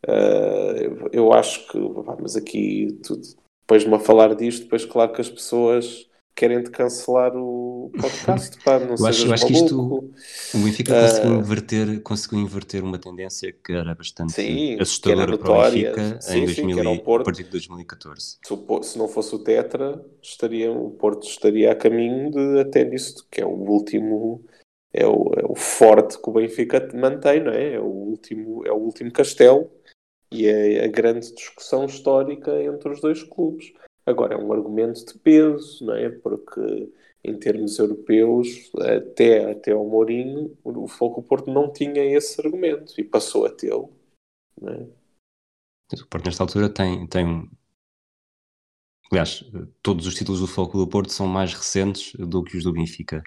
Uh, 0.05 1.07
eu 1.13 1.31
acho 1.31 1.67
que. 1.69 1.77
Mas 2.19 2.35
aqui, 2.35 2.99
tudo, 3.01 3.21
depois 3.61 3.83
de 3.83 3.89
me 3.89 3.99
falar 3.99 4.35
disto, 4.35 4.63
depois, 4.63 4.83
claro 4.83 5.13
que 5.13 5.21
as 5.21 5.29
pessoas 5.29 6.10
querem 6.35 6.63
de 6.63 6.71
cancelar 6.71 7.35
o 7.35 7.91
podcast, 7.99 8.57
pá, 8.63 8.79
não 8.79 8.95
eu 8.99 9.05
acho, 9.05 9.27
eu 9.27 9.33
acho 9.33 9.47
que 9.47 9.53
isto 9.53 9.79
o 9.79 10.57
Benfica 10.57 10.93
uh, 10.93 11.01
conseguiu, 11.01 11.35
inverter, 11.35 12.01
conseguiu 12.01 12.39
inverter 12.39 12.83
uma 12.83 12.97
tendência 12.97 13.51
que 13.51 13.73
era 13.73 13.93
bastante 13.93 14.33
sim, 14.33 14.79
assustadora 14.79 15.37
para 15.37 15.51
o 15.51 15.61
Benfica 15.63 16.21
sim, 16.21 16.39
em 16.39 16.45
2000, 16.45 16.77
sim, 16.77 16.97
Porto, 16.99 17.21
a 17.21 17.25
partir 17.25 17.43
de 17.43 17.49
2014. 17.49 18.37
Se, 18.45 18.53
o, 18.53 18.83
se, 18.83 18.97
não 18.97 19.07
fosse 19.07 19.35
o 19.35 19.39
Tetra, 19.39 20.03
estaria, 20.21 20.71
o 20.71 20.91
Porto 20.91 21.27
estaria 21.27 21.71
a 21.71 21.75
caminho 21.75 22.31
de 22.31 22.59
até 22.59 22.83
disso, 22.83 23.27
que 23.29 23.41
é 23.41 23.45
o 23.45 23.49
último 23.49 24.43
é 24.93 25.05
o, 25.05 25.31
é 25.37 25.45
o 25.45 25.55
forte 25.55 26.21
que 26.21 26.29
o 26.29 26.33
Benfica 26.33 26.89
mantém, 26.93 27.41
não 27.41 27.51
é? 27.51 27.75
É 27.75 27.79
o 27.79 27.85
último, 27.85 28.65
é 28.65 28.71
o 28.71 28.77
último 28.77 29.11
castelo 29.11 29.71
e 30.31 30.47
é 30.47 30.83
a 30.83 30.87
grande 30.87 31.33
discussão 31.33 31.85
histórica 31.85 32.61
entre 32.61 32.89
os 32.89 33.01
dois 33.01 33.23
clubes. 33.23 33.71
Agora, 34.11 34.35
é 34.35 34.37
um 34.37 34.51
argumento 34.51 35.05
de 35.05 35.17
peso, 35.19 35.85
não 35.85 35.95
é? 35.95 36.09
Porque 36.09 36.91
em 37.23 37.37
termos 37.37 37.77
europeus, 37.77 38.71
até, 38.79 39.51
até 39.51 39.71
ao 39.71 39.85
Mourinho, 39.85 40.57
o 40.63 40.87
Foco 40.87 41.21
Porto 41.21 41.51
não 41.51 41.71
tinha 41.71 42.03
esse 42.03 42.41
argumento 42.41 42.93
e 42.97 43.03
passou 43.03 43.45
a 43.45 43.49
tê-lo. 43.49 43.93
É? 44.63 44.87
O 46.01 46.07
Porto, 46.07 46.25
nesta 46.25 46.43
altura, 46.43 46.69
tem, 46.69 47.05
tem. 47.07 47.49
Aliás, 49.11 49.43
todos 49.83 50.07
os 50.07 50.15
títulos 50.15 50.39
do 50.39 50.47
Foco 50.47 50.77
do 50.77 50.87
Porto 50.87 51.11
são 51.11 51.27
mais 51.27 51.53
recentes 51.53 52.13
do 52.15 52.43
que 52.43 52.57
os 52.57 52.63
do 52.63 52.71
Benfica. 52.71 53.21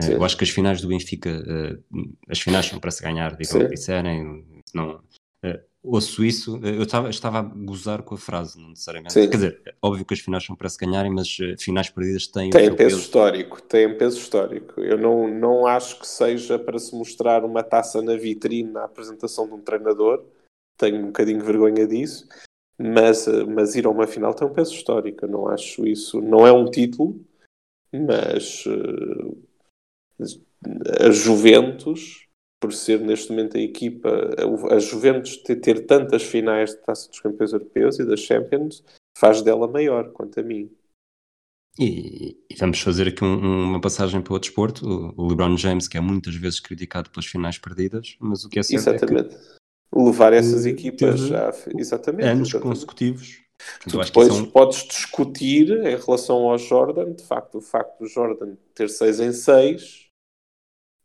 Sim. 0.00 0.12
Eu 0.12 0.24
acho 0.24 0.36
que 0.36 0.44
as 0.44 0.50
finais 0.50 0.80
do 0.80 0.88
Benfica, 0.88 1.30
eh, 1.30 1.78
as 2.28 2.40
finais 2.40 2.66
são 2.66 2.80
para 2.80 2.90
se 2.90 3.02
ganhar, 3.02 3.36
digam 3.36 3.60
o 3.60 3.64
que 3.64 3.74
disserem. 3.74 4.62
Não, 4.72 5.02
eh, 5.84 5.88
ouço 5.88 6.24
isso, 6.24 6.58
eu 6.62 6.82
estava, 6.82 7.10
estava 7.10 7.38
a 7.40 7.42
gozar 7.42 8.02
com 8.02 8.14
a 8.14 8.18
frase, 8.18 8.58
não 8.58 8.70
necessariamente. 8.70 9.12
Sim. 9.12 9.28
Quer 9.28 9.36
dizer, 9.36 9.76
óbvio 9.82 10.04
que 10.04 10.14
as 10.14 10.20
finais 10.20 10.44
são 10.44 10.56
para 10.56 10.68
se 10.68 10.78
ganharem, 10.78 11.12
mas 11.12 11.38
uh, 11.38 11.56
finais 11.58 11.90
perdidas 11.90 12.26
têm. 12.26 12.50
Tem 12.50 12.64
peso, 12.70 12.76
peso, 12.76 12.98
histórico, 12.98 13.62
tem 13.62 13.96
peso 13.96 14.18
histórico. 14.18 14.80
Eu 14.80 14.98
não, 14.98 15.28
não 15.28 15.66
acho 15.66 16.00
que 16.00 16.06
seja 16.06 16.58
para 16.58 16.78
se 16.78 16.94
mostrar 16.96 17.44
uma 17.44 17.62
taça 17.62 18.00
na 18.00 18.16
vitrine 18.16 18.70
na 18.70 18.84
apresentação 18.84 19.46
de 19.46 19.54
um 19.54 19.60
treinador, 19.60 20.24
tenho 20.76 20.98
um 20.98 21.06
bocadinho 21.06 21.38
de 21.38 21.44
vergonha 21.44 21.86
disso, 21.86 22.26
mas, 22.78 23.26
uh, 23.26 23.46
mas 23.48 23.74
ir 23.74 23.86
a 23.86 23.90
uma 23.90 24.06
final 24.06 24.34
tem 24.34 24.48
um 24.48 24.52
peso 24.52 24.74
histórico. 24.74 25.24
Eu 25.24 25.28
não 25.28 25.48
acho 25.48 25.86
isso, 25.86 26.20
não 26.20 26.46
é 26.46 26.52
um 26.52 26.70
título, 26.70 27.20
mas 27.92 28.64
uh, 28.66 29.36
a 31.00 31.10
Juventus 31.10 32.23
por 32.64 32.72
ser 32.72 32.98
neste 32.98 33.28
momento 33.28 33.58
a 33.58 33.60
equipa, 33.60 34.08
a, 34.70 34.78
Juventus 34.78 35.36
ter, 35.36 35.56
ter 35.56 35.84
tantas 35.84 36.22
finais 36.22 36.70
de 36.70 36.78
Taça 36.78 37.10
dos 37.10 37.20
Campeões 37.20 37.52
Europeus 37.52 37.98
e 37.98 38.06
das 38.06 38.20
Champions, 38.20 38.82
faz 39.18 39.42
dela 39.42 39.68
maior, 39.68 40.10
quanto 40.12 40.40
a 40.40 40.42
mim. 40.42 40.70
E, 41.78 42.38
e 42.50 42.56
vamos 42.58 42.80
fazer 42.80 43.08
aqui 43.08 43.22
um, 43.22 43.64
uma 43.68 43.80
passagem 43.82 44.22
para 44.22 44.32
o 44.32 44.38
desporto. 44.38 45.12
O, 45.14 45.28
LeBron 45.28 45.58
James, 45.58 45.86
que 45.86 45.98
é 45.98 46.00
muitas 46.00 46.34
vezes 46.36 46.58
criticado 46.58 47.10
pelas 47.10 47.26
finais 47.26 47.58
perdidas, 47.58 48.16
mas 48.18 48.46
o 48.46 48.48
que 48.48 48.58
é 48.58 48.62
certo 48.62 48.88
exatamente. 48.88 49.34
é 49.34 49.38
que... 49.38 50.02
Levar 50.02 50.32
essas 50.32 50.64
equipas 50.64 51.20
já... 51.20 51.52
Exatamente. 51.76 52.26
Anos 52.26 52.48
exatamente. 52.48 52.62
consecutivos. 52.62 53.42
Tu 53.82 53.98
depois 53.98 54.28
são... 54.28 54.46
podes 54.46 54.84
discutir 54.84 55.70
em 55.70 55.96
relação 55.96 56.48
ao 56.48 56.56
Jordan, 56.56 57.12
de 57.12 57.24
facto, 57.24 57.58
o 57.58 57.60
facto 57.60 57.98
do 57.98 58.06
Jordan 58.06 58.54
ter 58.74 58.88
6 58.88 59.20
em 59.20 59.32
6 59.32 60.03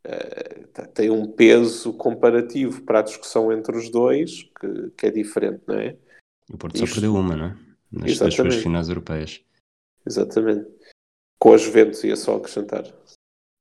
uh, 0.06 0.88
tem 0.94 1.10
um 1.10 1.30
peso 1.30 1.92
comparativo 1.92 2.82
para 2.82 3.00
a 3.00 3.02
discussão 3.02 3.52
entre 3.52 3.76
os 3.76 3.90
dois 3.90 4.44
que, 4.58 4.90
que 4.96 5.06
é 5.06 5.10
diferente, 5.10 5.62
não 5.66 5.74
é? 5.74 5.96
O 6.52 6.56
Porto 6.56 6.76
Isto... 6.76 6.86
só 6.86 6.94
perdeu 6.94 7.14
uma, 7.14 7.36
não 7.36 7.46
é? 7.46 7.56
Nas, 7.92 8.18
nas 8.20 8.34
suas 8.34 8.54
finais 8.56 8.88
europeias. 8.88 9.42
Exatamente. 10.06 10.68
Com 11.38 11.52
as 11.52 11.62
Juventus 11.62 12.04
ia 12.04 12.16
só 12.16 12.36
acrescentar. 12.36 12.84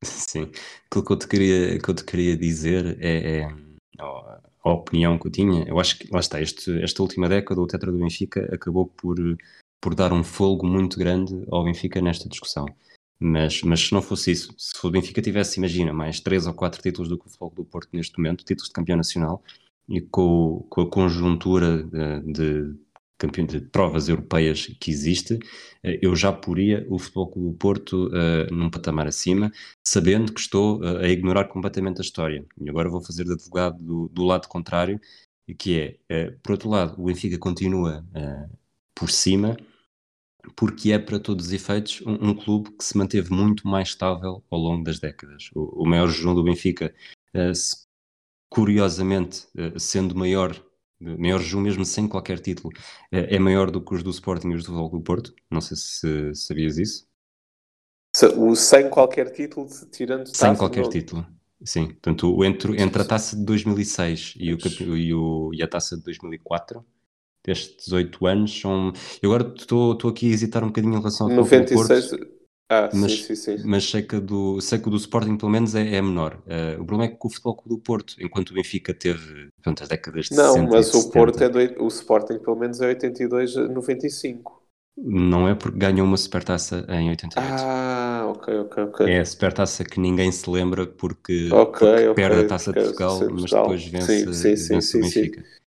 Sim. 0.04 0.52
Aquilo 0.88 1.06
que 1.06 1.12
eu 1.12 1.18
te 1.18 1.28
queria, 1.28 1.80
que 1.80 1.90
eu 1.90 1.96
te 1.96 2.04
queria 2.04 2.38
dizer 2.38 2.98
é, 3.00 3.40
é 3.40 3.44
a, 4.00 4.42
a 4.64 4.72
opinião 4.72 5.18
que 5.18 5.28
eu 5.28 5.32
tinha. 5.32 5.64
Eu 5.68 5.80
acho 5.80 6.00
que, 6.00 6.12
lá 6.12 6.20
está, 6.20 6.42
este, 6.42 6.82
esta 6.82 7.02
última 7.02 7.28
década 7.30 7.62
o 7.62 7.68
Tetra 7.68 7.92
do 7.92 7.98
Benfica 7.98 8.54
acabou 8.54 8.88
por, 8.88 9.18
por 9.82 9.96
dar 9.96 10.14
um 10.14 10.24
folgo 10.24 10.66
muito 10.66 10.98
grande 10.98 11.46
ao 11.52 11.64
Benfica 11.64 12.02
nesta 12.02 12.30
discussão. 12.30 12.66
Mas, 13.20 13.61
mas 13.63 13.82
se 13.82 13.93
não 13.93 14.01
fosse 14.01 14.32
isso, 14.32 14.53
se 14.57 14.86
o 14.86 14.89
Benfica 14.89 15.22
tivesse, 15.22 15.59
imagina, 15.59 15.91
mais 15.91 16.22
três 16.22 16.47
ou 16.47 16.53
quatro 16.53 16.82
títulos 16.82 17.09
do 17.09 17.17
que 17.17 17.26
o 17.28 17.30
Futebol 17.30 17.53
do 17.53 17.65
Porto 17.65 17.89
neste 17.91 18.17
momento, 18.17 18.45
títulos 18.45 18.70
de 18.70 18.74
campeão 18.74 18.95
nacional, 18.95 19.43
e 19.89 19.99
com, 19.99 20.65
com 20.70 20.82
a 20.82 20.89
conjuntura 20.89 21.84
de, 21.84 22.32
de, 22.32 23.45
de 23.47 23.61
provas 23.67 24.07
europeias 24.07 24.67
que 24.80 24.89
existe, 24.91 25.38
eh, 25.84 25.99
eu 26.01 26.15
já 26.15 26.32
poria 26.32 26.86
o 26.89 26.97
Futebol 26.97 27.34
do 27.36 27.53
Porto 27.53 28.07
uh, 28.07 28.53
num 28.53 28.70
patamar 28.70 29.07
acima, 29.07 29.51
sabendo 29.84 30.32
que 30.34 30.39
estou 30.39 30.80
uh, 30.80 30.97
a 30.99 31.09
ignorar 31.09 31.45
completamente 31.45 31.99
a 31.99 32.01
história. 32.01 32.45
E 32.61 32.70
agora 32.70 32.89
vou 32.89 33.01
fazer 33.01 33.26
de 33.26 33.34
advogado 33.34 33.78
do, 33.80 34.07
do 34.09 34.24
lado 34.24 34.47
contrário, 34.47 35.01
que 35.57 35.99
é, 36.09 36.28
uh, 36.30 36.39
por 36.41 36.53
outro 36.53 36.70
lado, 36.70 37.01
o 37.01 37.05
Benfica 37.05 37.38
continua 37.38 38.05
por 38.95 39.09
cima, 39.09 39.57
porque 40.56 40.92
é, 40.92 41.00
para 41.00 41.20
todos 41.20 41.48
os 41.48 41.52
efeitos, 41.52 42.02
um, 42.06 42.30
um, 42.30 42.36
clube 42.36 42.72
que 42.72 42.84
se 42.84 42.98
manteve 42.98 43.32
muito 43.32 43.68
mais 43.68 43.90
estável 43.90 44.44
ao 44.50 44.60
longo 44.60 44.84
das 44.84 45.00
décadas. 45.00 45.50
O, 45.54 45.84
o 45.84 45.86
maior 45.86 46.08
jejum 46.08 46.34
do 46.34 46.44
Benfica, 46.44 46.94
uh, 47.36 47.54
se, 47.54 47.86
curiosamente, 48.50 49.48
uh, 49.56 49.80
sendo 49.80 50.16
maior, 50.16 50.56
maior 51.00 51.40
jejum 51.40 51.62
mesmo 51.62 51.86
sem 51.86 52.08
qualquer 52.08 52.40
título, 52.40 52.70
uh, 52.70 52.78
é 53.12 53.38
maior 53.38 53.70
do 53.70 53.82
que 53.84 53.94
os 53.94 54.04
do 54.04 54.10
Sporting 54.12 54.50
e 54.50 54.56
os 54.56 54.64
do 54.64 54.68
Futebol 54.68 54.90
do 54.90 55.02
Porto. 55.02 55.34
Não 55.52 55.62
sei 55.62 55.78
se 55.78 56.36
sabias 56.36 56.78
isso. 56.78 57.08
O 58.38 58.56
sem 58.56 58.90
qualquer 58.90 59.32
título, 59.32 59.68
tirando 59.92 60.26
Sem 60.36 60.56
qualquer 60.56 60.88
título. 60.88 61.26
Sim, 61.64 61.88
portanto, 61.88 62.44
entre, 62.46 62.82
entre 62.82 63.02
a 63.02 63.06
taça 63.06 63.36
de 63.36 63.44
2006 63.44 64.36
e, 64.38 64.54
o, 64.54 64.58
e, 64.96 65.14
o, 65.14 65.52
e 65.54 65.62
a 65.62 65.68
taça 65.68 65.98
de 65.98 66.04
2004, 66.04 66.84
destes 67.46 67.86
18 67.86 68.26
anos 68.26 68.60
são. 68.60 68.94
Eu 69.22 69.34
agora 69.34 69.54
estou 69.56 70.10
aqui 70.10 70.30
a 70.30 70.34
hesitar 70.34 70.64
um 70.64 70.68
bocadinho 70.68 70.96
em 70.96 70.98
relação 70.98 71.28
ao 71.28 71.36
96. 71.36 72.10
Porto, 72.10 72.40
ah, 72.72 72.88
mas, 72.94 73.14
sim, 73.14 73.36
sim, 73.36 73.58
sim. 73.58 73.64
mas 73.66 73.90
sei, 73.90 74.04
que 74.04 74.20
do, 74.20 74.62
sei 74.62 74.78
que 74.78 74.88
o 74.88 74.92
do 74.92 74.98
Sporting, 74.98 75.38
pelo 75.38 75.52
menos, 75.52 75.74
é, 75.74 75.96
é 75.96 76.02
menor. 76.04 76.36
Uh, 76.46 76.80
o 76.80 76.86
problema 76.86 77.06
é 77.06 77.08
que 77.08 77.18
o 77.20 77.30
Futebol 77.30 77.56
Clube 77.56 77.76
do 77.76 77.82
Porto, 77.82 78.16
enquanto 78.20 78.52
o 78.52 78.54
Benfica 78.54 78.94
teve 78.94 79.50
portanto, 79.56 79.82
as 79.82 79.90
décadas 79.90 80.26
de 80.28 80.36
Não, 80.36 80.54
60 80.54 80.70
mas 80.70 80.94
o 80.94 81.10
Porto 81.10 81.44
é 81.44 81.50
do, 81.50 81.84
o 81.84 81.88
Sporting, 81.88 82.38
pelo 82.38 82.56
menos, 82.56 82.80
é 82.80 82.90
82 82.90 83.56
95. 83.56 84.60
Não 85.02 85.48
é 85.48 85.56
porque 85.56 85.80
ganhou 85.80 86.06
uma 86.06 86.18
supertaça 86.18 86.86
em 86.90 87.10
88. 87.10 87.40
Ah, 87.40 88.28
ok, 88.30 88.60
ok, 88.60 88.84
ok. 88.84 89.10
É 89.10 89.20
a 89.20 89.26
supertaça 89.26 89.84
que 89.84 90.00
ninguém 90.00 90.32
se 90.32 90.48
lembra 90.48 90.86
porque, 90.86 91.50
okay, 91.52 91.56
porque 91.56 91.86
okay, 91.86 92.14
perde 92.14 92.42
a 92.42 92.48
taça 92.48 92.72
de 92.72 92.82
Portugal, 92.82 93.20
mas 93.32 93.50
depois 93.50 93.86
vence, 93.86 94.34
sim, 94.34 94.56
sim, 94.58 94.74
vence 94.76 94.82
sim, 94.82 94.98
o 94.98 95.02
Benfica. 95.02 95.42
Sim, 95.42 95.59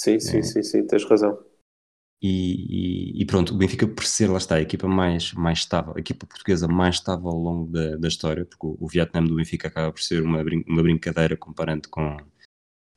sim, 0.00 0.38
é. 0.38 0.42
sim, 0.42 0.62
sim, 0.62 0.86
tens 0.86 1.04
razão. 1.04 1.38
E, 2.20 3.18
e, 3.20 3.22
e, 3.22 3.24
pronto, 3.26 3.54
o 3.54 3.56
Benfica 3.56 3.86
por 3.86 4.04
ser, 4.04 4.28
lá 4.28 4.38
está, 4.38 4.56
a 4.56 4.60
equipa 4.60 4.88
mais, 4.88 5.32
mais 5.34 5.60
estável, 5.60 5.94
a 5.96 6.00
equipa 6.00 6.26
portuguesa 6.26 6.66
mais 6.66 6.96
estável 6.96 7.28
ao 7.28 7.38
longo 7.38 7.70
da, 7.70 7.96
da 7.96 8.08
história, 8.08 8.44
porque 8.44 8.66
o, 8.66 8.76
o 8.80 8.88
Vietnã 8.88 9.22
do 9.22 9.36
Benfica 9.36 9.68
acaba 9.68 9.92
por 9.92 10.02
ser 10.02 10.22
uma, 10.22 10.42
brin 10.42 10.64
uma 10.66 10.82
brincadeira 10.82 11.36
comparando 11.36 11.88
com, 11.88 12.16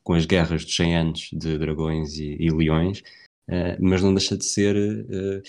com 0.04 0.14
as 0.14 0.26
guerras 0.26 0.66
de 0.66 0.74
100 0.74 0.98
anos 0.98 1.30
de 1.34 1.58
dragões 1.58 2.18
e, 2.18 2.36
e 2.40 2.50
leões, 2.50 3.02
uh, 3.48 3.78
mas 3.80 4.02
não 4.02 4.14
deixa 4.14 4.36
de 4.36 4.46
ser, 4.46 4.76
uh, 4.76 5.42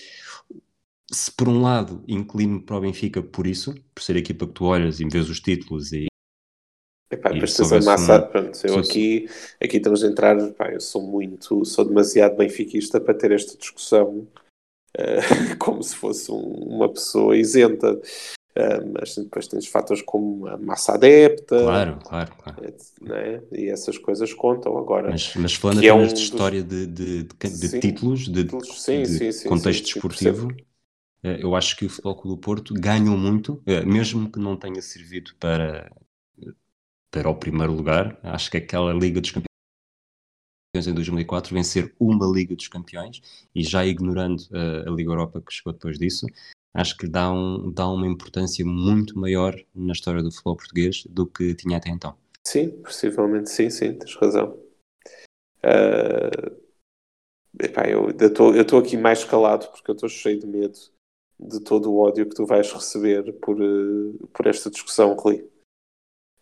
se 1.11 1.31
por 1.31 1.49
um 1.49 1.59
lado 1.61 2.03
inclino 2.07 2.61
para 2.61 2.77
o 2.77 2.81
Benfica 2.81 3.23
por 3.23 3.47
isso, 3.47 3.73
por 3.95 4.03
ser 4.03 4.15
a 4.17 4.19
equipa 4.19 4.45
que 4.45 4.53
tu 4.53 4.65
olhas 4.65 4.99
e 4.99 5.07
vês 5.07 5.27
os 5.29 5.39
títulos 5.39 5.91
e, 5.93 6.05
Epá, 7.13 7.29
a 7.29 7.85
massa, 7.85 8.21
pronto, 8.21 8.59
eu 8.65 8.79
aqui, 8.79 9.29
aqui 9.61 9.77
estamos 9.77 10.03
a 10.03 10.07
entrar, 10.07 10.35
pá, 10.53 10.71
eu 10.71 10.81
sou 10.81 11.01
muito, 11.01 11.63
sou 11.63 11.85
demasiado 11.85 12.35
benfiquista 12.35 12.99
para 12.99 13.13
ter 13.13 13.31
esta 13.31 13.55
discussão 13.55 14.27
uh, 14.97 15.57
como 15.59 15.83
se 15.83 15.95
fosse 15.95 16.31
um, 16.31 16.41
uma 16.41 16.89
pessoa 16.89 17.37
isenta. 17.37 17.99
Uh, 18.55 18.93
mas 18.93 19.15
depois 19.15 19.47
tens 19.47 19.65
fatores 19.65 20.03
como 20.03 20.45
a 20.47 20.57
massa 20.57 20.93
adepta, 20.93 21.57
claro, 21.57 21.99
claro, 22.03 22.31
claro. 22.37 22.73
Né? 23.01 23.41
e 23.51 23.67
essas 23.67 23.97
coisas 23.97 24.31
contam 24.31 24.77
agora. 24.77 25.09
Mas, 25.09 25.35
mas 25.35 25.55
falando 25.55 25.79
apenas 25.79 25.95
é 25.95 26.11
um 26.11 26.13
de 26.13 26.19
história 26.19 26.61
de, 26.61 26.85
de, 26.85 27.23
de, 27.23 27.33
de 27.33 27.67
sim, 27.67 27.79
títulos, 27.79 28.27
de, 28.27 28.47
sim, 28.75 29.05
sim, 29.05 29.31
sim, 29.31 29.49
contexto 29.49 29.87
esportivo, 29.87 30.49
eh, 31.23 31.39
eu 31.41 31.55
acho 31.55 31.75
que 31.75 31.87
o 31.87 31.89
Futebol 31.89 32.15
Clube 32.15 32.35
do 32.35 32.41
Porto 32.41 32.73
ganhou 32.75 33.17
muito, 33.17 33.59
mesmo 33.87 34.31
que 34.31 34.37
não 34.37 34.55
tenha 34.55 34.83
servido 34.83 35.31
para 35.39 35.91
para 37.13 37.29
o 37.29 37.35
primeiro 37.35 37.71
lugar. 37.71 38.19
Acho 38.23 38.49
que 38.49 38.57
aquela 38.57 38.91
Liga 38.91 39.21
dos 39.21 39.29
Campeões 39.29 39.47
em 40.87 40.93
2004 40.93 41.53
vencer 41.53 41.95
uma 41.99 42.25
Liga 42.25 42.55
dos 42.55 42.67
Campeões 42.67 43.21
e 43.53 43.63
já 43.63 43.85
ignorando 43.85 44.39
uh, 44.49 44.89
a 44.89 44.91
Liga 44.91 45.11
Europa 45.11 45.39
que 45.39 45.53
chegou 45.53 45.71
depois 45.71 45.99
disso, 45.99 46.25
acho 46.73 46.97
que 46.97 47.07
dá, 47.07 47.31
um, 47.31 47.71
dá 47.71 47.87
uma 47.87 48.07
importância 48.07 48.65
muito 48.65 49.17
maior 49.17 49.55
na 49.75 49.93
história 49.93 50.23
do 50.23 50.31
futebol 50.31 50.55
português 50.55 51.03
do 51.07 51.27
que 51.27 51.53
tinha 51.53 51.77
até 51.77 51.89
então. 51.91 52.17
Sim, 52.45 52.69
possivelmente 52.81 53.51
sim, 53.51 53.69
sim, 53.69 53.93
tens 53.93 54.15
razão. 54.15 54.57
Uh, 55.63 56.59
epá, 57.61 57.87
eu 57.87 58.09
estou 58.09 58.79
aqui 58.79 58.97
mais 58.97 59.23
calado 59.23 59.67
porque 59.67 59.91
eu 59.91 59.95
estou 59.95 60.09
cheio 60.09 60.39
de 60.39 60.47
medo 60.47 60.77
de 61.39 61.59
todo 61.59 61.91
o 61.91 61.99
ódio 61.99 62.27
que 62.27 62.35
tu 62.35 62.45
vais 62.45 62.71
receber 62.71 63.31
por, 63.33 63.61
uh, 63.61 64.27
por 64.33 64.47
esta 64.47 64.71
discussão, 64.71 65.13
Rui. 65.13 65.52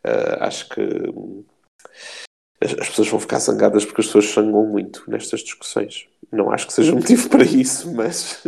Uh, 0.06 0.38
acho 0.40 0.68
que 0.70 0.82
as, 2.60 2.74
as, 2.74 2.90
pessoas 2.90 3.08
vão 3.08 3.20
ficar 3.20 3.40
zangadas 3.40 3.86
porque 3.86 4.02
as 4.02 4.08
pessoas 4.08 4.30
sangam 4.30 4.66
muito 4.66 5.04
nestas 5.08 5.42
discussões. 5.42 6.08
Não 6.32 6.52
acho 6.52 6.68
que 6.68 6.74
seja 6.74 6.94
motivo 6.96 7.30
para 7.30 7.44
isso, 7.44 7.94
mas. 7.94 8.44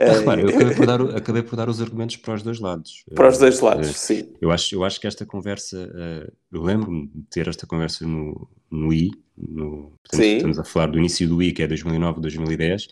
Ah, 0.00 0.18
repara, 0.18 0.40
eu 0.40 0.48
acabei 0.48 0.74
por, 0.74 0.86
dar, 0.86 1.00
acabei 1.16 1.42
por 1.42 1.56
dar 1.56 1.68
os 1.68 1.80
argumentos 1.80 2.16
para 2.16 2.34
os 2.34 2.42
dois 2.42 2.60
lados. 2.60 3.04
Para 3.14 3.28
os 3.28 3.38
dois 3.38 3.60
lados, 3.60 3.88
Eh, 3.88 3.92
sim. 3.92 4.32
Eu 4.40 4.52
acho, 4.52 4.74
eu 4.74 4.84
acho 4.84 5.00
que 5.00 5.06
esta 5.06 5.26
conversa, 5.26 5.90
eh, 5.94 6.32
eu 6.52 6.62
lembro-me 6.62 7.08
de 7.08 7.22
ter 7.28 7.48
esta 7.48 7.66
conversa 7.66 8.06
no, 8.06 8.48
no 8.70 8.92
I, 8.92 9.10
no, 9.36 9.92
portanto, 10.02 10.22
estamos 10.22 10.58
a 10.60 10.64
falar 10.64 10.86
do 10.86 10.98
início 10.98 11.28
do 11.28 11.42
I, 11.42 11.52
que 11.52 11.62
é 11.62 11.66
2009, 11.66 12.20
2010, 12.20 12.86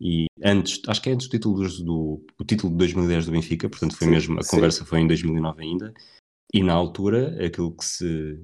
e 0.00 0.26
antes, 0.42 0.80
acho 0.86 1.02
que 1.02 1.10
é 1.10 1.12
antes 1.12 1.28
do 1.28 1.30
título 1.30 1.68
do, 1.68 2.24
do, 2.38 2.44
título 2.46 2.72
de 2.72 2.78
2010 2.78 3.26
do 3.26 3.32
Benfica, 3.32 3.68
portanto 3.68 3.94
foi 3.94 4.06
Sim, 4.06 4.12
mesmo, 4.12 4.40
a 4.40 4.42
sim. 4.42 4.50
conversa 4.50 4.84
foi 4.86 5.00
em 5.00 5.06
2009 5.06 5.62
ainda, 5.62 5.92
e 6.52 6.62
na 6.62 6.72
altura, 6.72 7.36
aquilo 7.44 7.74
que 7.76 7.84
se, 7.84 8.38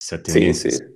se 0.00 0.14
a 0.14 0.20
Sim, 0.24 0.52
sim. 0.52 0.70
se 0.70 0.92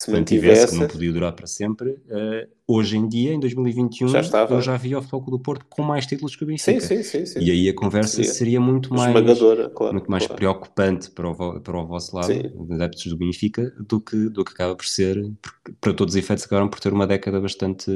Se 0.00 0.10
mantivesse, 0.10 0.72
que 0.72 0.78
não 0.78 0.86
podia 0.86 1.12
durar 1.12 1.32
para 1.32 1.46
sempre, 1.46 1.98
eh, 2.08 2.48
hoje 2.66 2.96
em 2.96 3.08
dia, 3.08 3.32
em 3.32 3.40
2021, 3.40 4.08
Já 4.08 4.20
estava. 4.20 4.54
eu 4.54 4.60
já 4.60 4.76
vi 4.76 4.94
o 4.94 5.02
Clube 5.02 5.30
do 5.30 5.38
Porto 5.38 5.64
com 5.68 5.82
mais 5.82 6.06
títulos 6.06 6.36
que 6.36 6.44
o 6.44 6.46
Benfica. 6.46 6.80
sim, 6.80 7.02
sim, 7.02 7.24
sim. 7.24 7.40
E 7.40 7.50
aí 7.50 7.68
a 7.68 7.74
conversa 7.74 8.16
Seria 8.16 8.32
seria 8.32 8.60
muito 8.60 8.92
mais 8.92 9.38
claro. 9.74 9.92
muito 9.92 10.10
mais 10.10 10.26
claro. 10.26 10.36
preocupante 10.36 11.10
para 11.10 11.28
o, 11.30 11.60
para 11.60 11.78
o 11.78 11.86
vosso 11.86 12.14
lado, 12.16 12.32
adeptos 12.72 13.06
do 13.06 13.16
Benfica, 13.16 13.72
do 13.80 14.00
que, 14.00 14.28
do 14.28 14.44
que 14.44 14.52
acaba 14.52 14.74
por 14.74 14.86
ser, 14.86 15.16
porque, 15.40 15.72
para 15.80 15.94
todos 15.94 16.14
os 16.14 16.18
efeitos, 16.18 16.44
acabaram 16.44 16.68
por 16.68 16.80
ter 16.80 16.92
uma 16.92 17.06
década 17.06 17.40
bastante, 17.40 17.90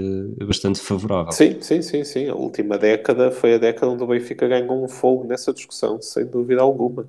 bastante 0.46 0.80
favorável. 0.80 1.32
Sim, 1.32 1.60
sim, 1.60 1.82
sim, 1.82 2.04
sim. 2.04 2.28
A 2.28 2.34
última 2.34 2.78
década 2.78 3.30
foi 3.30 3.54
a 3.54 3.58
década 3.58 3.92
onde 3.92 4.02
o 4.02 4.06
Benfica 4.06 4.48
ganhou 4.48 4.82
um 4.82 4.88
fogo 4.88 5.24
nessa 5.24 5.52
discussão, 5.52 6.00
sem 6.00 6.24
dúvida 6.26 6.62
alguma. 6.62 7.06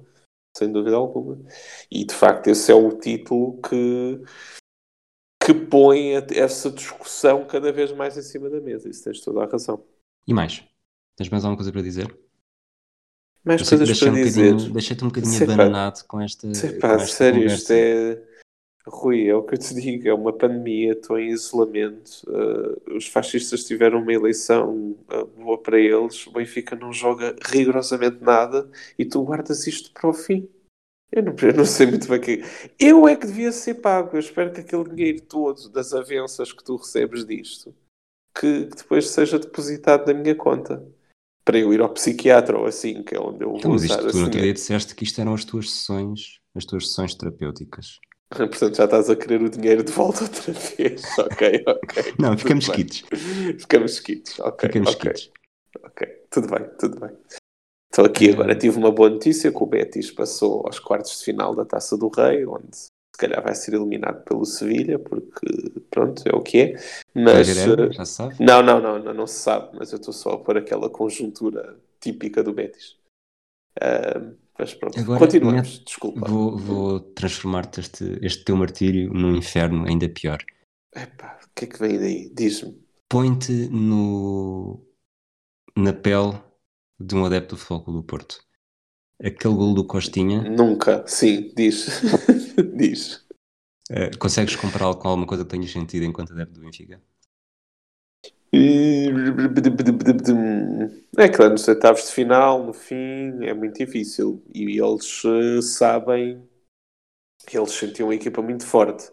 Sem 0.58 0.72
dúvida 0.72 0.96
alguma. 0.96 1.40
E 1.92 2.06
de 2.06 2.14
facto 2.14 2.48
esse 2.48 2.72
é 2.72 2.76
o 2.76 2.98
título 2.98 3.62
que, 3.62 4.22
que 5.44 5.54
põe 5.54 6.16
essa 6.36 6.70
discussão 6.72 7.46
cada 7.46 7.72
vez 7.72 7.92
mais 7.92 8.18
em 8.18 8.22
cima 8.22 8.50
da 8.50 8.60
mesa. 8.60 8.90
Isso 8.90 9.04
tens 9.04 9.22
toda 9.22 9.44
a 9.44 9.48
razão. 9.48 9.84
E 10.28 10.34
mais? 10.34 10.64
Tens 11.16 11.30
mais 11.30 11.44
alguma 11.44 11.58
coisa 11.58 11.72
para 11.72 11.82
dizer? 11.82 12.18
Mais 13.44 13.68
coisas 13.68 14.00
para 14.00 14.12
dizer. 14.12 14.56
deixei-te 14.72 15.04
um 15.04 15.08
bocadinho 15.08 15.34
Sei, 15.34 15.48
pá. 15.48 15.94
com 16.08 16.22
esta, 16.22 16.54
Sei, 16.54 16.74
com 16.74 16.80
pá, 16.80 16.94
esta 16.96 17.08
sério, 17.08 17.46
isto 17.46 17.68
conversa. 17.68 17.74
é. 17.74 18.29
Rui, 18.88 19.28
é 19.28 19.36
o 19.36 19.44
que 19.44 19.56
eu 19.56 19.60
te 19.60 19.74
digo, 19.76 20.08
é 20.08 20.14
uma 20.14 20.34
pandemia, 20.34 20.94
estou 20.94 21.20
em 21.20 21.30
isolamento. 21.30 22.24
uh, 22.28 22.96
os 22.96 23.08
fascistas 23.08 23.66
tiveram 23.66 24.02
uma 24.02 24.14
eleição 24.14 24.96
uh, 25.12 25.26
boa 25.38 25.58
para 25.58 25.80
eles, 25.80 26.26
o 26.26 26.32
Benfica 26.32 26.76
não 26.76 26.92
joga 26.92 27.36
rigorosamente 27.46 28.24
nada 28.24 28.70
e 28.98 29.06
tu 29.06 29.24
guardas 29.24 29.68
isto 29.68 29.92
para 29.92 30.10
o 30.10 30.14
fim. 30.14 30.50
Eu 31.12 31.24
não, 31.24 31.36
eu 31.42 31.54
não 31.54 31.66
sei 31.66 31.88
muito 31.88 32.08
bem 32.08 32.22
que. 32.22 32.44
Eu 32.80 33.08
é 33.08 33.16
que 33.16 33.26
devia 33.26 33.52
ser 33.52 33.76
pago. 33.76 34.12
Eu 34.14 34.20
espero 34.20 34.52
que 34.54 34.62
aquele 34.62 34.90
dinheiro 34.90 35.22
todo 35.22 35.68
das 35.70 35.92
avanças 35.92 36.54
que 36.54 36.64
tu 36.64 36.76
recebes 36.76 37.26
disto 37.26 37.74
que, 38.40 38.66
que 38.66 38.76
depois 38.78 39.10
seja 39.10 39.38
depositado 39.38 40.08
na 40.08 40.14
minha 40.14 40.36
conta 40.36 40.86
para 41.44 41.58
eu 41.58 41.74
ir 41.74 41.82
ao 41.82 41.90
psiquiatra 41.90 42.58
ou 42.58 42.66
assim, 42.66 43.04
que 43.04 43.16
é 43.16 43.20
onde 43.20 43.44
eu 43.44 43.56
Então, 43.56 43.72
vou 43.72 43.72
mas 43.72 43.84
usar 43.84 43.96
isto, 43.96 44.02
tu 44.02 44.08
esse 44.10 44.18
no 44.18 44.24
outro 44.26 44.42
dia 44.42 44.54
disseste 44.54 44.96
que 44.96 45.04
isto 45.04 45.20
eram 45.20 45.34
as 45.34 45.44
tuas 45.44 45.72
sessões, 45.72 46.40
as 46.56 46.66
tuas 46.66 46.88
sessões 46.88 47.16
terapêuticas. 47.16 48.00
Portanto, 48.48 48.76
já 48.76 48.86
estás 48.86 49.10
a 49.10 49.16
querer 49.16 49.42
o 49.42 49.50
dinheiro 49.50 49.84
de 49.84 49.92
volta 49.92 50.24
outra 50.24 50.54
vez. 50.54 51.02
Ok, 51.20 51.64
ok. 51.68 52.14
Não, 52.20 52.38
ficamos 52.38 52.66
Tudo 52.66 52.76
bem. 52.78 52.86
quites. 52.86 53.04
Ficamos 53.60 54.00
quites. 54.00 54.40
Ok, 54.40 54.70
Ficamos 54.70 54.94
ok. 54.96 55.12
quites. 55.12 55.32
ok. 55.84 56.08
Tudo 56.30 56.48
bem, 56.48 56.70
tudo 56.80 57.00
bem. 57.00 57.18
Estou 57.92 58.06
aqui 58.06 58.30
Eh, 58.30 58.34
agora. 58.34 58.56
Tive 58.56 58.78
uma 58.78 58.92
boa 58.92 59.10
notícia 59.10 59.52
que 59.52 59.64
o 59.64 59.66
Betis 59.66 60.12
passou 60.12 60.64
aos 60.66 60.80
quartos 60.80 61.18
de 61.20 61.26
final 61.26 61.56
da 61.56 61.66
Taça 61.66 61.98
do 61.98 62.08
Rei, 62.08 62.46
onde 62.46 62.76
se 62.76 62.90
calhar 63.18 63.42
vai 63.44 63.56
ser 63.56 63.74
eliminado 63.74 64.24
pelo 64.24 64.46
Sevilha, 64.46 65.00
porque 65.00 65.48
pronto, 65.90 66.22
é 66.26 66.36
o 66.36 66.42
que 66.42 66.60
é. 66.60 66.74
Mas 67.16 67.50
eh, 67.50 67.92
já 67.92 68.06
se 68.06 68.14
sabe. 68.14 68.36
não, 68.40 68.62
não, 68.62 68.80
não, 68.80 69.00
não, 69.00 69.14
não 69.14 69.28
se 69.28 69.40
sabe, 69.40 69.76
mas 69.78 69.92
eu 69.92 69.98
estou 69.98 70.14
só 70.14 70.34
a 70.34 70.38
pôr 70.38 70.58
aquela 70.58 70.88
conjuntura 70.90 71.80
típica 72.00 72.44
do 72.44 72.54
Betis. 72.54 72.96
Ah, 73.82 74.22
mas 74.60 74.74
pronto, 74.74 75.00
Agora, 75.00 75.20
continuamos. 75.20 75.70
mete- 75.80 75.86
Desculpa. 75.86 76.28
Vou, 76.30 76.58
vou 76.58 77.00
transformar-te 77.00 77.80
este, 77.80 78.20
este 78.22 78.44
teu 78.44 78.56
martírio 78.58 79.12
num 79.14 79.36
inferno 79.36 79.86
ainda 79.88 80.08
pior. 80.10 80.40
Epá, 80.96 81.40
o 81.44 81.50
que 81.56 81.66
é 81.66 81.68
que 81.68 81.80
vem 81.80 81.98
daí? 81.98 82.30
Diz-me. 82.34 82.78
Põe-te 83.08 83.70
no, 83.70 84.86
na 85.76 85.94
pele 85.94 86.40
de 87.00 87.16
um 87.16 87.26
adepto 87.26 87.56
do 87.56 87.62
Futebol 87.62 87.94
do 87.96 88.04
Porto. 88.04 88.40
Aquele 89.22 89.54
gol 89.56 89.74
do 89.74 89.86
Costinha, 89.86 90.42
Nunca, 90.50 91.04
sim, 91.08 91.52
diz. 91.56 92.02
diz. 92.78 93.26
eh, 93.92 94.12
consegues 94.18 94.56
compará-lo 94.56 94.96
com 94.98 95.08
alguma 95.10 95.28
coisa 95.28 95.44
que 95.44 95.50
tenhas 95.50 95.72
sentido 95.72 96.06
enquanto 96.06 96.32
adepto 96.34 96.54
do 96.54 96.62
Benfica? 96.62 97.02
É 101.18 101.30
claro, 101.30 101.52
nos 101.52 101.68
oitavos 101.68 102.08
de 102.08 102.14
final, 102.14 102.64
no 102.64 102.74
fim, 102.74 103.46
é 103.46 103.54
muito 103.54 103.78
difícil. 103.78 104.44
E 104.54 104.80
eles 104.80 105.22
eh, 105.26 105.62
sabem, 105.62 106.48
eles 107.52 107.72
sentiam 107.72 108.08
uma 108.08 108.16
equipa 108.16 108.42
muito 108.42 108.66
forte. 108.66 109.12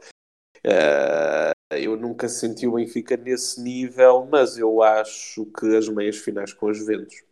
Eh, 0.65 1.53
eu 1.73 1.97
nunca 1.97 2.29
senti 2.29 2.67
o 2.67 2.73
Benfica 2.73 3.17
nesse 3.17 3.61
nível, 3.61 4.27
mas 4.31 4.57
eu 4.57 4.83
acho 4.83 5.45
que 5.47 5.77
as 5.77 5.89
meias 5.89 6.17
finais 6.17 6.53
com 6.53 6.67
os 6.67 6.79
Juventus, 6.79 7.23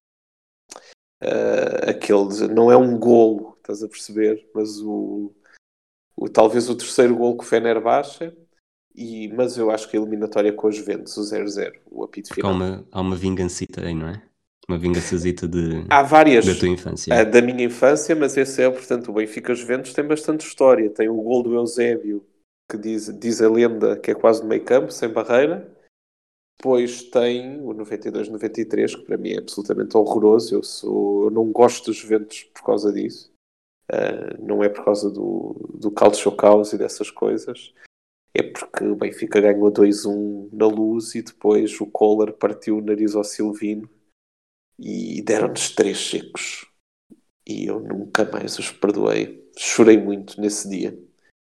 eh, 1.23 1.91
aquele, 1.91 2.49
não 2.49 2.71
é 2.71 2.77
um 2.77 2.99
golo, 2.99 3.57
estás 3.59 3.83
a 3.83 3.89
perceber, 3.89 4.49
mas 4.55 4.81
o, 4.81 5.35
o 6.17 6.29
talvez 6.29 6.69
o 6.69 6.77
terceiro 6.77 7.17
golo 7.17 7.37
com 7.37 7.43
o 7.45 7.47
Fenerbahçe, 7.47 8.33
e, 8.95 9.29
mas 9.29 9.57
eu 9.57 9.71
acho 9.71 9.89
que 9.91 9.97
a 9.97 10.01
eliminatória 10.01 10.53
com 10.53 10.69
os 10.69 10.77
Juventus, 10.77 11.17
o 11.17 11.23
0-0, 11.23 11.73
o 11.91 12.05
apito 12.05 12.29
Porque 12.29 12.41
há 12.41 12.45
final. 12.45 12.55
uma, 12.55 12.87
há 12.93 13.01
uma 13.01 13.17
vingancita 13.17 13.85
aí, 13.85 13.95
não 13.95 14.09
é? 14.09 14.23
Uma 14.69 14.79
vingançazita 14.79 15.47
de, 15.47 15.85
Há 15.91 16.03
várias 16.03 16.47
da 16.47 16.55
tua 16.55 16.69
infância. 16.69 17.13
ah, 17.13 17.23
da 17.25 17.43
minha 17.43 17.65
infância, 17.65 18.17
mas 18.17 18.37
esse 18.37 18.63
é, 18.63 18.71
portanto, 18.71 19.11
o 19.11 19.15
Benfica 19.15 19.55
Juventus 19.55 19.93
tem 19.93 20.07
bastante 20.07 20.47
história. 20.47 20.89
Tem 20.89 21.09
o 21.09 21.21
gol 21.21 21.43
do 21.43 21.55
Eusébio, 21.55 22.25
que 22.71 22.79
diz, 22.79 23.13
diz 23.19 23.43
a 23.43 23.51
lenda 23.51 23.99
que 23.99 24.11
é 24.11 24.15
quase 24.15 24.43
no 24.43 24.49
meio 24.49 24.65
campo, 24.65 24.91
sem 24.91 25.11
barreira. 25.11 25.71
Depois 26.57 27.03
tem 27.03 27.61
o 27.61 27.75
92-93, 27.75 28.97
que 28.97 29.03
para 29.05 29.19
mim 29.19 29.33
é 29.33 29.39
absolutamente 29.39 29.97
horroroso. 29.97 30.55
Eu, 30.55 30.63
sou, 30.63 31.25
eu 31.25 31.31
não 31.31 31.51
gosto 31.53 31.87
dos 31.87 31.97
Juventus 31.97 32.45
por 32.55 32.63
causa 32.65 32.91
disso. 32.91 33.31
Ah, 33.93 34.35
não 34.41 34.65
é 34.65 34.69
por 34.71 34.83
causa 34.85 35.11
do, 35.11 35.55
do 35.75 35.91
calcio 35.91 36.33
caos 36.33 36.73
e 36.73 36.79
dessas 36.79 37.11
coisas. 37.11 37.75
É 38.37 38.43
porque 38.43 38.85
o 38.85 38.97
Benfica 38.97 39.41
ganhou 39.41 39.71
2-1 39.71 40.49
na 40.53 40.67
luz 40.67 41.15
e 41.15 41.23
depois 41.23 41.81
o 41.81 41.87
Kohler 41.87 42.33
partiu 42.33 42.79
o 42.79 42.81
nariz 42.81 43.15
ao 43.15 43.23
Silvino 43.23 43.89
e 44.79 45.23
deram-nos 45.23 45.71
três 45.71 45.99
secos. 45.99 46.67
E 47.47 47.67
eu 47.67 47.79
nunca 47.79 48.25
mais 48.25 48.59
os 48.59 48.73
perdoei. 48.73 49.49
Chorei 49.57 49.97
muito 49.97 50.41
nesse 50.41 50.69
dia. 50.69 50.99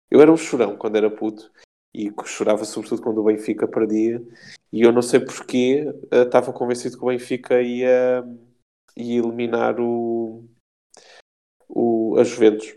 Eu 0.08 0.20
era 0.20 0.32
um 0.32 0.36
chorão 0.36 0.76
quando 0.76 0.96
era 0.96 1.10
puto 1.10 1.50
e 1.92 2.12
chorava 2.24 2.64
sobretudo 2.64 3.02
quando 3.02 3.18
o 3.18 3.24
Benfica 3.24 3.66
perdia. 3.66 4.22
E 4.72 4.82
eu 4.82 4.92
não 4.92 5.02
sei 5.02 5.18
porquê, 5.18 5.86
eh, 6.10 6.22
estava 6.22 6.52
convencido 6.52 6.98
que 6.98 7.04
o 7.04 7.08
Benfica 7.08 7.60
ia, 7.62 8.22
ia 8.96 9.18
eliminar 9.18 9.80
o, 9.80 10.44
o, 11.68 12.16
a 12.18 12.22
Juventus. 12.22 12.74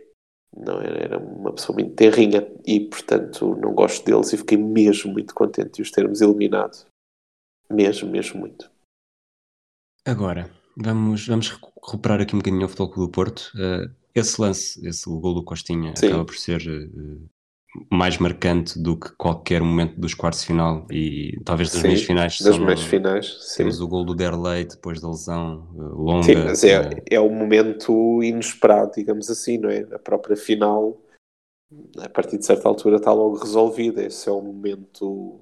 Não, 0.55 0.81
era, 0.81 0.97
era 0.97 1.17
uma 1.19 1.53
pessoa 1.53 1.75
muito 1.75 1.95
terrinha 1.95 2.47
e, 2.65 2.79
portanto, 2.79 3.55
não 3.55 3.73
gosto 3.73 4.03
deles 4.05 4.33
e 4.33 4.37
fiquei 4.37 4.57
mesmo 4.57 5.11
muito 5.11 5.33
contente 5.33 5.73
de 5.73 5.81
os 5.81 5.91
termos 5.91 6.21
eliminado. 6.21 6.85
Mesmo, 7.71 8.09
mesmo 8.09 8.39
muito. 8.39 8.69
Agora, 10.05 10.49
vamos, 10.75 11.27
vamos 11.27 11.49
recuperar 11.49 12.21
aqui 12.21 12.35
um 12.35 12.39
bocadinho 12.39 12.65
o 12.65 12.69
Futebol 12.69 12.89
Clube 12.91 13.07
do 13.07 13.11
Porto. 13.11 13.51
Eh, 13.55 13.91
esse 14.15 14.41
lance, 14.41 14.87
esse 14.87 15.07
gol 15.07 15.35
do 15.35 15.43
Costinha, 15.43 15.95
Sim. 15.95 16.07
acaba 16.07 16.25
por 16.25 16.35
ser 16.35 16.61
eh, 16.61 17.29
mais 17.91 18.17
marcante 18.17 18.79
do 18.79 18.97
que 18.97 19.11
qualquer 19.15 19.61
momento 19.61 19.99
dos 19.99 20.13
quartos 20.13 20.41
de 20.41 20.47
final 20.47 20.87
e 20.91 21.39
talvez 21.45 21.71
das 21.71 21.81
Sim, 21.81 21.87
meias 21.87 22.03
finais. 22.03 22.41
Das 22.41 22.57
meias 22.57 22.83
finais, 22.83 23.37
sim. 23.41 23.57
Temos 23.57 23.79
o 23.79 23.87
gol 23.87 24.03
do 24.03 24.15
Derlei 24.15 24.65
depois 24.65 24.99
da 24.99 25.09
lesão 25.09 25.67
eh, 25.75 25.81
longa. 25.81 26.23
Sim, 26.23 26.35
mas 26.35 26.63
é, 26.63 26.73
eh, 26.73 27.03
é 27.11 27.19
o 27.19 27.29
momento 27.29 28.23
inesperado, 28.23 28.93
digamos 28.95 29.29
assim, 29.29 29.57
não 29.57 29.69
é? 29.69 29.81
A 29.93 29.99
própria 29.99 30.35
final, 30.35 30.99
a 31.99 32.09
partir 32.09 32.37
de 32.37 32.45
certa 32.45 32.67
altura, 32.67 32.97
está 32.97 33.13
logo 33.13 33.37
resolvida. 33.37 34.03
Esse 34.03 34.27
é 34.29 34.31
o 34.31 34.41
momento. 34.41 35.41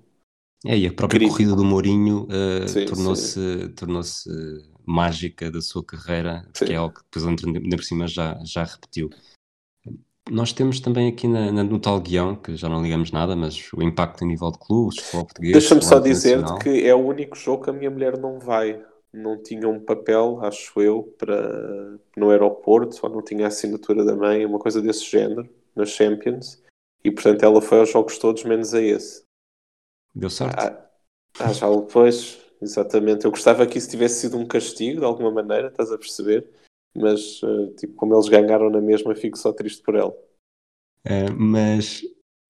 É, 0.66 0.78
e 0.78 0.86
a 0.86 0.94
própria 0.94 1.26
corrida 1.30 1.56
do 1.56 1.64
Mourinho 1.64 2.28
Sim, 2.68 2.86
tornou-se 2.86 3.70
tornou-se 3.76 4.28
mágica 4.86 5.52
da 5.52 5.62
sua 5.62 5.84
carreira, 5.84 6.50
Sim. 6.54 6.66
que 6.66 6.74
é 6.74 6.76
algo 6.76 6.96
que 6.96 7.04
depois 7.04 7.26
ainda 7.26 7.76
por 7.78 7.84
cima 7.84 8.08
já, 8.08 8.38
já 8.44 8.64
repetiu. 8.64 9.10
Nós 10.30 10.52
temos 10.52 10.80
também 10.80 11.08
aqui 11.08 11.28
na- 11.28 11.52
na- 11.52 11.64
no 11.64 11.80
tal 11.80 12.00
guião, 12.00 12.36
que 12.36 12.56
já 12.56 12.68
não 12.68 12.82
ligamos 12.82 13.12
nada, 13.12 13.36
mas 13.36 13.72
o 13.74 13.82
impacto 13.82 14.24
a 14.24 14.28
nível 14.28 14.52
de 14.52 14.60
clubes, 14.60 15.00
futebol 15.00 15.26
português. 15.26 15.52
Deixa-me 15.54 15.82
só 15.82 16.00
dizer 16.00 16.44
que 16.62 16.86
é 16.86 16.94
o 16.94 17.06
único 17.06 17.36
jogo 17.36 17.64
que 17.64 17.70
a 17.70 17.74
minha 17.74 17.90
mulher 17.90 18.18
não 18.18 18.40
vai. 18.40 18.84
Não 19.14 19.42
tinha 19.42 19.68
um 19.70 19.80
papel, 19.80 20.40
acho 20.44 20.80
eu, 20.82 21.16
para 21.18 21.98
no 22.16 22.30
aeroporto, 22.30 23.00
ou 23.04 23.10
não 23.10 23.22
tinha 23.22 23.46
a 23.46 23.48
assinatura 23.48 24.04
da 24.04 24.16
mãe, 24.16 24.46
uma 24.46 24.60
coisa 24.60 24.82
desse 24.82 25.06
género, 25.10 25.50
na 25.76 25.86
Champions. 25.86 26.62
E 27.04 27.10
portanto 27.10 27.44
ela 27.44 27.62
foi 27.62 27.80
aos 27.80 27.90
jogos 27.90 28.18
todos, 28.18 28.44
menos 28.44 28.74
a 28.74 28.82
esse. 28.82 29.24
Deu 30.14 30.30
sorte? 30.30 30.56
Ah, 30.60 30.90
ah, 31.40 31.54
já 31.54 31.70
depois, 31.74 32.38
exatamente. 32.62 33.24
Eu 33.24 33.32
gostava 33.32 33.66
que 33.66 33.78
isso 33.78 33.90
tivesse 33.90 34.22
sido 34.22 34.38
um 34.38 34.46
castigo, 34.46 35.00
de 35.00 35.06
alguma 35.06 35.32
maneira, 35.32 35.70
estás 35.70 35.92
a 35.92 35.98
perceber? 35.98 36.50
Mas, 36.98 37.42
uh, 37.44 37.74
tipo, 37.78 37.94
como 37.94 38.16
eles 38.16 38.28
ganharam 38.28 38.70
na 38.70 38.82
mesma, 38.82 39.16
fico 39.16 39.38
só 39.38 39.54
triste 39.54 39.84
por 39.84 39.96
ela. 39.96 40.12
Uh, 41.06 41.32
mas 41.38 42.02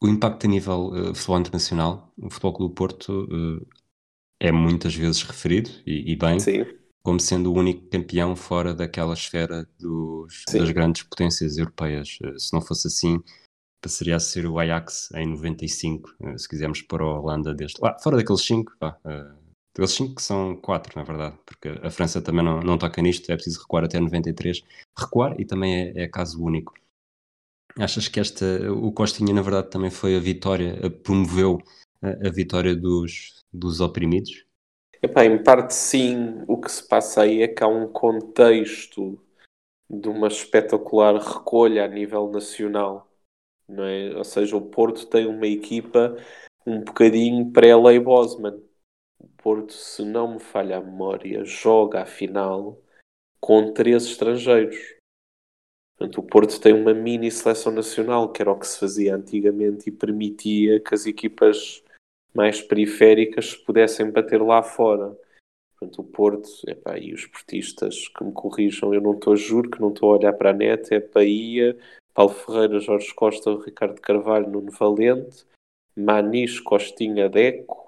o 0.02 0.08
impacto 0.08 0.46
a 0.46 0.50
nível 0.50 0.88
uh, 0.88 1.14
futebol 1.14 1.40
internacional, 1.40 2.14
o 2.18 2.30
Futebol 2.30 2.54
Clube 2.54 2.74
do 2.74 2.76
Porto 2.76 3.28
é 4.40 4.52
muitas 4.52 4.96
vezes 4.96 5.22
referido, 5.24 5.70
e, 5.86 6.14
e 6.14 6.16
bem, 6.16 6.40
Sim. 6.40 6.66
como 7.04 7.20
sendo 7.20 7.52
o 7.52 7.56
único 7.58 7.90
campeão 7.90 8.36
fora 8.36 8.74
daquela 8.74 9.14
esfera 9.14 9.68
dos, 9.80 10.44
das 10.52 10.72
grandes 10.72 11.04
potências 11.04 11.58
europeias. 11.58 12.18
se 12.38 12.54
não 12.54 12.62
fosse 12.62 12.88
assim, 12.88 13.20
passaria 13.82 14.16
a 14.16 14.20
ser 14.20 14.46
o 14.46 14.60
Ajax 14.60 15.10
em 15.16 15.28
95, 15.28 16.10
se 16.38 16.48
quisermos 16.48 16.82
para 16.84 17.04
a 17.04 17.20
Holanda 17.20 17.54
deste. 17.54 17.80
Ah, 17.84 17.98
fora 18.00 18.18
daqueles 18.18 18.42
5, 18.42 18.74
pá, 18.80 18.98
Aqueles 19.78 19.92
5 19.92 20.16
que 20.16 20.24
são 20.24 20.56
4, 20.56 20.98
na 20.98 21.04
verdade, 21.04 21.38
porque 21.46 21.70
a 21.84 21.92
França 21.92 22.20
também 22.20 22.44
não, 22.44 22.62
não 22.62 22.80
toca 22.80 23.00
nisto, 23.00 23.32
é 23.32 23.36
preciso 23.36 23.62
recuar 23.62 23.84
até 23.84 24.00
93. 24.00 24.64
Recuar 24.98 25.40
e 25.40 25.46
também 25.46 25.92
é, 25.96 26.06
é 26.06 26.08
caso 26.08 26.44
único. 26.44 26.74
Achas 27.78 28.08
que 28.08 28.20
esta, 28.20 28.44
o 28.74 28.92
Costinha, 28.92 29.32
na 29.32 29.44
verdade, 29.44 29.70
também 29.70 29.92
foi 29.92 30.16
a 30.16 30.20
vitória, 30.20 30.90
promoveu 31.04 31.62
a, 32.02 32.28
a 32.28 32.32
vitória 32.32 32.76
dos, 32.76 33.46
dos 33.54 33.80
oprimidos? 33.80 34.48
Epá, 35.00 35.24
em 35.24 35.44
parte 35.44 35.76
sim, 35.76 36.44
o 36.48 36.60
que 36.60 36.72
se 36.72 36.88
passa 36.88 37.22
aí 37.22 37.44
é 37.44 37.48
que 37.48 37.64
há 37.64 37.68
um 37.68 37.88
contexto 37.88 39.24
de 39.88 40.10
uma 40.10 40.28
espetacular 40.28 41.22
recolha 41.22 41.86
a 41.86 41.88
nível 41.88 42.32
nacional, 42.32 43.08
não 43.70 43.84
é? 43.84 44.18
Ou 44.18 44.24
seja, 44.24 44.58
o 44.58 44.62
Porto 44.62 45.06
tem 45.06 45.28
uma 45.28 45.46
equipa 45.46 46.18
um 46.66 46.82
bocadinho 46.82 47.52
pré-lei 47.52 48.00
Bosman. 48.00 48.60
Porto, 49.48 49.72
se 49.72 50.04
não 50.04 50.34
me 50.34 50.40
falha 50.42 50.76
a 50.76 50.82
memória, 50.82 51.46
joga 51.46 52.02
a 52.02 52.06
final 52.06 52.84
com 53.40 53.72
três 53.72 54.04
estrangeiros. 54.04 54.76
Portanto, 55.96 56.18
o 56.18 56.24
Porto 56.24 56.60
tem 56.60 56.74
uma 56.74 56.94
mini 56.94 57.32
seleção 57.32 57.72
nacional, 57.72 58.30
que 58.30 58.42
era 58.42 58.52
o 58.52 58.60
que 58.60 58.68
se 58.68 58.78
fazia 58.78 59.16
antigamente 59.16 59.88
e 59.88 59.92
permitia 59.94 60.82
que 60.82 60.94
as 60.94 61.06
equipas 61.06 61.82
mais 62.36 62.62
periféricas 62.62 63.56
pudessem 63.56 64.12
bater 64.12 64.42
lá 64.42 64.62
fora. 64.62 65.18
Portanto, 65.80 66.02
o 66.02 66.04
Porto, 66.04 66.50
epá, 66.68 67.00
e 67.00 67.14
os 67.14 67.26
portistas 67.26 68.10
que 68.10 68.26
me 68.26 68.34
corrijam, 68.34 68.94
eu 68.94 69.00
não 69.00 69.14
estou, 69.14 69.38
juro 69.38 69.72
que 69.72 69.80
não 69.80 69.94
estou 69.94 70.12
a 70.12 70.18
olhar 70.18 70.34
para 70.34 70.50
a 70.50 70.54
net, 70.54 70.94
é 70.94 71.00
Bahia, 71.00 71.78
Paulo 72.14 72.34
Ferreira, 72.34 72.82
Jorge 72.82 73.16
Costa, 73.16 73.56
Ricardo 73.64 74.02
Carvalho, 74.02 74.50
Nuno 74.50 74.72
Valente, 74.72 75.46
Manis, 75.96 76.60
Costinha, 76.60 77.30
Deco, 77.30 77.87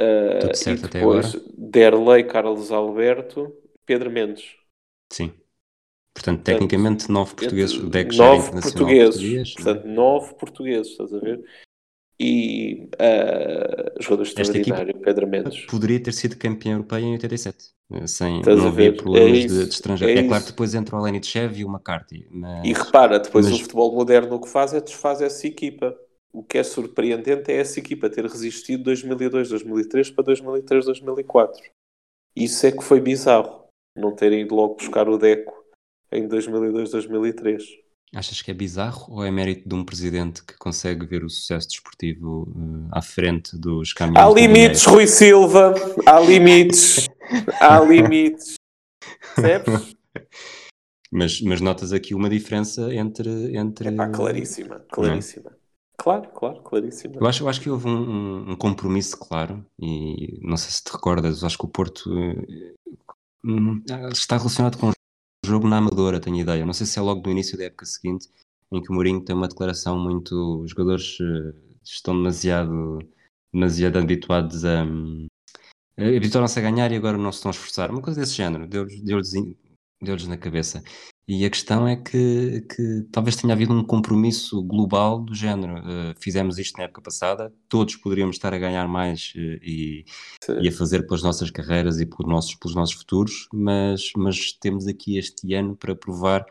Uh, 0.00 0.38
Tudo 0.40 0.54
certo 0.56 0.86
até 0.86 1.00
agora. 1.00 1.28
Derlei, 1.56 2.22
Carlos 2.22 2.70
Alberto, 2.70 3.52
Pedro 3.84 4.10
Mendes. 4.10 4.54
Sim. 5.10 5.32
Portanto, 6.14 6.42
tecnicamente, 6.42 7.10
nove 7.10 7.34
portugueses. 7.34 7.76
O 7.76 7.88
Deco 7.88 8.14
nove 8.14 8.48
é 8.48 8.60
portugueses. 8.60 9.14
Português, 9.14 9.54
portanto, 9.54 9.84
né? 9.84 9.94
nove 9.94 10.34
portugueses, 10.34 10.92
estás 10.92 11.14
a 11.14 11.18
ver? 11.18 11.44
E 12.20 12.88
uh, 12.94 14.02
jogador 14.02 14.24
extraordinário, 14.24 14.98
Pedro 14.98 15.26
Mendes. 15.28 15.66
Poderia 15.66 16.00
ter 16.00 16.12
sido 16.12 16.36
campeão 16.36 16.72
europeu 16.72 16.98
em 16.98 17.12
87. 17.12 17.66
Eh, 17.92 18.06
sem, 18.08 18.40
estás 18.40 18.58
não 18.58 18.66
haver 18.66 18.96
problemas 18.96 19.44
é 19.44 19.46
de, 19.46 19.64
de 19.64 19.70
estrangeiro. 19.70 20.18
É, 20.18 20.24
é 20.24 20.26
claro 20.26 20.42
que 20.42 20.50
depois 20.50 20.74
entra 20.74 20.96
o 20.96 21.00
Lenitchev 21.00 21.60
e 21.60 21.64
o 21.64 21.68
McCarthy. 21.68 22.26
Mas... 22.30 22.66
E 22.66 22.72
repara, 22.72 23.20
depois 23.20 23.46
mas... 23.46 23.54
o 23.54 23.62
futebol 23.62 23.94
moderno 23.94 24.34
o 24.34 24.40
que 24.40 24.48
faz 24.48 24.74
é 24.74 24.80
desfaz 24.80 25.22
essa 25.22 25.46
equipa 25.46 25.96
o 26.32 26.42
que 26.42 26.58
é 26.58 26.62
surpreendente 26.62 27.50
é 27.50 27.56
essa 27.56 27.78
equipa 27.78 28.10
ter 28.10 28.24
resistido 28.24 28.84
2002, 28.84 29.48
2003 29.48 30.10
para 30.10 30.24
2003, 30.24 30.84
2004. 30.84 31.62
Isso 32.36 32.66
é 32.66 32.72
que 32.72 32.82
foi 32.82 33.00
bizarro, 33.00 33.64
não 33.96 34.14
terem 34.14 34.42
ido 34.42 34.54
logo 34.54 34.76
buscar 34.76 35.08
o 35.08 35.18
Deco 35.18 35.52
em 36.12 36.26
2002, 36.28 36.90
2003. 36.90 37.64
Achas 38.14 38.40
que 38.40 38.50
é 38.50 38.54
bizarro 38.54 39.12
ou 39.12 39.24
é 39.24 39.30
mérito 39.30 39.68
de 39.68 39.74
um 39.74 39.84
presidente 39.84 40.42
que 40.42 40.56
consegue 40.56 41.04
ver 41.04 41.24
o 41.24 41.28
sucesso 41.28 41.68
desportivo 41.68 42.44
uh, 42.44 42.88
à 42.90 43.02
frente 43.02 43.58
dos 43.58 43.92
caminhões? 43.92 44.24
Há 44.24 44.32
limites, 44.32 44.84
Rui 44.86 45.06
Silva, 45.06 45.74
há 46.06 46.18
limites, 46.20 47.06
há 47.60 47.80
limites. 47.80 48.54
Percebes? 49.34 49.94
Mas, 51.10 51.40
mas 51.40 51.62
notas 51.62 51.90
aqui 51.90 52.14
uma 52.14 52.28
diferença 52.28 52.94
entre. 52.94 53.56
entre... 53.56 53.88
Epá, 53.88 54.10
claríssima, 54.10 54.84
claríssima. 54.90 55.57
Claro, 56.00 56.30
claro, 56.30 56.62
claríssimo. 56.62 57.16
Eu 57.16 57.26
acho, 57.26 57.42
eu 57.42 57.48
acho 57.48 57.60
que 57.60 57.68
houve 57.68 57.88
um, 57.88 58.52
um, 58.52 58.56
compromisso 58.56 59.18
claro 59.18 59.66
e 59.80 60.38
não 60.42 60.56
sei 60.56 60.70
se 60.70 60.84
te 60.84 60.92
recordas, 60.92 61.42
acho 61.42 61.58
que 61.58 61.64
o 61.64 61.68
Porto 61.68 62.08
uh, 63.44 64.10
está 64.12 64.36
relacionado 64.36 64.78
com 64.78 64.90
o 64.90 64.92
jogo 65.44 65.66
na 65.66 65.78
Amadora, 65.78 66.20
tenho 66.20 66.36
ideia. 66.36 66.64
Não 66.64 66.72
sei 66.72 66.86
se 66.86 67.00
é 67.00 67.02
logo 67.02 67.22
no 67.22 67.32
início 67.32 67.58
da 67.58 67.64
época 67.64 67.84
seguinte 67.84 68.28
em 68.70 68.80
que 68.80 68.90
o 68.90 68.94
Mourinho 68.94 69.24
tem 69.24 69.34
uma 69.34 69.48
declaração 69.48 69.98
muito. 69.98 70.62
Os 70.62 70.70
jogadores 70.70 71.18
uh, 71.20 71.52
estão 71.82 72.14
demasiado, 72.14 72.98
demasiado 73.52 73.98
habituados 73.98 74.64
a. 74.64 74.84
Um, 74.84 75.26
habituaram-se 75.98 76.60
a 76.60 76.62
ganhar 76.62 76.92
e 76.92 76.96
agora 76.96 77.18
não 77.18 77.32
se 77.32 77.38
estão 77.38 77.50
a 77.50 77.54
esforçar. 77.54 77.90
Uma 77.90 78.02
coisa 78.02 78.20
desse 78.20 78.34
género, 78.34 78.68
deu-lhes 78.68 79.02
deu 79.02 79.20
deu 80.00 80.28
na 80.28 80.36
cabeça. 80.36 80.82
E 81.30 81.44
a 81.44 81.50
questão 81.50 81.86
é 81.86 81.94
que, 81.94 82.62
que 82.62 83.02
talvez 83.12 83.36
tenha 83.36 83.52
havido 83.52 83.74
um 83.74 83.84
compromisso 83.84 84.62
global 84.62 85.20
do 85.20 85.34
género. 85.34 85.74
Uh, 85.80 86.14
fizemos 86.18 86.58
isto 86.58 86.78
na 86.78 86.84
época 86.84 87.02
passada, 87.02 87.52
todos 87.68 87.96
poderíamos 87.96 88.36
estar 88.36 88.54
a 88.54 88.58
ganhar 88.58 88.88
mais 88.88 89.34
uh, 89.36 89.62
e, 89.62 90.06
e, 90.62 90.68
a 90.68 90.72
fazer 90.72 91.06
pelas 91.06 91.22
nossas 91.22 91.50
carreiras 91.50 92.00
e 92.00 92.06
pelos 92.06 92.26
nossos, 92.26 92.54
pelos 92.54 92.74
nossos 92.74 92.94
futuros, 92.94 93.46
mas, 93.52 94.10
mas 94.16 94.52
temos 94.52 94.86
aqui 94.86 95.18
este 95.18 95.52
ano 95.52 95.76
para 95.76 95.94
provar 95.94 96.46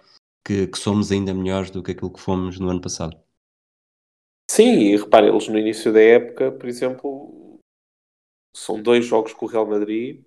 que, 0.45 0.67
que 0.67 0.77
somos 0.77 1.11
ainda 1.11 1.33
melhores 1.33 1.71
do 1.71 1.81
que 1.81 1.93
aquilo 1.93 2.13
que 2.13 2.21
fomos 2.21 2.59
no 2.59 2.69
ano 2.69 2.79
passado. 2.79 3.17
Sim, 4.51 4.73
e 4.73 4.95
repare, 4.95 5.27
eles 5.27 5.47
no 5.47 5.57
início 5.57 5.91
da 5.91 6.01
época, 6.01 6.51
por 6.51 6.69
exemplo, 6.69 7.59
são 8.55 8.79
dois 8.79 9.03
jogos 9.07 9.33
com 9.33 9.47
o 9.47 9.49
Real 9.49 9.65
Madrid 9.65 10.21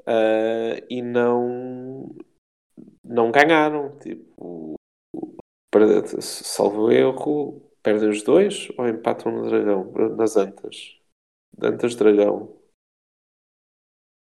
uh, 0.00 0.84
e 0.90 1.00
não 1.00 2.14
não 3.04 3.30
ganharam. 3.30 3.98
Tipo, 3.98 4.74
salvo 6.20 6.90
erro, 6.90 7.70
perdem 7.82 8.10
os 8.10 8.22
dois 8.22 8.68
ou 8.76 8.88
empatam 8.88 9.32
no 9.32 9.48
Dragão, 9.48 9.92
nas 10.16 10.36
Antas. 10.36 10.98
Antas 11.60 11.94
Dragão. 11.94 12.56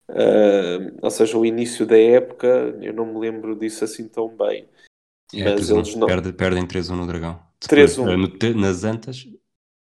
Uh, 0.09 0.99
ou 1.01 1.09
seja, 1.09 1.37
o 1.37 1.45
início 1.45 1.85
da 1.85 1.97
época, 1.97 2.47
eu 2.81 2.93
não 2.93 3.05
me 3.05 3.19
lembro 3.19 3.55
disso 3.55 3.83
assim 3.83 4.07
tão 4.07 4.27
bem. 4.35 4.69
É, 5.33 5.43
mas 5.43 5.69
eles 5.69 5.95
não... 5.95 6.07
Perde, 6.07 6.33
perdem 6.33 6.67
3-1 6.67 6.95
no 6.95 7.07
Dragão. 7.07 7.41
3-1. 7.61 8.55
Nas 8.55 8.83
Antas, 8.83 9.27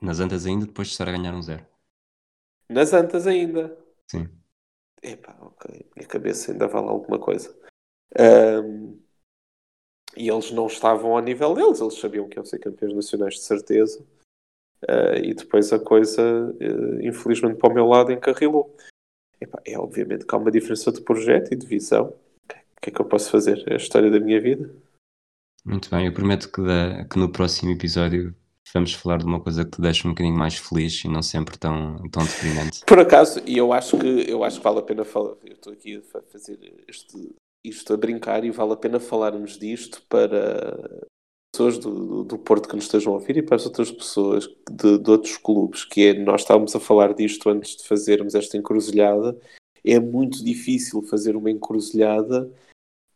nas 0.02 0.20
Antas 0.20 0.46
ainda, 0.46 0.66
depois 0.66 0.88
de 0.88 0.94
estar 0.94 1.08
a 1.08 1.12
ganhar 1.12 1.34
um 1.34 1.42
0. 1.42 1.66
Nas 2.70 2.94
Antas 2.94 3.28
ainda? 3.28 3.78
Sim. 4.10 4.28
Epá, 5.02 5.38
ok. 5.40 5.86
Minha 5.96 6.08
cabeça 6.08 6.52
ainda 6.52 6.68
vale 6.68 6.88
alguma 6.88 7.20
coisa. 7.20 7.56
Um, 8.20 9.00
e 10.16 10.30
eles 10.30 10.52
não 10.52 10.68
estavam 10.68 11.16
ao 11.16 11.22
nível 11.22 11.54
deles, 11.54 11.80
eles 11.80 12.00
sabiam 12.00 12.28
que 12.28 12.38
iam 12.38 12.46
ser 12.46 12.60
campeões 12.60 12.94
nacionais 12.94 13.36
de 13.36 13.42
certeza. 13.42 14.04
Uh, 14.84 15.18
e 15.24 15.34
depois 15.34 15.72
a 15.74 15.80
coisa, 15.80 16.22
uh, 16.22 17.02
infelizmente, 17.02 17.58
para 17.58 17.70
o 17.70 17.74
meu 17.74 17.88
lado, 17.88 18.12
encarrilou. 18.12 18.76
Epá, 19.40 19.62
é 19.66 19.78
obviamente 19.78 20.26
que 20.26 20.36
há 20.36 20.38
uma 20.38 20.52
diferença 20.52 20.92
de 20.92 21.02
projeto 21.02 21.54
e 21.54 21.56
de 21.56 21.66
visão. 21.66 22.08
O 22.08 22.82
que 22.82 22.90
é 22.90 22.92
que 22.92 23.02
eu 23.02 23.06
posso 23.06 23.30
fazer? 23.30 23.64
É 23.68 23.74
a 23.74 23.78
história 23.78 24.10
da 24.10 24.20
minha 24.20 24.42
vida. 24.42 24.70
Muito 25.66 25.90
bem, 25.90 26.06
eu 26.06 26.14
prometo 26.14 26.52
que, 26.52 26.62
da, 26.62 27.06
que 27.06 27.20
no 27.20 27.32
próximo 27.32 27.72
episódio 27.72 28.34
vamos 28.74 28.94
falar 28.94 29.18
de 29.18 29.26
uma 29.26 29.40
coisa 29.40 29.66
que 29.66 29.72
te 29.72 29.82
deixa 29.82 30.08
um 30.08 30.12
bocadinho 30.12 30.38
mais 30.38 30.56
feliz 30.56 31.04
e 31.04 31.08
não 31.08 31.22
sempre 31.22 31.58
tão, 31.58 31.98
tão 32.10 32.24
deprimente. 32.24 32.86
Por 32.86 33.00
acaso, 33.00 33.42
e 33.46 33.58
eu 33.58 33.74
acho 33.74 33.98
que 33.98 34.30
eu 34.30 34.44
acho 34.44 34.58
que 34.58 34.64
vale 34.64 34.80
a 34.80 34.84
pena 34.84 35.04
falar. 35.04 35.36
Eu 35.44 35.54
estou 35.54 35.74
aqui 35.74 35.98
a 35.98 36.22
fazer 36.22 36.58
este 36.88 37.36
isto 37.66 37.94
a 37.94 37.98
brincar 37.98 38.44
e 38.44 38.52
vale 38.52 38.74
a 38.74 38.78
pena 38.78 39.00
falarmos 39.00 39.58
disto 39.58 40.02
para 40.10 41.08
pessoas 41.52 41.78
do, 41.78 42.24
do 42.24 42.38
Porto 42.38 42.70
que 42.70 42.76
nos 42.76 42.86
estejam 42.86 43.14
a 43.14 43.16
ouvir 43.16 43.38
e 43.38 43.42
para 43.42 43.56
as 43.56 43.66
outras 43.66 43.92
pessoas 43.92 44.48
de, 44.70 45.00
de 45.00 45.10
outros 45.10 45.38
clubes, 45.38 45.84
que 45.84 46.08
é, 46.08 46.14
nós 46.14 46.42
estávamos 46.42 46.76
a 46.76 46.80
falar 46.80 47.14
disto 47.14 47.50
antes 47.50 47.76
de 47.78 47.88
fazermos 47.88 48.36
esta 48.36 48.58
encruzilhada, 48.58 49.38
é 49.84 50.00
muito 50.00 50.44
difícil 50.44 51.02
fazer 51.02 51.36
uma 51.36 51.50
encruzilhada 51.50 52.52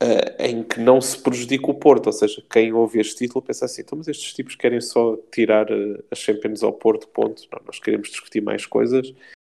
uh, 0.01 0.43
em 0.43 0.63
que 0.63 0.79
não 0.79 0.99
se 0.99 1.17
prejudica 1.19 1.69
o 1.69 1.75
Porto, 1.75 2.07
ou 2.07 2.13
seja, 2.13 2.43
quem 2.49 2.73
ouve 2.73 2.99
este 2.99 3.17
título 3.17 3.43
pensa 3.43 3.65
assim, 3.65 3.81
então 3.81 3.97
mas 3.97 4.07
estes 4.07 4.33
tipos 4.33 4.55
querem 4.55 4.81
só 4.81 5.17
tirar 5.31 5.69
uh, 5.69 6.03
as 6.09 6.17
Champions 6.17 6.63
ao 6.63 6.73
Porto, 6.73 7.07
ponto, 7.09 7.43
não, 7.51 7.61
nós 7.65 7.79
queremos 7.79 8.09
discutir 8.09 8.41
mais 8.41 8.65
coisas, 8.65 9.13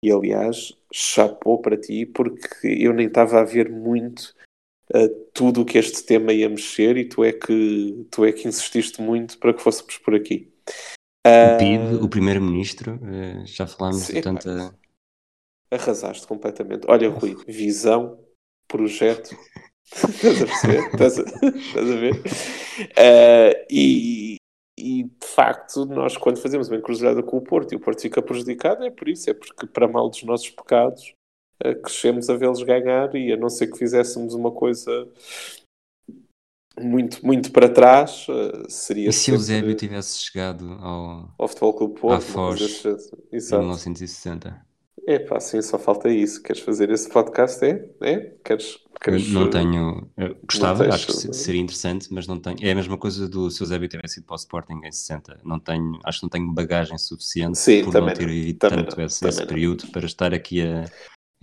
e 0.04 0.10
aliás, 0.10 0.76
chapou 0.92 1.60
para 1.60 1.76
ti, 1.76 2.04
porque 2.04 2.66
eu 2.66 2.92
nem 2.92 3.06
estava 3.06 3.40
a 3.40 3.44
ver 3.44 3.70
muito 3.70 4.34
uh, 4.94 5.08
tudo 5.32 5.62
o 5.62 5.64
que 5.64 5.78
este 5.78 6.04
tema 6.04 6.32
ia 6.32 6.48
mexer 6.48 6.96
e 6.96 7.08
tu 7.08 7.24
é 7.24 7.32
que, 7.32 8.06
tu 8.10 8.24
é 8.24 8.32
que 8.32 8.46
insististe 8.46 9.00
muito 9.00 9.38
para 9.38 9.54
que 9.54 9.62
fôssemos 9.62 9.98
por 9.98 10.14
aqui. 10.14 10.52
Uh, 11.26 11.54
o 11.54 11.58
PIB, 11.58 12.04
o 12.04 12.08
primeiro-ministro, 12.08 12.94
uh, 12.94 13.46
já 13.46 13.66
falámos 13.66 14.06
de 14.06 14.20
tanta. 14.20 14.74
arrasaste 15.70 16.26
completamente. 16.26 16.86
Olha, 16.88 17.08
Rui, 17.08 17.36
visão, 17.46 18.18
projeto. 18.68 19.36
Estás 19.92 20.42
a 20.42 20.46
perceber? 20.46 20.86
Estás 20.86 21.18
a, 21.18 21.22
estás 21.22 21.90
a 21.90 21.96
ver? 21.96 22.14
Uh, 22.16 23.66
e, 23.70 24.36
e 24.78 25.04
de 25.04 25.26
facto, 25.26 25.84
nós 25.84 26.16
quando 26.16 26.40
fazemos 26.40 26.68
uma 26.68 26.78
encruzilhada 26.78 27.22
com 27.22 27.36
o 27.36 27.42
Porto 27.42 27.72
e 27.72 27.76
o 27.76 27.80
Porto 27.80 28.00
fica 28.00 28.22
prejudicado, 28.22 28.84
é 28.84 28.90
por 28.90 29.08
isso, 29.08 29.28
é 29.28 29.34
porque 29.34 29.66
para 29.66 29.86
mal 29.86 30.08
dos 30.08 30.22
nossos 30.22 30.48
pecados 30.50 31.14
crescemos 31.82 32.28
a 32.28 32.36
vê-los 32.36 32.62
ganhar 32.62 33.14
e 33.14 33.32
a 33.32 33.36
não 33.36 33.48
ser 33.48 33.68
que 33.68 33.78
fizéssemos 33.78 34.34
uma 34.34 34.50
coisa 34.50 35.08
muito, 36.80 37.24
muito 37.24 37.50
para 37.52 37.68
trás, 37.68 38.26
uh, 38.28 38.64
seria. 38.68 39.08
E 39.08 39.12
se 39.12 39.30
o 39.30 39.34
Eusébio 39.34 39.74
tivesse 39.74 40.18
chegado 40.18 40.72
ao, 40.80 41.34
ao 41.38 41.48
Futebol 41.48 41.74
Clube 41.74 42.00
Porto, 42.00 42.16
à 42.16 42.20
Foz 42.20 42.84
em 43.30 43.36
1960? 43.36 44.72
É 45.06 45.18
pá, 45.18 45.40
sim, 45.40 45.60
só 45.60 45.78
falta 45.78 46.08
isso. 46.08 46.40
Queres 46.42 46.62
fazer 46.62 46.88
esse 46.90 47.08
podcast? 47.08 47.64
É? 47.64 47.84
É? 48.00 48.34
Queres, 48.44 48.78
queres... 49.02 49.28
não 49.32 49.50
tenho. 49.50 50.08
Eu 50.16 50.36
gostava, 50.48 50.86
acho 50.86 51.08
que 51.08 51.34
seria 51.34 51.60
interessante, 51.60 52.06
mas 52.12 52.28
não 52.28 52.38
tenho. 52.38 52.56
É 52.62 52.70
a 52.70 52.74
mesma 52.74 52.96
coisa 52.96 53.28
do 53.28 53.50
se 53.50 53.62
o 53.62 53.66
Zébio 53.66 53.88
tivesse 53.88 54.20
ido 54.20 54.26
para 54.26 54.34
o 54.34 54.36
Sporting 54.36 54.80
em 54.84 54.92
60. 54.92 55.40
Não 55.44 55.58
tenho, 55.58 55.98
acho 56.04 56.20
que 56.20 56.24
não 56.24 56.30
tenho 56.30 56.52
bagagem 56.52 56.96
suficiente 56.98 57.58
sim, 57.58 57.84
por 57.84 57.92
não 57.92 58.14
ter 58.14 58.26
vivido 58.26 58.58
tanto 58.58 58.96
não, 58.96 59.04
esse, 59.04 59.26
esse 59.26 59.44
período 59.44 59.88
para 59.88 60.06
estar 60.06 60.32
aqui 60.32 60.62
a 60.62 60.84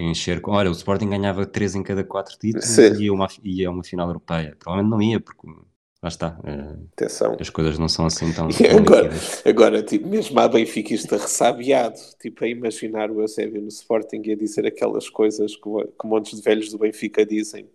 encher 0.04 0.42
com. 0.42 0.52
Olha, 0.52 0.70
o 0.70 0.74
Sporting 0.74 1.10
ganhava 1.10 1.46
3 1.46 1.76
em 1.76 1.84
cada 1.84 2.04
4 2.04 2.38
títulos 2.38 2.78
e 2.78 3.04
ia, 3.04 3.14
uma, 3.14 3.28
ia 3.44 3.72
uma 3.72 3.84
final 3.84 4.08
europeia. 4.08 4.56
Provavelmente 4.60 4.92
não 4.92 5.02
ia, 5.02 5.20
porque 5.20 5.48
Lá 6.02 6.08
está. 6.08 6.40
Uh, 6.40 6.88
Atenção. 6.94 7.36
As 7.40 7.50
coisas 7.50 7.78
não 7.78 7.90
são 7.90 8.06
assim 8.06 8.32
tão. 8.32 8.48
agora, 8.78 9.10
agora, 9.44 9.84
tipo, 9.84 10.08
mesmo 10.08 10.40
há 10.40 10.48
benfiquista 10.48 11.18
ressabiado, 11.18 12.00
tipo, 12.22 12.46
a 12.46 12.48
imaginar 12.48 13.12
o 13.12 13.20
Eusébio 13.20 13.62
no 13.62 13.68
Sporting 13.68 14.22
e 14.24 14.32
a 14.32 14.36
dizer 14.36 14.66
aquelas 14.66 15.10
coisas 15.10 15.58
que, 15.58 15.62
que 15.62 16.08
montes 16.08 16.38
de 16.38 16.42
velhos 16.42 16.72
do 16.72 16.78
Benfica 16.78 17.26
dizem: 17.26 17.70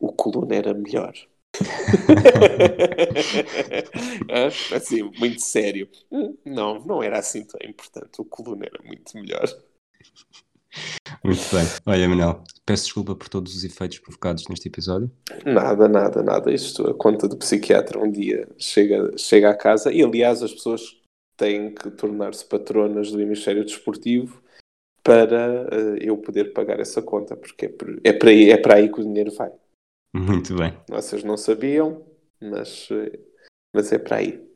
o 0.00 0.12
Coluna 0.12 0.56
era 0.56 0.74
melhor. 0.74 1.14
assim, 4.74 5.02
muito 5.16 5.40
sério. 5.40 5.88
Hum, 6.10 6.36
não, 6.44 6.84
não 6.84 7.00
era 7.00 7.20
assim 7.20 7.44
tão 7.44 7.60
importante. 7.62 8.20
O 8.20 8.24
Coluna 8.24 8.66
era 8.66 8.82
muito 8.84 9.16
melhor. 9.16 9.48
Muito 11.24 11.42
bem. 11.54 11.64
Olha, 11.86 12.08
Manel, 12.08 12.42
peço 12.64 12.84
desculpa 12.84 13.14
por 13.14 13.28
todos 13.28 13.54
os 13.54 13.64
efeitos 13.64 13.98
provocados 13.98 14.48
neste 14.48 14.68
episódio. 14.68 15.10
Nada, 15.44 15.88
nada, 15.88 16.22
nada. 16.22 16.52
Isto, 16.52 16.90
a 16.90 16.94
conta 16.94 17.28
do 17.28 17.36
psiquiatra 17.36 17.98
um 17.98 18.10
dia 18.10 18.48
chega, 18.58 19.12
chega 19.16 19.50
à 19.50 19.54
casa 19.54 19.92
e, 19.92 20.02
aliás, 20.02 20.42
as 20.42 20.52
pessoas 20.52 21.00
têm 21.36 21.74
que 21.74 21.90
tornar-se 21.90 22.44
patronas 22.44 23.10
do 23.10 23.20
hemisfério 23.20 23.64
desportivo 23.64 24.42
para 25.02 25.64
uh, 25.64 25.96
eu 26.00 26.16
poder 26.16 26.52
pagar 26.52 26.78
essa 26.78 27.02
conta, 27.02 27.36
porque 27.36 27.66
é, 27.66 27.68
por, 27.68 28.00
é, 28.04 28.12
para 28.12 28.30
aí, 28.30 28.50
é 28.50 28.56
para 28.56 28.76
aí 28.76 28.90
que 28.90 29.00
o 29.00 29.04
dinheiro 29.04 29.32
vai. 29.32 29.50
Muito 30.14 30.54
bem. 30.54 30.76
Vocês 30.88 31.24
não 31.24 31.36
sabiam, 31.36 32.04
mas, 32.40 32.88
eh, 32.90 33.18
mas 33.74 33.90
é 33.92 33.98
para 33.98 34.18
aí. 34.18 34.51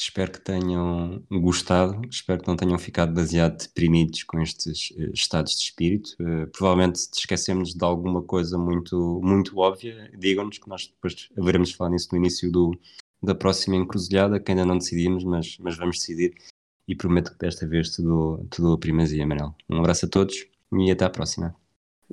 Espero 0.00 0.32
que 0.32 0.40
tenham 0.40 1.22
gostado, 1.30 2.00
espero 2.08 2.40
que 2.40 2.48
não 2.48 2.56
tenham 2.56 2.78
ficado 2.78 3.12
demasiado 3.12 3.58
deprimidos 3.58 4.22
com 4.22 4.40
estes 4.40 4.92
uh, 4.92 5.12
estados 5.12 5.54
de 5.56 5.64
espírito. 5.64 6.16
Uh, 6.18 6.46
provavelmente 6.46 6.96
esquecemos 7.14 7.74
de 7.74 7.84
alguma 7.84 8.22
coisa 8.22 8.56
muito, 8.56 9.20
muito 9.22 9.58
óbvia. 9.58 10.10
Digam-nos 10.16 10.56
que 10.56 10.66
nós 10.70 10.86
depois 10.86 11.28
haveremos 11.36 11.72
falar 11.72 11.90
nisso 11.90 12.08
no 12.12 12.16
início 12.16 12.50
do, 12.50 12.74
da 13.22 13.34
próxima 13.34 13.76
encruzilhada, 13.76 14.40
que 14.40 14.50
ainda 14.50 14.64
não 14.64 14.78
decidimos, 14.78 15.22
mas, 15.22 15.58
mas 15.58 15.76
vamos 15.76 15.98
decidir. 15.98 16.32
E 16.88 16.96
prometo 16.96 17.32
que 17.32 17.38
desta 17.38 17.66
vez 17.66 17.90
te 17.90 18.00
dou, 18.00 18.42
te 18.50 18.62
dou 18.62 18.72
a 18.72 18.78
primazia, 18.78 19.26
Manel. 19.26 19.54
Um 19.68 19.80
abraço 19.80 20.06
a 20.06 20.08
todos 20.08 20.46
e 20.72 20.90
até 20.90 21.04
à 21.04 21.10
próxima. 21.10 21.54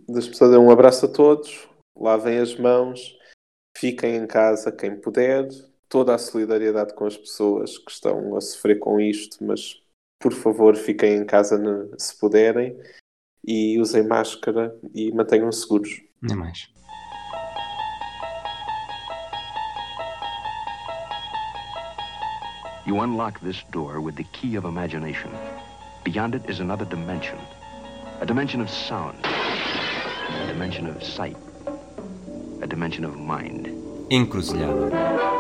Pessoas, 0.07 0.57
um 0.57 0.69
abraço 0.69 1.05
a 1.05 1.09
todos, 1.09 1.69
lavem 1.95 2.37
as 2.37 2.53
mãos, 2.59 3.17
fiquem 3.77 4.17
em 4.17 4.27
casa 4.27 4.73
quem 4.73 4.99
puder 4.99 5.47
toda 5.89 6.15
a 6.15 6.17
solidariedade 6.17 6.93
com 6.93 7.05
as 7.05 7.17
pessoas 7.17 7.77
que 7.77 7.91
estão 7.91 8.35
a 8.35 8.41
sofrer 8.41 8.79
com 8.79 8.99
isto, 8.99 9.43
mas 9.43 9.81
por 10.19 10.33
favor 10.33 10.75
fiquem 10.75 11.15
em 11.15 11.25
casa 11.25 11.57
se 11.97 12.17
puderem 12.17 12.77
e 13.45 13.79
usem 13.79 14.05
máscara 14.05 14.75
e 14.93 15.11
mantenham-se 15.11 15.61
seguros. 15.61 16.01
Nem 16.21 16.35
mais. 16.35 16.67
You 22.85 23.01
unlock 23.01 23.39
this 23.41 23.63
door 23.71 23.99
with 23.99 24.15
the 24.15 24.23
key 24.31 24.55
of 24.55 24.65
imagination. 24.65 25.29
Beyond 26.03 26.35
it 26.35 26.49
is 26.49 26.61
another 26.61 26.85
dimension. 26.85 27.37
A 28.21 28.25
dimension 28.25 28.61
of 28.61 28.69
sound. 28.69 29.17
A 29.25 30.47
dimension 30.47 30.87
of 30.87 31.03
sight. 31.03 31.35
A 32.61 32.65
dimension 32.65 33.03
of 33.03 33.17
mind. 33.17 33.67
Encruzilhada. 34.09 35.36